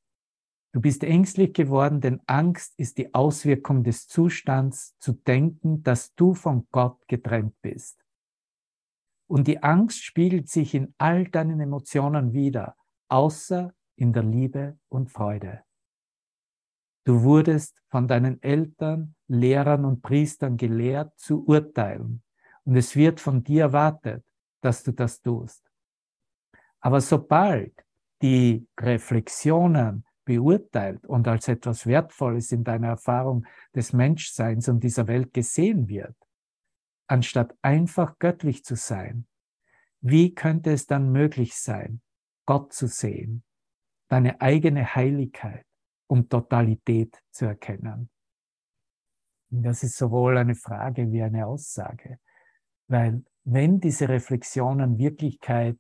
Du 0.77 0.83
bist 0.83 1.05
ängstlich 1.05 1.55
geworden, 1.55 2.03
denn 2.03 2.21
Angst 2.27 2.79
ist 2.79 2.99
die 2.99 3.15
Auswirkung 3.15 3.83
des 3.83 4.09
Zustands 4.09 4.95
zu 4.99 5.15
denken, 5.15 5.83
dass 5.83 6.15
du 6.17 6.35
von 6.35 6.69
Gott 6.71 6.99
getrennt 7.09 7.55
bist. 7.63 8.05
Und 9.27 9.47
die 9.47 9.63
Angst 9.63 10.05
spiegelt 10.05 10.51
sich 10.51 10.75
in 10.75 10.95
all 10.99 11.25
deinen 11.25 11.61
Emotionen 11.61 12.35
wieder, 12.35 12.77
außer 13.09 13.73
in 13.97 14.13
der 14.13 14.25
Liebe 14.25 14.79
und 14.91 15.11
Freude. 15.11 15.63
Du 17.05 17.23
wurdest 17.23 17.83
von 17.89 18.07
deinen 18.07 18.43
Eltern, 18.43 19.15
Lehrern 19.29 19.87
und 19.87 20.03
Priestern 20.03 20.59
gelehrt 20.59 21.19
zu 21.19 21.43
urteilen. 21.47 22.23
Und 22.65 22.77
es 22.77 22.95
wird 22.95 23.19
von 23.19 23.43
dir 23.43 23.63
erwartet, 23.63 24.27
dass 24.61 24.83
du 24.83 24.93
das 24.93 25.23
tust. 25.23 25.73
Aber 26.81 27.01
sobald 27.01 27.73
die 28.21 28.69
Reflexionen 28.79 30.06
beurteilt 30.27 31.07
und 31.07 31.27
als 31.27 31.49
etwas 31.49 31.87
Wertvolles 31.87 32.53
in 32.53 32.65
deiner 32.65 32.89
Erfahrung 32.89 33.47
des 33.75 33.95
Menschseins 33.95 34.69
und 34.69 34.81
dieser 34.85 35.07
Welt 35.07 35.33
gesehen 35.33 35.89
wird, 35.89 36.17
anstatt 37.07 37.57
einfach 37.63 38.19
göttlich 38.19 38.65
zu 38.65 38.77
sein, 38.77 39.27
wie 40.03 40.35
könnte 40.35 40.73
es 40.73 40.87
dann 40.87 41.11
möglich 41.11 41.55
sein, 41.55 42.03
Gott 42.45 42.75
zu 42.75 42.87
sehen, 42.87 43.45
deine 44.09 44.41
eigene 44.41 44.95
Heiligkeit 44.95 45.65
und 46.07 46.29
Totalität 46.31 47.17
zu 47.31 47.47
erkennen? 47.47 48.11
Das 49.49 49.83
ist 49.83 49.97
sowohl 49.97 50.37
eine 50.37 50.57
Frage 50.57 51.11
wie 51.13 51.23
eine 51.23 51.47
Aussage, 51.47 52.19
weil 52.89 53.25
wenn 53.45 53.79
diese 53.79 54.09
Reflexionen 54.09 54.99
Wirklichkeit 54.99 55.79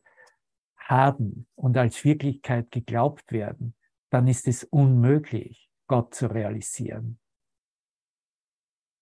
haben 0.76 1.48
und 1.56 1.76
als 1.76 2.04
Wirklichkeit 2.04 2.70
geglaubt 2.70 3.32
werden, 3.32 3.74
dann 4.10 4.28
ist 4.28 4.46
es 4.48 4.64
unmöglich, 4.64 5.70
Gott 5.86 6.14
zu 6.14 6.26
realisieren. 6.26 7.18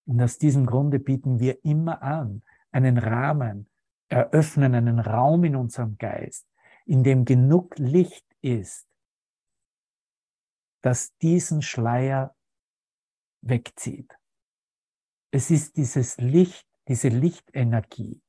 Und 0.05 0.21
aus 0.21 0.37
diesem 0.37 0.65
Grunde 0.65 0.99
bieten 0.99 1.39
wir 1.39 1.63
immer 1.63 2.01
an, 2.01 2.43
einen 2.71 2.97
Rahmen, 2.97 3.69
eröffnen 4.07 4.75
einen 4.75 4.99
Raum 4.99 5.43
in 5.43 5.55
unserem 5.55 5.97
Geist, 5.97 6.47
in 6.85 7.03
dem 7.03 7.25
genug 7.25 7.77
Licht 7.79 8.25
ist, 8.41 8.87
das 10.81 11.15
diesen 11.17 11.61
Schleier 11.61 12.35
wegzieht. 13.41 14.13
Es 15.31 15.49
ist 15.49 15.77
dieses 15.77 16.17
Licht, 16.17 16.67
diese 16.87 17.07
Lichtenergie, 17.07 18.21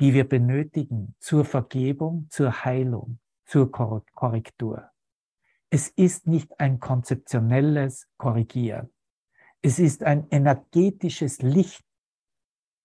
die 0.00 0.14
wir 0.14 0.28
benötigen 0.28 1.14
zur 1.18 1.44
Vergebung, 1.44 2.28
zur 2.30 2.64
Heilung, 2.64 3.20
zur 3.44 3.70
Korrektur. 3.70 4.91
Es 5.74 5.88
ist 5.88 6.26
nicht 6.26 6.60
ein 6.60 6.80
konzeptionelles 6.80 8.06
Korrigieren. 8.18 8.92
Es 9.62 9.78
ist 9.78 10.02
ein 10.02 10.28
energetisches 10.28 11.40
Licht 11.40 11.82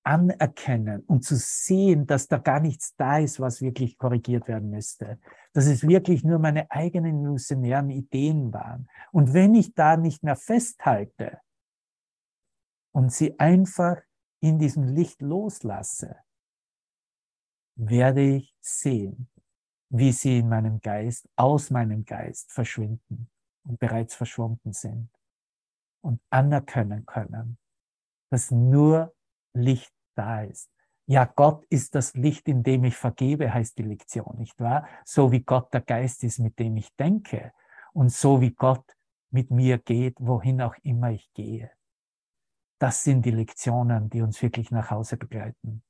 anerkennen 0.03 1.03
und 1.03 1.25
zu 1.25 1.35
sehen, 1.35 2.07
dass 2.07 2.29
da 2.29 2.37
gar 2.37 2.61
nichts 2.61 2.95
da 2.95 3.17
ist, 3.17 3.41
was 3.41 3.59
wirklich 3.61 3.97
korrigiert 3.97 4.47
werden 4.47 4.69
müsste. 4.69 5.19
Dass 5.51 5.65
es 5.65 5.85
wirklich 5.85 6.23
nur 6.23 6.39
meine 6.39 6.71
eigenen 6.71 7.25
illusionären 7.25 7.89
Ideen 7.89 8.53
waren. 8.53 8.87
Und 9.11 9.33
wenn 9.33 9.53
ich 9.53 9.73
da 9.73 9.97
nicht 9.97 10.23
mehr 10.23 10.37
festhalte 10.37 11.41
und 12.93 13.11
sie 13.11 13.37
einfach 13.37 13.97
in 14.39 14.59
diesem 14.59 14.83
Licht 14.83 15.21
loslasse, 15.21 16.15
werde 17.75 18.21
ich 18.21 18.55
sehen, 18.61 19.27
wie 19.89 20.11
sie 20.11 20.39
in 20.39 20.49
meinem 20.49 20.81
Geist, 20.81 21.27
aus 21.35 21.69
meinem 21.69 22.05
Geist 22.05 22.51
verschwinden 22.51 23.29
und 23.63 23.79
bereits 23.79 24.15
verschwunden 24.15 24.73
sind 24.73 25.09
und 26.01 26.21
anerkennen 26.29 27.05
können, 27.05 27.57
dass 28.29 28.51
nur 28.51 29.13
Licht 29.53 29.93
da 30.15 30.43
ist. 30.43 30.69
Ja, 31.05 31.23
Gott 31.23 31.65
ist 31.69 31.95
das 31.95 32.13
Licht, 32.15 32.49
in 32.49 32.63
dem 32.63 32.83
ich 32.83 32.97
vergebe, 32.97 33.53
heißt 33.53 33.77
die 33.77 33.83
Lektion, 33.83 34.37
nicht 34.37 34.59
wahr? 34.59 34.85
So 35.05 35.31
wie 35.31 35.41
Gott 35.41 35.73
der 35.73 35.81
Geist 35.81 36.23
ist, 36.23 36.39
mit 36.39 36.59
dem 36.59 36.75
ich 36.75 36.93
denke 36.97 37.53
und 37.93 38.11
so 38.11 38.41
wie 38.41 38.51
Gott 38.51 38.83
mit 39.31 39.49
mir 39.49 39.77
geht, 39.77 40.15
wohin 40.19 40.61
auch 40.61 40.75
immer 40.83 41.11
ich 41.11 41.31
gehe. 41.33 41.71
Das 42.79 43.03
sind 43.03 43.25
die 43.25 43.31
Lektionen, 43.31 44.09
die 44.09 44.21
uns 44.21 44.41
wirklich 44.41 44.69
nach 44.69 44.91
Hause 44.91 45.17
begleiten. 45.17 45.81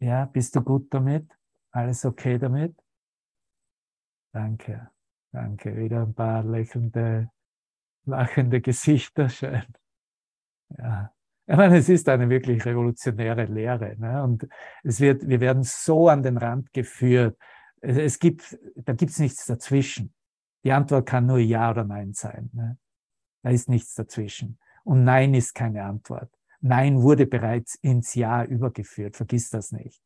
Ja, 0.00 0.24
bist 0.24 0.56
du 0.56 0.62
gut 0.62 0.92
damit? 0.92 1.30
Alles 1.72 2.04
okay 2.04 2.38
damit? 2.38 2.74
Danke, 4.32 4.90
danke. 5.32 5.76
Wieder 5.76 6.02
ein 6.02 6.14
paar 6.14 6.42
lächelnde, 6.42 7.30
lachende 8.06 8.60
Gesichter. 8.60 9.28
Schön. 9.28 9.64
Ja. 10.78 11.12
Ich 11.46 11.56
meine, 11.56 11.78
es 11.78 11.88
ist 11.88 12.08
eine 12.08 12.30
wirklich 12.30 12.64
revolutionäre 12.64 13.44
Lehre. 13.44 13.96
Ne? 13.98 14.22
Und 14.22 14.46
es 14.84 15.00
wird, 15.00 15.26
wir 15.28 15.40
werden 15.40 15.64
so 15.64 16.08
an 16.08 16.22
den 16.22 16.36
Rand 16.36 16.72
geführt. 16.72 17.36
Es, 17.80 17.96
es 17.96 18.18
gibt, 18.18 18.56
da 18.76 18.92
gibt 18.92 19.10
es 19.10 19.18
nichts 19.18 19.46
dazwischen. 19.46 20.14
Die 20.64 20.72
Antwort 20.72 21.06
kann 21.06 21.26
nur 21.26 21.38
Ja 21.38 21.70
oder 21.70 21.84
Nein 21.84 22.12
sein. 22.12 22.50
Ne? 22.52 22.78
Da 23.42 23.50
ist 23.50 23.68
nichts 23.68 23.94
dazwischen. 23.94 24.58
Und 24.84 25.04
Nein 25.04 25.34
ist 25.34 25.54
keine 25.54 25.82
Antwort. 25.82 26.30
Nein 26.60 27.02
wurde 27.02 27.26
bereits 27.26 27.74
ins 27.76 28.14
Ja 28.14 28.44
übergeführt. 28.44 29.16
Vergiss 29.16 29.50
das 29.50 29.72
nicht. 29.72 30.02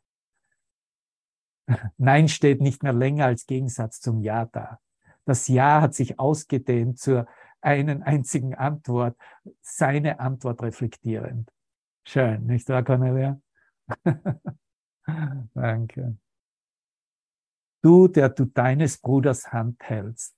Nein 1.97 2.29
steht 2.29 2.61
nicht 2.61 2.83
mehr 2.83 2.93
länger 2.93 3.27
als 3.27 3.47
Gegensatz 3.47 4.01
zum 4.01 4.21
Ja 4.21 4.47
da. 4.47 4.81
Das 5.25 5.49
Ja 5.49 5.81
hat 5.81 5.95
sich 5.95 6.19
ausgedehnt 6.19 6.99
zur 6.99 7.27
einen 7.61 8.03
einzigen 8.03 8.55
Antwort, 8.55 9.17
seine 9.63 10.21
Antwort 10.21 10.63
reflektierend. 10.63 11.51
Schön, 12.07 12.45
nicht 12.45 12.69
wahr, 12.69 12.85
Cornelia? 12.85 13.41
Danke. 15.55 16.19
Du, 17.83 18.09
der 18.09 18.29
du 18.29 18.45
deines 18.45 18.99
Bruders 18.99 19.53
Hand 19.53 19.83
hältst, 19.83 20.37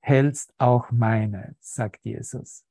hältst 0.00 0.54
auch 0.58 0.90
meine, 0.92 1.56
sagt 1.60 2.04
Jesus. 2.04 2.64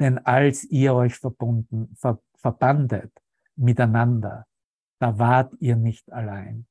Denn 0.00 0.18
als 0.18 0.64
ihr 0.64 0.94
euch 0.94 1.16
verbunden, 1.16 1.94
ver, 1.96 2.20
verbandet 2.36 3.12
miteinander, 3.56 4.46
da 4.98 5.18
wart 5.18 5.54
ihr 5.60 5.76
nicht 5.76 6.12
allein. 6.12 6.66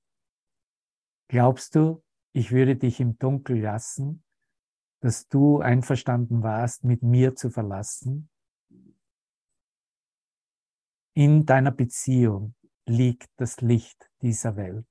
Glaubst 1.29 1.75
du, 1.75 2.03
ich 2.33 2.51
würde 2.51 2.75
dich 2.75 2.99
im 2.99 3.17
Dunkel 3.17 3.61
lassen, 3.61 4.23
dass 5.01 5.27
du 5.27 5.59
einverstanden 5.59 6.43
warst, 6.43 6.83
mit 6.83 7.03
mir 7.03 7.35
zu 7.35 7.49
verlassen. 7.49 8.29
In 11.13 11.45
deiner 11.45 11.71
Beziehung 11.71 12.55
liegt 12.85 13.29
das 13.37 13.61
Licht 13.61 14.09
dieser 14.21 14.55
Welt. 14.55 14.87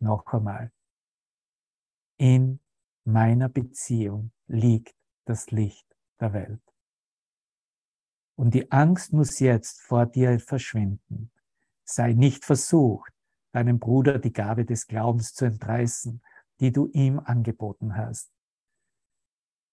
Noch 0.00 0.26
einmal. 0.26 0.72
In 2.18 2.60
meiner 3.04 3.48
Beziehung 3.48 4.32
liegt 4.46 4.96
das 5.26 5.50
Licht 5.50 5.95
der 6.20 6.32
Welt. 6.32 6.62
Und 8.36 8.54
die 8.54 8.70
Angst 8.70 9.12
muss 9.12 9.38
jetzt 9.38 9.80
vor 9.80 10.06
dir 10.06 10.38
verschwinden. 10.38 11.30
Sei 11.84 12.12
nicht 12.12 12.44
versucht, 12.44 13.12
deinem 13.52 13.78
Bruder 13.78 14.18
die 14.18 14.32
Gabe 14.32 14.64
des 14.64 14.86
Glaubens 14.86 15.32
zu 15.32 15.46
entreißen, 15.46 16.22
die 16.60 16.72
du 16.72 16.88
ihm 16.92 17.18
angeboten 17.18 17.96
hast. 17.96 18.30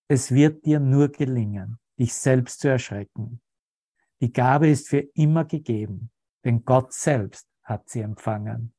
Es 0.08 0.32
wird 0.32 0.66
dir 0.66 0.80
nur 0.80 1.10
gelingen, 1.10 1.80
dich 2.00 2.14
selbst 2.14 2.60
zu 2.60 2.70
erschrecken. 2.70 3.42
Die 4.22 4.32
Gabe 4.32 4.70
ist 4.70 4.88
für 4.88 5.00
immer 5.00 5.44
gegeben, 5.44 6.12
denn 6.46 6.64
Gott 6.64 6.94
selbst 6.94 7.48
hat 7.64 7.90
sie 7.90 8.02
empfangen. 8.02 8.74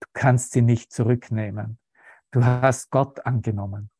Du 0.00 0.08
kannst 0.12 0.52
sie 0.52 0.62
nicht 0.62 0.92
zurücknehmen. 0.92 1.78
Du 2.30 2.44
hast 2.44 2.90
Gott 2.90 3.24
angenommen. 3.24 3.90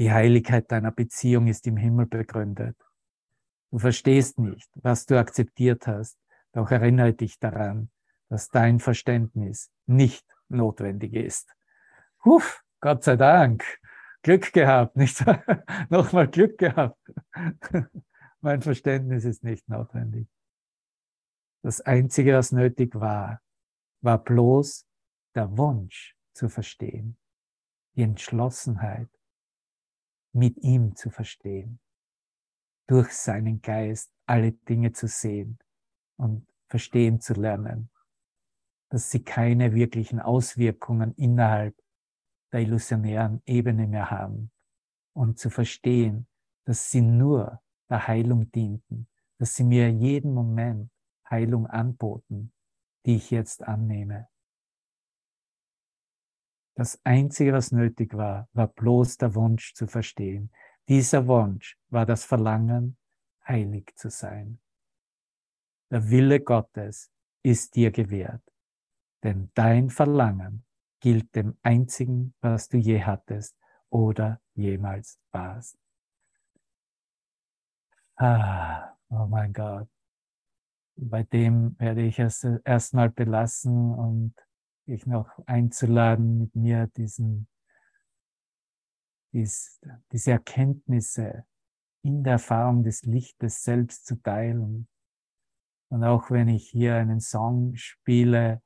Die 0.00 0.10
Heiligkeit 0.10 0.72
deiner 0.72 0.92
Beziehung 0.92 1.46
ist 1.46 1.66
im 1.66 1.76
Himmel 1.76 2.06
begründet. 2.06 2.74
Du 3.70 3.78
verstehst 3.78 4.38
nicht, 4.38 4.70
was 4.76 5.04
du 5.04 5.18
akzeptiert 5.18 5.86
hast, 5.86 6.18
doch 6.52 6.70
erinnere 6.70 7.12
dich 7.12 7.38
daran, 7.38 7.90
dass 8.30 8.48
dein 8.48 8.80
Verständnis 8.80 9.70
nicht 9.84 10.26
notwendig 10.48 11.12
ist. 11.12 11.54
Huff, 12.24 12.64
Gott 12.80 13.04
sei 13.04 13.16
Dank. 13.16 13.62
Glück 14.22 14.54
gehabt, 14.54 14.96
nicht 14.96 15.22
nochmal 15.90 16.28
Glück 16.28 16.56
gehabt. 16.56 16.98
mein 18.40 18.62
Verständnis 18.62 19.26
ist 19.26 19.44
nicht 19.44 19.68
notwendig. 19.68 20.28
Das 21.60 21.82
Einzige, 21.82 22.36
was 22.36 22.52
nötig 22.52 22.94
war, 22.94 23.42
war 24.00 24.16
bloß 24.16 24.86
der 25.34 25.58
Wunsch 25.58 26.16
zu 26.32 26.48
verstehen, 26.48 27.18
die 27.96 28.02
Entschlossenheit, 28.02 29.10
mit 30.32 30.58
ihm 30.58 30.94
zu 30.96 31.10
verstehen, 31.10 31.80
durch 32.86 33.12
seinen 33.12 33.60
Geist 33.60 34.12
alle 34.26 34.52
Dinge 34.52 34.92
zu 34.92 35.06
sehen 35.06 35.58
und 36.16 36.46
verstehen 36.68 37.20
zu 37.20 37.34
lernen, 37.34 37.90
dass 38.90 39.10
sie 39.10 39.22
keine 39.22 39.74
wirklichen 39.74 40.20
Auswirkungen 40.20 41.14
innerhalb 41.14 41.76
der 42.52 42.60
illusionären 42.60 43.42
Ebene 43.46 43.86
mehr 43.86 44.10
haben 44.10 44.50
und 45.12 45.38
zu 45.38 45.50
verstehen, 45.50 46.26
dass 46.64 46.90
sie 46.90 47.00
nur 47.00 47.60
der 47.88 48.06
Heilung 48.06 48.50
dienten, 48.50 49.08
dass 49.38 49.54
sie 49.54 49.64
mir 49.64 49.90
jeden 49.90 50.34
Moment 50.34 50.90
Heilung 51.28 51.66
anboten, 51.66 52.52
die 53.06 53.16
ich 53.16 53.30
jetzt 53.30 53.62
annehme. 53.62 54.28
Das 56.80 56.98
Einzige, 57.04 57.52
was 57.52 57.72
nötig 57.72 58.16
war, 58.16 58.48
war 58.54 58.68
bloß 58.68 59.18
der 59.18 59.34
Wunsch 59.34 59.74
zu 59.74 59.86
verstehen. 59.86 60.50
Dieser 60.88 61.26
Wunsch 61.26 61.78
war 61.90 62.06
das 62.06 62.24
Verlangen, 62.24 62.96
heilig 63.46 63.92
zu 63.96 64.08
sein. 64.08 64.58
Der 65.90 66.08
Wille 66.08 66.40
Gottes 66.40 67.12
ist 67.42 67.76
dir 67.76 67.90
gewährt, 67.90 68.42
denn 69.22 69.50
dein 69.52 69.90
Verlangen 69.90 70.64
gilt 71.00 71.34
dem 71.34 71.58
einzigen, 71.62 72.32
was 72.40 72.70
du 72.70 72.78
je 72.78 73.02
hattest 73.02 73.54
oder 73.90 74.40
jemals 74.54 75.20
warst. 75.32 75.76
Ah, 78.16 78.96
oh 79.10 79.26
mein 79.26 79.52
Gott. 79.52 79.90
Bei 80.96 81.24
dem 81.24 81.78
werde 81.78 82.00
ich 82.00 82.18
es 82.18 82.42
erstmal 82.64 83.10
belassen 83.10 83.94
und 83.94 84.34
dich 84.90 85.06
noch 85.06 85.30
einzuladen, 85.46 86.38
mit 86.38 86.54
mir 86.54 86.88
diesen, 86.88 87.48
dies, 89.32 89.80
diese 90.12 90.32
Erkenntnisse 90.32 91.46
in 92.02 92.24
der 92.24 92.34
Erfahrung 92.34 92.82
des 92.82 93.02
Lichtes 93.02 93.62
selbst 93.62 94.06
zu 94.06 94.16
teilen. 94.20 94.88
Und 95.90 96.04
auch 96.04 96.30
wenn 96.30 96.48
ich 96.48 96.68
hier 96.68 96.96
einen 96.96 97.20
Song 97.20 97.74
spiele, 97.76 98.62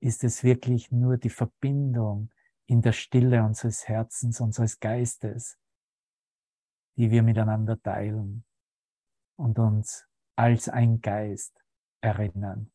ist 0.00 0.24
es 0.24 0.42
wirklich 0.42 0.90
nur 0.90 1.18
die 1.18 1.30
Verbindung 1.30 2.30
in 2.66 2.80
der 2.80 2.92
Stille 2.92 3.44
unseres 3.44 3.86
Herzens, 3.86 4.40
unseres 4.40 4.80
Geistes, 4.80 5.58
die 6.96 7.10
wir 7.10 7.22
miteinander 7.22 7.80
teilen 7.80 8.44
und 9.36 9.58
uns 9.58 10.06
als 10.36 10.68
ein 10.68 11.00
Geist 11.00 11.62
erinnern. 12.00 12.70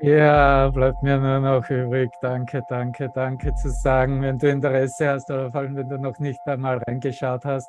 Ja, 0.00 0.70
bleibt 0.70 1.02
mir 1.02 1.18
nur 1.18 1.40
noch 1.40 1.68
übrig, 1.70 2.10
danke, 2.22 2.62
danke, 2.68 3.10
danke 3.14 3.52
zu 3.56 3.68
sagen, 3.70 4.22
wenn 4.22 4.38
du 4.38 4.48
Interesse 4.48 5.08
hast 5.08 5.28
oder 5.28 5.50
vor 5.50 5.60
allem, 5.62 5.74
wenn 5.74 5.88
du 5.88 5.98
noch 5.98 6.20
nicht 6.20 6.38
einmal 6.46 6.78
reingeschaut 6.86 7.44
hast. 7.44 7.68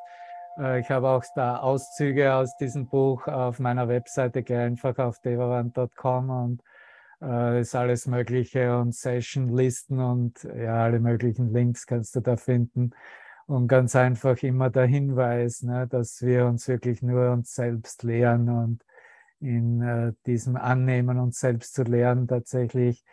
Äh, 0.60 0.80
ich 0.82 0.92
habe 0.92 1.10
auch 1.10 1.24
da 1.36 1.58
Auszüge 1.58 2.36
aus 2.36 2.56
diesem 2.58 2.88
Buch 2.88 3.28
auf 3.28 3.60
meiner 3.60 3.88
Webseite, 3.88 4.44
geh 4.44 4.58
einfach 4.58 5.00
auf 5.00 5.20
devavant.com 5.20 6.30
und 6.30 6.62
äh, 7.22 7.62
ist 7.62 7.76
alles 7.76 8.06
Mögliche 8.06 8.78
und 8.78 8.94
Sessionlisten 8.94 10.00
und 10.00 10.44
ja, 10.44 10.84
alle 10.84 11.00
möglichen 11.00 11.52
Links 11.52 11.88
kannst 11.88 12.16
du 12.16 12.22
da 12.22 12.38
finden. 12.38 12.92
Und 13.48 13.68
ganz 13.68 13.96
einfach 13.96 14.38
immer 14.44 14.70
der 14.70 14.86
Hinweis, 14.86 15.64
ne, 15.64 15.88
dass 15.88 16.22
wir 16.22 16.46
uns 16.46 16.68
wirklich 16.68 17.02
nur 17.02 17.32
uns 17.32 17.56
selbst 17.56 18.04
lehren 18.04 18.50
und 18.50 18.84
in 19.40 19.82
äh, 19.82 20.14
diesem 20.26 20.56
Annehmen 20.56 21.20
uns 21.20 21.40
selbst 21.40 21.74
zu 21.74 21.84
lernen, 21.84 22.28
tatsächlich 22.28 23.04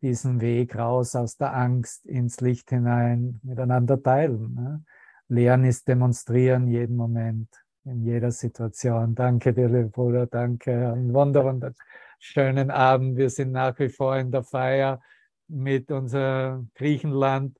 diesen 0.00 0.40
Weg 0.40 0.76
raus 0.76 1.14
aus 1.14 1.36
der 1.36 1.54
Angst 1.54 2.06
ins 2.06 2.40
Licht 2.40 2.70
hinein 2.70 3.40
miteinander 3.42 4.02
teilen. 4.02 4.54
Ne? 4.54 4.84
Lernen 5.28 5.64
ist 5.64 5.86
demonstrieren 5.88 6.66
jeden 6.66 6.96
Moment, 6.96 7.48
in 7.84 8.02
jeder 8.02 8.30
Situation. 8.30 9.14
Danke 9.14 9.52
dir, 9.52 9.68
lieber 9.68 9.88
Bruder, 9.88 10.26
danke. 10.26 10.92
Einen 10.92 11.12
wunderschönen 11.14 11.74
schönen 12.18 12.70
Abend. 12.70 13.16
Wir 13.16 13.30
sind 13.30 13.52
nach 13.52 13.78
wie 13.78 13.88
vor 13.88 14.16
in 14.16 14.30
der 14.30 14.42
Feier 14.42 15.00
mit 15.48 15.90
unseren 15.90 16.70
Griechenland. 16.74 17.56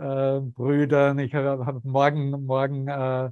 Äh, 0.00 0.40
Brüdern. 0.40 1.18
Ich 1.18 1.34
habe 1.34 1.66
hab 1.66 1.84
morgen, 1.84 2.30
morgen 2.46 2.88
äh, 2.88 3.30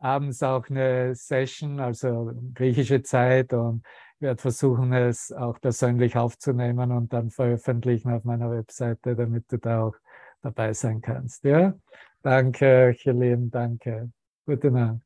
abends 0.00 0.42
auch 0.42 0.68
eine 0.68 1.14
Session, 1.14 1.78
also 1.78 2.32
griechische 2.54 3.02
Zeit 3.02 3.52
und 3.52 3.84
werde 4.18 4.40
versuchen, 4.40 4.92
es 4.92 5.32
auch 5.32 5.60
persönlich 5.60 6.16
aufzunehmen 6.16 6.90
und 6.90 7.12
dann 7.12 7.30
veröffentlichen 7.30 8.10
auf 8.12 8.24
meiner 8.24 8.50
Webseite, 8.50 9.14
damit 9.14 9.50
du 9.52 9.58
da 9.58 9.84
auch 9.84 9.94
dabei 10.42 10.72
sein 10.72 11.00
kannst. 11.00 11.44
Ja? 11.44 11.74
Danke 12.22 12.96
Lieben, 13.04 13.50
danke. 13.50 14.10
Gute 14.46 14.70
Nacht. 14.70 15.00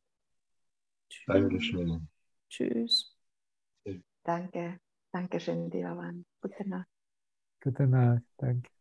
Dankeschön. 1.27 2.09
Tschüss. 2.49 3.15
Danke. 4.25 4.81
Dankeschön, 5.13 5.71
Dilawan. 5.71 6.25
Gute 6.41 6.69
Nacht. 6.69 6.89
Gute 7.63 7.87
Nacht. 7.87 8.23
Danke. 8.37 8.74